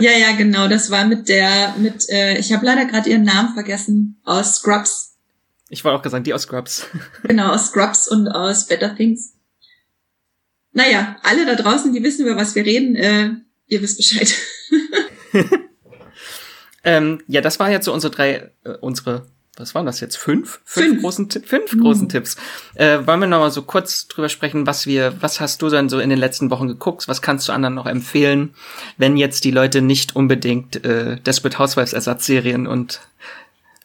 Ja, 0.00 0.12
ja, 0.12 0.32
genau, 0.36 0.68
das 0.68 0.90
war 0.90 1.04
mit 1.04 1.28
der, 1.28 1.74
mit, 1.78 2.08
äh, 2.08 2.38
ich 2.38 2.52
habe 2.52 2.66
leider 2.66 2.84
gerade 2.84 3.10
ihren 3.10 3.24
Namen 3.24 3.54
vergessen, 3.54 4.20
aus 4.24 4.56
Scrubs. 4.56 5.16
Ich 5.68 5.84
wollte 5.84 5.98
auch 5.98 6.02
gesagt, 6.02 6.26
die 6.26 6.34
aus 6.34 6.42
Scrubs. 6.42 6.86
Genau, 7.22 7.52
aus 7.52 7.66
Scrubs 7.66 8.08
und 8.08 8.28
aus 8.28 8.66
Better 8.66 8.94
Things. 8.94 9.34
Naja, 10.72 11.16
alle 11.22 11.46
da 11.46 11.54
draußen, 11.54 11.92
die 11.92 12.02
wissen, 12.02 12.26
über 12.26 12.36
was 12.36 12.54
wir 12.54 12.64
reden, 12.64 12.96
äh, 12.96 13.30
ihr 13.66 13.80
wisst 13.80 13.96
Bescheid. 13.96 14.34
ähm, 16.84 17.22
ja, 17.28 17.40
das 17.40 17.58
war 17.60 17.70
jetzt 17.70 17.84
so 17.84 17.92
unsere 17.92 18.12
drei, 18.12 18.50
äh, 18.64 18.70
unsere, 18.80 19.26
was 19.56 19.74
waren 19.74 19.86
das 19.86 20.00
jetzt? 20.00 20.16
Fünf? 20.16 20.60
Fünf, 20.64 20.86
Fünf. 20.88 21.00
großen, 21.02 21.30
fünf 21.44 21.72
Mhm. 21.72 21.80
großen 21.80 22.08
Tipps. 22.08 22.36
Äh, 22.74 23.06
wollen 23.06 23.20
wir 23.20 23.26
noch 23.26 23.38
mal 23.40 23.50
so 23.50 23.62
kurz 23.62 24.08
drüber 24.08 24.28
sprechen, 24.28 24.66
was 24.66 24.86
wir, 24.86 25.20
was 25.22 25.40
hast 25.40 25.62
du 25.62 25.68
dann 25.68 25.88
so 25.88 25.98
in 26.00 26.10
den 26.10 26.18
letzten 26.18 26.50
Wochen 26.50 26.68
geguckt? 26.68 27.06
Was 27.08 27.22
kannst 27.22 27.48
du 27.48 27.52
anderen 27.52 27.74
noch 27.74 27.86
empfehlen, 27.86 28.54
wenn 28.96 29.16
jetzt 29.16 29.44
die 29.44 29.50
Leute 29.52 29.80
nicht 29.82 30.16
unbedingt 30.16 30.84
äh, 30.84 31.16
Desperate 31.20 31.58
Housewives 31.58 31.92
Ersatzserien 31.92 32.66
und 32.66 33.00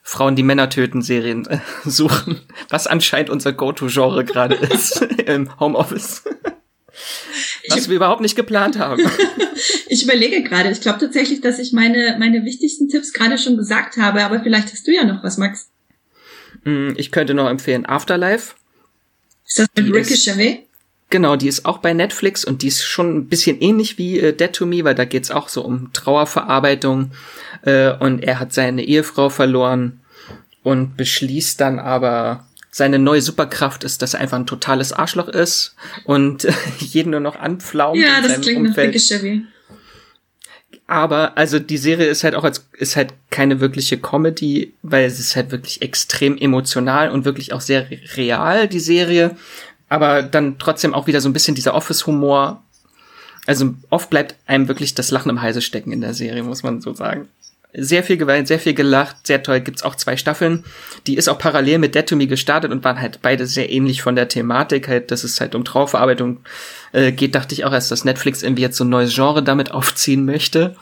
Frauen, 0.02 0.36
die 0.36 0.42
Männer 0.44 0.70
töten 0.72 1.04
Serien 1.04 1.46
äh, 1.46 1.60
suchen, 1.86 2.42
was 2.70 2.88
anscheinend 2.88 3.30
unser 3.30 3.54
Go-To-Genre 3.54 4.26
gerade 4.26 4.56
ist 4.56 5.02
im 5.04 5.60
Homeoffice. 5.60 6.24
Was 7.70 7.84
ich, 7.84 7.90
wir 7.90 7.96
überhaupt 7.96 8.22
nicht 8.22 8.36
geplant 8.36 8.78
haben. 8.78 9.04
ich 9.88 10.04
überlege 10.04 10.44
gerade. 10.44 10.72
Ich 10.72 10.82
glaube 10.82 11.00
tatsächlich, 11.00 11.42
dass 11.42 11.60
ich 11.60 11.74
meine, 11.74 12.16
meine 12.20 12.46
wichtigsten 12.46 12.90
Tipps 12.90 13.14
gerade 13.14 13.38
schon 13.38 13.58
gesagt 13.58 13.98
habe, 13.98 14.24
aber 14.24 14.42
vielleicht 14.42 14.72
hast 14.72 14.88
du 14.88 14.92
ja 14.92 15.04
noch 15.04 15.24
was, 15.24 15.38
Max. 15.38 15.70
Mm, 16.64 16.92
ich 16.98 17.12
könnte 17.12 17.34
noch 17.34 17.50
empfehlen 17.50 17.86
Afterlife. 17.86 18.56
Ist 19.48 19.60
das 19.60 19.68
mit 19.76 19.94
Ricky 19.94 20.16
Gervais? 20.16 20.60
Genau, 21.12 21.36
die 21.36 21.48
ist 21.48 21.66
auch 21.66 21.80
bei 21.80 21.94
Netflix 21.94 22.46
und 22.46 22.62
die 22.62 22.68
ist 22.68 22.84
schon 22.84 23.18
ein 23.18 23.28
bisschen 23.28 23.60
ähnlich 23.62 23.98
wie 23.98 24.20
äh, 24.20 24.32
Dead 24.32 24.54
to 24.54 24.68
Me, 24.68 24.84
weil 24.84 24.94
da 24.94 25.06
geht's 25.06 25.32
auch 25.32 25.50
so 25.50 25.64
um 25.64 25.92
Trauerverarbeitung 25.92 27.12
äh, 27.64 27.92
und 27.94 28.24
er 28.24 28.40
hat 28.40 28.54
seine 28.54 28.84
Ehefrau 28.84 29.30
verloren 29.30 30.02
und 30.62 30.98
beschließt 30.98 31.60
dann 31.60 31.80
aber, 31.80 32.48
seine 32.72 33.00
neue 33.00 33.22
Superkraft 33.22 33.84
ist, 33.84 34.02
dass 34.02 34.14
er 34.14 34.20
einfach 34.20 34.38
ein 34.38 34.46
totales 34.46 34.94
Arschloch 34.94 35.28
ist 35.28 35.76
und 36.06 36.48
jeden 36.80 37.12
nur 37.12 37.20
noch 37.20 37.38
anpflaumt. 37.38 38.00
Ja, 38.00 38.22
das 38.22 38.42
klingt 38.42 38.68
Umfeld. 38.68 38.94
nach 38.94 39.02
Chevy. 39.02 39.46
Aber 40.88 41.38
also 41.38 41.60
die 41.60 41.78
Serie 41.78 42.08
ist 42.08 42.24
halt 42.24 42.34
auch 42.34 42.44
als 42.44 42.68
ist 42.74 42.96
halt 42.96 43.14
keine 43.30 43.60
wirkliche 43.60 44.00
Comedy, 44.00 44.74
weil 44.82 45.06
es 45.06 45.20
ist 45.20 45.36
halt 45.36 45.52
wirklich 45.52 45.84
extrem 45.84 46.38
emotional 46.38 47.12
und 47.12 47.26
wirklich 47.26 47.54
auch 47.54 47.62
sehr 47.62 47.88
real 48.16 48.68
die 48.68 48.80
Serie, 48.80 49.36
aber 49.88 50.24
dann 50.24 50.58
trotzdem 50.58 50.96
auch 50.96 51.06
wieder 51.06 51.22
so 51.22 51.30
ein 51.30 51.34
bisschen 51.34 51.54
dieser 51.54 51.76
Office 51.76 52.08
Humor. 52.08 52.64
Also 53.46 53.76
oft 53.90 54.10
bleibt 54.10 54.36
einem 54.48 54.68
wirklich 54.68 54.96
das 54.96 55.12
Lachen 55.12 55.30
im 55.30 55.42
Halse 55.42 55.62
stecken 55.62 55.92
in 55.92 56.02
der 56.02 56.16
Serie, 56.16 56.44
muss 56.44 56.64
man 56.64 56.82
so 56.82 56.94
sagen 56.94 57.30
sehr 57.74 58.04
viel 58.04 58.18
geweint, 58.18 58.48
sehr 58.48 58.60
viel 58.60 58.74
gelacht, 58.74 59.28
sehr 59.28 59.44
toll. 59.44 59.60
Gibt's 59.60 59.84
auch 59.84 59.96
zwei 59.96 60.18
Staffeln. 60.18 60.64
Die 61.06 61.16
ist 61.16 61.30
auch 61.30 61.38
parallel 61.38 61.78
mit 61.78 61.94
Dead 61.94 62.06
to 62.06 62.16
Me 62.16 62.28
gestartet 62.28 62.72
und 62.72 62.84
waren 62.84 63.00
halt 63.00 63.22
beide 63.22 63.46
sehr 63.46 63.72
ähnlich 63.72 64.02
von 64.02 64.16
der 64.16 64.28
Thematik, 64.28 64.88
halt, 64.88 65.12
dass 65.12 65.24
es 65.24 65.40
halt 65.40 65.54
um 65.54 65.64
Trauerverarbeitung 65.64 66.40
äh, 66.94 67.12
geht. 67.12 67.36
Dachte 67.36 67.54
ich 67.54 67.66
auch 67.66 67.74
erst, 67.74 67.92
dass 67.92 68.06
Netflix 68.06 68.42
irgendwie 68.42 68.64
jetzt 68.64 68.78
so 68.78 68.84
ein 68.84 68.90
neues 68.90 69.14
Genre 69.14 69.44
damit 69.44 69.72
aufziehen 69.72 70.26
möchte. 70.26 70.76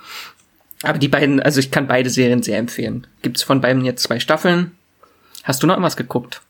Aber 0.83 0.97
die 0.97 1.07
beiden, 1.07 1.41
also 1.41 1.59
ich 1.59 1.71
kann 1.71 1.87
beide 1.87 2.09
Serien 2.09 2.43
sehr 2.43 2.57
empfehlen. 2.57 3.07
Gibt's 3.21 3.43
von 3.43 3.61
beiden 3.61 3.83
jetzt 3.83 4.03
zwei 4.03 4.19
Staffeln. 4.19 4.71
Hast 5.43 5.63
du 5.63 5.67
noch 5.67 5.81
was 5.81 5.97
geguckt? 5.97 6.41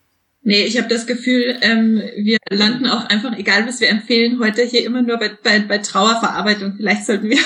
Nee, 0.43 0.63
ich 0.63 0.78
habe 0.78 0.88
das 0.88 1.08
Gefühl, 1.08 1.58
ähm, 1.62 2.02
wir 2.15 2.38
landen 2.50 2.88
auch 2.88 3.06
einfach, 3.10 3.38
egal 3.38 3.67
was 3.67 3.82
wir 3.82 3.89
empfehlen, 3.89 4.39
heute 4.39 4.63
hier 4.63 4.86
immer 4.86 5.02
nur 5.02 5.17
bei, 5.17 5.32
bei, 5.43 5.60
bei 5.60 5.80
Trauerverarbeitung. 5.80 6.76
Vielleicht 6.78 7.06
sollten 7.06 7.30
wir 7.30 7.39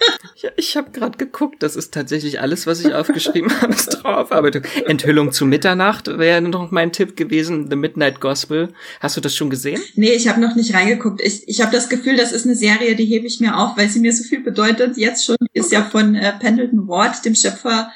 ja, 0.36 0.50
ich 0.56 0.76
habe 0.76 0.90
gerade 0.90 1.18
geguckt, 1.18 1.62
das 1.62 1.76
ist 1.76 1.92
tatsächlich 1.92 2.40
alles, 2.40 2.66
was 2.66 2.80
ich 2.80 2.94
aufgeschrieben 2.94 3.50
habe, 3.60 3.72
ist 3.72 3.90
Trauerverarbeitung. 3.90 4.62
Enthüllung 4.86 5.32
zu 5.32 5.46
Mitternacht 5.46 6.06
wäre 6.06 6.40
noch 6.40 6.70
mein 6.70 6.92
Tipp 6.92 7.16
gewesen, 7.16 7.68
The 7.70 7.76
Midnight 7.76 8.20
Gospel. 8.20 8.72
Hast 9.00 9.16
du 9.16 9.20
das 9.20 9.34
schon 9.34 9.50
gesehen? 9.50 9.80
Nee, 9.94 10.12
ich 10.12 10.28
habe 10.28 10.40
noch 10.40 10.54
nicht 10.54 10.74
reingeguckt. 10.74 11.20
Ich, 11.20 11.48
ich 11.48 11.60
habe 11.60 11.72
das 11.72 11.88
Gefühl, 11.88 12.16
das 12.16 12.32
ist 12.32 12.44
eine 12.44 12.54
Serie, 12.54 12.96
die 12.96 13.06
hebe 13.06 13.26
ich 13.26 13.40
mir 13.40 13.56
auf, 13.56 13.76
weil 13.76 13.88
sie 13.88 14.00
mir 14.00 14.12
so 14.12 14.24
viel 14.24 14.40
bedeutet. 14.40 14.96
Jetzt 14.96 15.24
schon 15.24 15.36
die 15.40 15.58
ist 15.58 15.72
ja 15.72 15.82
von 15.82 16.14
äh, 16.14 16.32
Pendleton 16.38 16.88
Ward, 16.88 17.24
dem 17.24 17.34
Schöpfer 17.34 17.90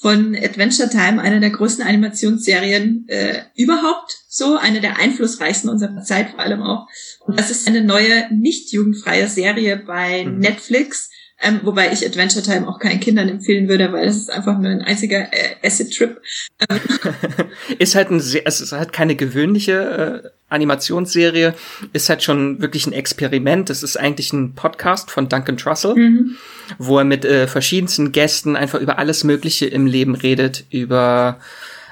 von 0.00 0.36
Adventure 0.36 0.88
Time, 0.88 1.20
einer 1.20 1.40
der 1.40 1.50
größten 1.50 1.84
Animationsserien 1.84 3.06
äh, 3.08 3.42
überhaupt, 3.56 4.16
so 4.28 4.56
eine 4.56 4.80
der 4.80 4.98
einflussreichsten 4.98 5.68
unserer 5.68 6.02
Zeit 6.02 6.30
vor 6.30 6.40
allem 6.40 6.62
auch. 6.62 6.86
Und 7.26 7.38
das 7.38 7.50
ist 7.50 7.66
eine 7.66 7.82
neue, 7.82 8.32
nicht 8.32 8.70
jugendfreie 8.72 9.26
Serie 9.26 9.76
bei 9.76 10.24
mhm. 10.24 10.38
Netflix 10.38 11.10
ähm, 11.40 11.60
wobei 11.62 11.92
ich 11.92 12.04
Adventure 12.04 12.44
Time 12.44 12.66
auch 12.66 12.80
keinen 12.80 12.98
Kindern 12.98 13.28
empfehlen 13.28 13.68
würde, 13.68 13.92
weil 13.92 14.08
es 14.08 14.16
ist 14.16 14.30
einfach 14.30 14.58
nur 14.58 14.70
ein 14.70 14.82
einziger 14.82 15.32
äh, 15.32 15.54
Acid-Trip. 15.64 16.20
Ähm. 16.68 16.80
ist 17.78 17.94
halt 17.94 18.10
ein 18.10 18.18
sehr, 18.18 18.42
es 18.44 18.60
ist 18.60 18.72
halt 18.72 18.92
keine 18.92 19.14
gewöhnliche 19.14 20.24
äh, 20.24 20.28
Animationsserie, 20.48 21.54
ist 21.92 22.08
halt 22.08 22.24
schon 22.24 22.60
wirklich 22.60 22.88
ein 22.88 22.92
Experiment. 22.92 23.70
Das 23.70 23.84
ist 23.84 23.96
eigentlich 23.96 24.32
ein 24.32 24.54
Podcast 24.54 25.12
von 25.12 25.28
Duncan 25.28 25.56
Trussell, 25.56 25.94
mhm. 25.94 26.36
wo 26.78 26.98
er 26.98 27.04
mit 27.04 27.24
äh, 27.24 27.46
verschiedensten 27.46 28.10
Gästen 28.10 28.56
einfach 28.56 28.80
über 28.80 28.98
alles 28.98 29.22
Mögliche 29.22 29.66
im 29.66 29.86
Leben 29.86 30.16
redet, 30.16 30.64
über 30.70 31.38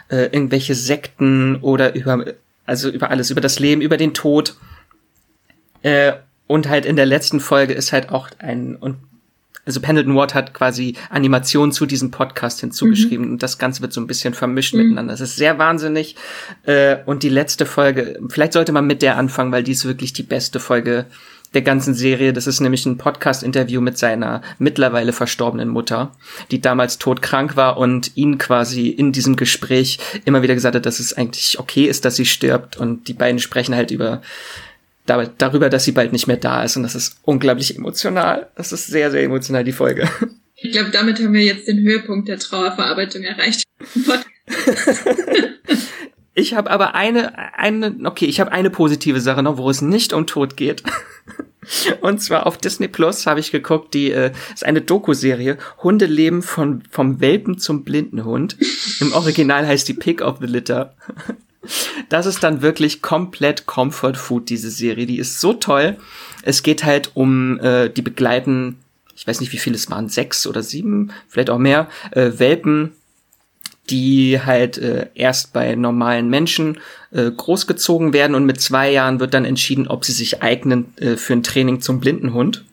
äh, 0.08 0.24
irgendwelche 0.24 0.74
Sekten 0.74 1.56
oder 1.62 1.94
über, 1.94 2.24
also 2.64 2.90
über 2.90 3.10
alles, 3.10 3.30
über 3.30 3.40
das 3.40 3.60
Leben, 3.60 3.80
über 3.80 3.96
den 3.96 4.12
Tod. 4.12 4.56
Äh, 5.82 6.14
und 6.48 6.68
halt 6.68 6.84
in 6.84 6.96
der 6.96 7.06
letzten 7.06 7.38
Folge 7.38 7.74
ist 7.74 7.92
halt 7.92 8.08
auch 8.10 8.28
ein, 8.38 8.74
und 8.74 8.96
also 9.66 9.80
Pendleton 9.80 10.14
Ward 10.14 10.34
hat 10.34 10.54
quasi 10.54 10.94
Animation 11.10 11.72
zu 11.72 11.86
diesem 11.86 12.12
Podcast 12.12 12.60
hinzugeschrieben 12.60 13.26
mhm. 13.26 13.32
und 13.32 13.42
das 13.42 13.58
Ganze 13.58 13.82
wird 13.82 13.92
so 13.92 14.00
ein 14.00 14.06
bisschen 14.06 14.32
vermischt 14.32 14.74
mhm. 14.74 14.82
miteinander. 14.82 15.12
Das 15.12 15.20
ist 15.20 15.36
sehr 15.36 15.58
wahnsinnig. 15.58 16.14
Äh, 16.64 16.98
und 17.04 17.24
die 17.24 17.28
letzte 17.28 17.66
Folge, 17.66 18.18
vielleicht 18.28 18.52
sollte 18.52 18.72
man 18.72 18.86
mit 18.86 19.02
der 19.02 19.16
anfangen, 19.16 19.52
weil 19.52 19.64
die 19.64 19.72
ist 19.72 19.84
wirklich 19.84 20.12
die 20.12 20.22
beste 20.22 20.60
Folge 20.60 21.06
der 21.52 21.62
ganzen 21.62 21.94
Serie. 21.94 22.32
Das 22.32 22.46
ist 22.46 22.60
nämlich 22.60 22.86
ein 22.86 22.96
Podcast-Interview 22.96 23.80
mit 23.80 23.98
seiner 23.98 24.42
mittlerweile 24.58 25.12
verstorbenen 25.12 25.68
Mutter, 25.68 26.12
die 26.50 26.60
damals 26.60 26.98
todkrank 26.98 27.56
war 27.56 27.76
und 27.76 28.16
ihn 28.16 28.38
quasi 28.38 28.88
in 28.88 29.10
diesem 29.10 29.36
Gespräch 29.36 29.98
immer 30.24 30.42
wieder 30.42 30.54
gesagt 30.54 30.76
hat, 30.76 30.86
dass 30.86 31.00
es 31.00 31.12
eigentlich 31.12 31.58
okay 31.58 31.86
ist, 31.86 32.04
dass 32.04 32.16
sie 32.16 32.26
stirbt. 32.26 32.76
Und 32.76 33.08
die 33.08 33.14
beiden 33.14 33.40
sprechen 33.40 33.74
halt 33.74 33.90
über 33.90 34.22
darüber, 35.06 35.70
dass 35.70 35.84
sie 35.84 35.92
bald 35.92 36.12
nicht 36.12 36.26
mehr 36.26 36.36
da 36.36 36.62
ist. 36.62 36.76
Und 36.76 36.82
das 36.82 36.94
ist 36.94 37.18
unglaublich 37.22 37.76
emotional. 37.76 38.48
Das 38.56 38.72
ist 38.72 38.86
sehr, 38.86 39.10
sehr 39.10 39.22
emotional, 39.22 39.64
die 39.64 39.72
Folge. 39.72 40.08
Ich 40.56 40.72
glaube, 40.72 40.90
damit 40.90 41.18
haben 41.18 41.34
wir 41.34 41.42
jetzt 41.42 41.68
den 41.68 41.80
Höhepunkt 41.80 42.28
der 42.28 42.38
Trauerverarbeitung 42.38 43.22
erreicht. 43.22 43.64
ich 46.34 46.54
habe 46.54 46.70
aber 46.70 46.94
eine, 46.94 47.54
eine, 47.58 47.94
okay, 48.04 48.24
ich 48.24 48.40
habe 48.40 48.52
eine 48.52 48.70
positive 48.70 49.20
Sache 49.20 49.42
noch, 49.42 49.58
wo 49.58 49.68
es 49.68 49.82
nicht 49.82 50.12
um 50.12 50.26
Tod 50.26 50.56
geht. 50.56 50.82
Und 52.00 52.22
zwar 52.22 52.46
auf 52.46 52.58
Disney 52.58 52.88
Plus 52.88 53.26
habe 53.26 53.40
ich 53.40 53.50
geguckt, 53.50 53.92
die 53.92 54.12
äh, 54.12 54.32
ist 54.54 54.64
eine 54.64 54.80
Doku-Serie. 54.80 55.58
Hunde 55.82 56.06
leben 56.06 56.42
von, 56.42 56.82
vom 56.90 57.20
Welpen 57.20 57.58
zum 57.58 57.84
blinden 57.84 58.24
Hund. 58.24 58.56
Im 59.00 59.12
Original 59.12 59.66
heißt 59.66 59.88
die 59.88 59.94
Pick 59.94 60.22
of 60.22 60.38
the 60.40 60.46
Litter. 60.46 60.94
Das 62.08 62.26
ist 62.26 62.42
dann 62.42 62.62
wirklich 62.62 63.02
komplett 63.02 63.66
Comfort 63.66 64.14
Food, 64.14 64.48
diese 64.50 64.70
Serie. 64.70 65.06
Die 65.06 65.18
ist 65.18 65.40
so 65.40 65.52
toll. 65.52 65.96
Es 66.42 66.62
geht 66.62 66.84
halt 66.84 67.12
um, 67.14 67.58
äh, 67.60 67.88
die 67.88 68.02
begleiten, 68.02 68.78
ich 69.14 69.26
weiß 69.26 69.40
nicht, 69.40 69.52
wie 69.52 69.58
viele 69.58 69.76
es 69.76 69.90
waren, 69.90 70.08
sechs 70.08 70.46
oder 70.46 70.62
sieben, 70.62 71.12
vielleicht 71.28 71.50
auch 71.50 71.58
mehr, 71.58 71.88
äh, 72.12 72.32
Welpen, 72.36 72.92
die 73.90 74.40
halt 74.40 74.78
äh, 74.78 75.06
erst 75.14 75.52
bei 75.52 75.74
normalen 75.74 76.28
Menschen 76.28 76.78
äh, 77.12 77.30
großgezogen 77.30 78.12
werden 78.12 78.34
und 78.34 78.44
mit 78.44 78.60
zwei 78.60 78.90
Jahren 78.90 79.20
wird 79.20 79.34
dann 79.34 79.44
entschieden, 79.44 79.86
ob 79.86 80.04
sie 80.04 80.12
sich 80.12 80.42
eignen 80.42 80.92
äh, 80.96 81.16
für 81.16 81.34
ein 81.34 81.42
Training 81.42 81.80
zum 81.80 82.00
Blindenhund. 82.00 82.64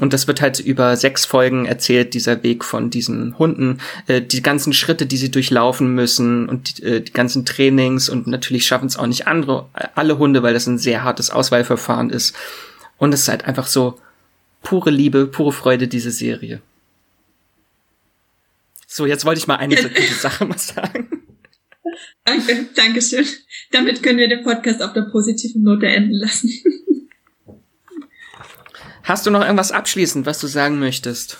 Und 0.00 0.12
das 0.12 0.26
wird 0.26 0.40
halt 0.40 0.60
über 0.60 0.96
sechs 0.96 1.24
Folgen 1.24 1.66
erzählt, 1.66 2.14
dieser 2.14 2.42
Weg 2.42 2.64
von 2.64 2.90
diesen 2.90 3.38
Hunden, 3.38 3.78
äh, 4.06 4.20
die 4.20 4.42
ganzen 4.42 4.72
Schritte, 4.72 5.06
die 5.06 5.16
sie 5.16 5.30
durchlaufen 5.30 5.94
müssen 5.94 6.48
und 6.48 6.78
die, 6.78 6.82
äh, 6.82 7.00
die 7.00 7.12
ganzen 7.12 7.44
Trainings 7.44 8.08
und 8.08 8.26
natürlich 8.26 8.66
schaffen 8.66 8.86
es 8.86 8.96
auch 8.96 9.06
nicht 9.06 9.26
andere, 9.26 9.68
alle 9.94 10.18
Hunde, 10.18 10.42
weil 10.42 10.54
das 10.54 10.66
ein 10.66 10.78
sehr 10.78 11.04
hartes 11.04 11.30
Auswahlverfahren 11.30 12.10
ist. 12.10 12.34
Und 12.98 13.12
es 13.12 13.22
ist 13.22 13.28
halt 13.28 13.44
einfach 13.44 13.66
so 13.66 13.98
pure 14.62 14.90
Liebe, 14.90 15.26
pure 15.26 15.52
Freude, 15.52 15.88
diese 15.88 16.10
Serie. 16.10 16.60
So, 18.86 19.06
jetzt 19.06 19.24
wollte 19.24 19.38
ich 19.38 19.46
mal 19.46 19.56
eine 19.56 19.74
gute 19.74 20.02
Sache 20.20 20.44
mal 20.44 20.58
sagen. 20.58 21.08
Danke, 22.24 22.66
Dankeschön. 22.74 23.26
Damit 23.70 24.02
können 24.02 24.18
wir 24.18 24.28
den 24.28 24.44
Podcast 24.44 24.82
auf 24.82 24.92
der 24.92 25.02
positiven 25.02 25.62
Note 25.62 25.86
enden 25.86 26.14
lassen. 26.14 26.50
Hast 29.04 29.26
du 29.26 29.30
noch 29.30 29.42
irgendwas 29.42 29.70
abschließend, 29.70 30.24
was 30.24 30.40
du 30.40 30.46
sagen 30.46 30.78
möchtest? 30.78 31.38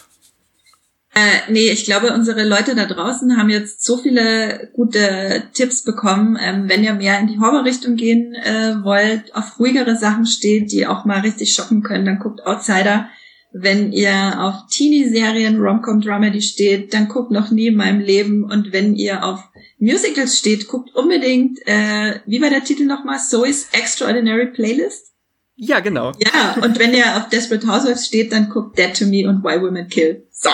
Äh, 1.15 1.51
nee, 1.51 1.71
ich 1.71 1.85
glaube, 1.85 2.13
unsere 2.13 2.47
Leute 2.47 2.75
da 2.75 2.87
draußen 2.87 3.39
haben 3.39 3.49
jetzt 3.49 3.85
so 3.85 3.97
viele 3.97 4.69
gute 4.75 5.45
Tipps 5.55 5.83
bekommen. 5.83 6.37
Ähm, 6.41 6.69
wenn 6.69 6.85
ihr 6.85 6.93
mehr 6.95 7.19
in 7.21 7.29
die 7.29 7.39
Horror-Richtung 7.39 7.95
gehen 7.95 8.35
äh, 8.35 8.83
wollt, 8.83 9.35
auf 9.35 9.59
ruhigere 9.59 9.97
Sachen 9.97 10.27
steht, 10.27 10.73
die 10.73 10.87
auch 10.87 11.05
mal 11.05 11.21
richtig 11.21 11.55
schocken 11.55 11.83
können, 11.83 12.05
dann 12.05 12.19
guckt 12.19 12.45
Outsider. 12.45 13.09
Wenn 13.53 13.93
ihr 13.93 14.43
auf 14.43 14.67
Teenie-Serien, 14.71 15.61
Rom-Com-Dramedy 15.61 16.43
steht, 16.43 16.93
dann 16.93 17.09
guckt 17.09 17.31
noch 17.31 17.51
nie 17.53 17.69
in 17.69 17.77
meinem 17.77 18.01
Leben. 18.01 18.43
Und 18.43 18.73
wenn 18.73 18.97
ihr 18.97 19.25
auf 19.25 19.41
Musicals 19.79 20.37
steht, 20.37 20.67
guckt 20.67 20.95
unbedingt, 20.95 21.61
äh, 21.67 22.19
wie 22.27 22.43
war 22.43 22.51
der 22.51 22.65
Titel 22.65 22.85
nochmal? 22.85 23.21
Zoe's 23.21 23.69
Extraordinary 23.73 24.53
Playlist. 24.53 25.14
Ja, 25.57 25.81
genau. 25.81 26.13
Ja, 26.19 26.57
und 26.63 26.79
wenn 26.79 26.95
ihr 26.95 27.17
auf 27.17 27.29
Desperate 27.29 27.67
Housewives 27.67 28.07
steht, 28.07 28.33
dann 28.33 28.49
guckt 28.49 28.77
Dead 28.77 28.97
to 28.97 29.07
Me 29.07 29.29
und 29.29 29.45
Why 29.45 29.61
Women 29.61 29.89
Kill. 29.89 30.25
So. 30.31 30.51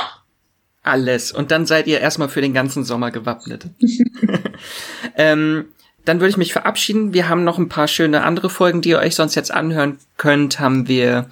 Alles. 0.82 1.32
Und 1.32 1.50
dann 1.50 1.66
seid 1.66 1.86
ihr 1.86 2.00
erstmal 2.00 2.28
für 2.28 2.40
den 2.40 2.54
ganzen 2.54 2.84
Sommer 2.84 3.10
gewappnet. 3.10 3.66
ähm, 5.16 5.66
dann 6.04 6.20
würde 6.20 6.30
ich 6.30 6.36
mich 6.36 6.52
verabschieden. 6.52 7.12
Wir 7.12 7.28
haben 7.28 7.44
noch 7.44 7.58
ein 7.58 7.68
paar 7.68 7.88
schöne 7.88 8.24
andere 8.24 8.50
Folgen, 8.50 8.80
die 8.80 8.90
ihr 8.90 8.98
euch 8.98 9.14
sonst 9.14 9.34
jetzt 9.34 9.50
anhören 9.50 9.98
könnt. 10.16 10.58
Haben 10.58 10.88
wir, 10.88 11.28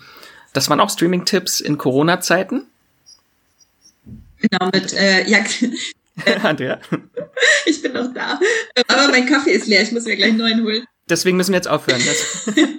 das 0.52 0.68
waren 0.68 0.80
auch 0.80 0.90
Streaming-Tipps 0.90 1.60
in 1.60 1.78
Corona-Zeiten. 1.78 2.66
Genau, 4.40 4.70
mit, 4.72 4.92
äh, 4.92 5.28
ja, 5.28 5.38
Andrea? 6.42 6.78
Ich 7.66 7.82
bin 7.82 7.92
noch 7.92 8.12
da. 8.12 8.40
Aber 8.88 9.08
mein 9.08 9.26
Kaffee 9.26 9.52
ist 9.52 9.66
leer, 9.66 9.82
ich 9.82 9.92
muss 9.92 10.04
mir 10.04 10.16
gleich 10.16 10.30
einen 10.30 10.38
neuen 10.38 10.64
holen. 10.64 10.84
Deswegen 11.08 11.36
müssen 11.36 11.52
wir 11.52 11.58
jetzt 11.58 11.68
aufhören. 11.68 12.02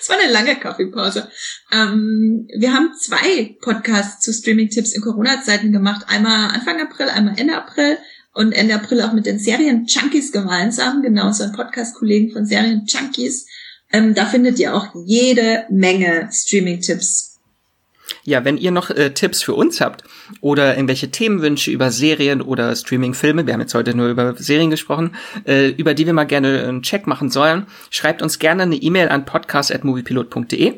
Es 0.00 0.08
war 0.08 0.16
eine 0.18 0.32
lange 0.32 0.56
Kaffeepause. 0.56 1.28
Ähm, 1.72 2.48
wir 2.56 2.72
haben 2.72 2.92
zwei 3.00 3.56
Podcasts 3.60 4.24
zu 4.24 4.32
Streaming-Tipps 4.32 4.94
in 4.94 5.02
Corona-Zeiten 5.02 5.72
gemacht. 5.72 6.06
Einmal 6.08 6.50
Anfang 6.50 6.80
April, 6.80 7.08
einmal 7.08 7.38
Ende 7.38 7.56
April. 7.56 7.98
Und 8.34 8.52
Ende 8.52 8.74
April 8.74 9.02
auch 9.02 9.12
mit 9.12 9.26
den 9.26 9.38
Serien-Junkies 9.38 10.32
gemeinsam. 10.32 11.02
Genau, 11.02 11.26
unseren 11.26 11.52
Podcast-Kollegen 11.52 12.32
von 12.32 12.46
Serien-Junkies. 12.46 13.46
Ähm, 13.92 14.14
da 14.14 14.26
findet 14.26 14.58
ihr 14.58 14.74
auch 14.74 14.88
jede 15.06 15.66
Menge 15.70 16.28
Streaming-Tipps 16.32 17.31
ja, 18.24 18.44
wenn 18.44 18.56
ihr 18.56 18.70
noch 18.70 18.90
äh, 18.90 19.10
Tipps 19.10 19.42
für 19.42 19.54
uns 19.54 19.80
habt 19.80 20.04
oder 20.40 20.74
irgendwelche 20.74 21.10
Themenwünsche 21.10 21.70
über 21.70 21.90
Serien 21.90 22.40
oder 22.42 22.74
Streaming-Filme, 22.74 23.46
wir 23.46 23.54
haben 23.54 23.60
jetzt 23.60 23.74
heute 23.74 23.96
nur 23.96 24.08
über 24.08 24.34
Serien 24.36 24.70
gesprochen, 24.70 25.14
äh, 25.46 25.68
über 25.68 25.94
die 25.94 26.06
wir 26.06 26.12
mal 26.12 26.24
gerne 26.24 26.64
einen 26.64 26.82
Check 26.82 27.06
machen 27.06 27.30
sollen, 27.30 27.66
schreibt 27.90 28.22
uns 28.22 28.38
gerne 28.38 28.64
eine 28.64 28.76
E-Mail 28.76 29.08
an 29.08 29.24
podcast.moviepilot.de. 29.24 30.74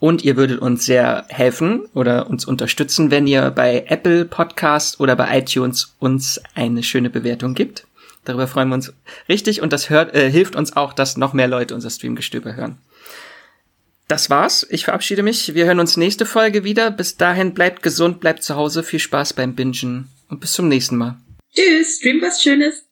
Und 0.00 0.24
ihr 0.24 0.36
würdet 0.36 0.60
uns 0.60 0.86
sehr 0.86 1.26
helfen 1.28 1.86
oder 1.92 2.30
uns 2.30 2.46
unterstützen, 2.46 3.10
wenn 3.10 3.26
ihr 3.26 3.50
bei 3.50 3.84
Apple 3.88 4.24
Podcast 4.24 5.00
oder 5.00 5.14
bei 5.14 5.38
iTunes 5.38 5.94
uns 5.98 6.40
eine 6.54 6.82
schöne 6.82 7.10
Bewertung 7.10 7.54
gibt. 7.54 7.86
Darüber 8.24 8.46
freuen 8.46 8.68
wir 8.68 8.74
uns 8.74 8.92
richtig 9.28 9.60
und 9.60 9.72
das 9.72 9.90
hört, 9.90 10.14
äh, 10.14 10.30
hilft 10.30 10.56
uns 10.56 10.76
auch, 10.76 10.92
dass 10.92 11.16
noch 11.16 11.32
mehr 11.32 11.48
Leute 11.48 11.74
unser 11.74 11.90
Streamgestöber 11.90 12.54
hören 12.54 12.78
das 14.08 14.30
war's. 14.30 14.66
Ich 14.70 14.84
verabschiede 14.84 15.22
mich. 15.22 15.54
Wir 15.54 15.66
hören 15.66 15.80
uns 15.80 15.96
nächste 15.96 16.26
Folge 16.26 16.64
wieder. 16.64 16.90
Bis 16.90 17.16
dahin 17.16 17.54
bleibt 17.54 17.82
gesund, 17.82 18.20
bleibt 18.20 18.42
zu 18.42 18.56
Hause. 18.56 18.82
Viel 18.82 18.98
Spaß 18.98 19.34
beim 19.34 19.54
Bingen 19.54 20.08
und 20.28 20.40
bis 20.40 20.52
zum 20.52 20.68
nächsten 20.68 20.96
Mal. 20.96 21.18
Tschüss, 21.54 21.98
stream 21.98 22.20
was 22.22 22.42
Schönes. 22.42 22.87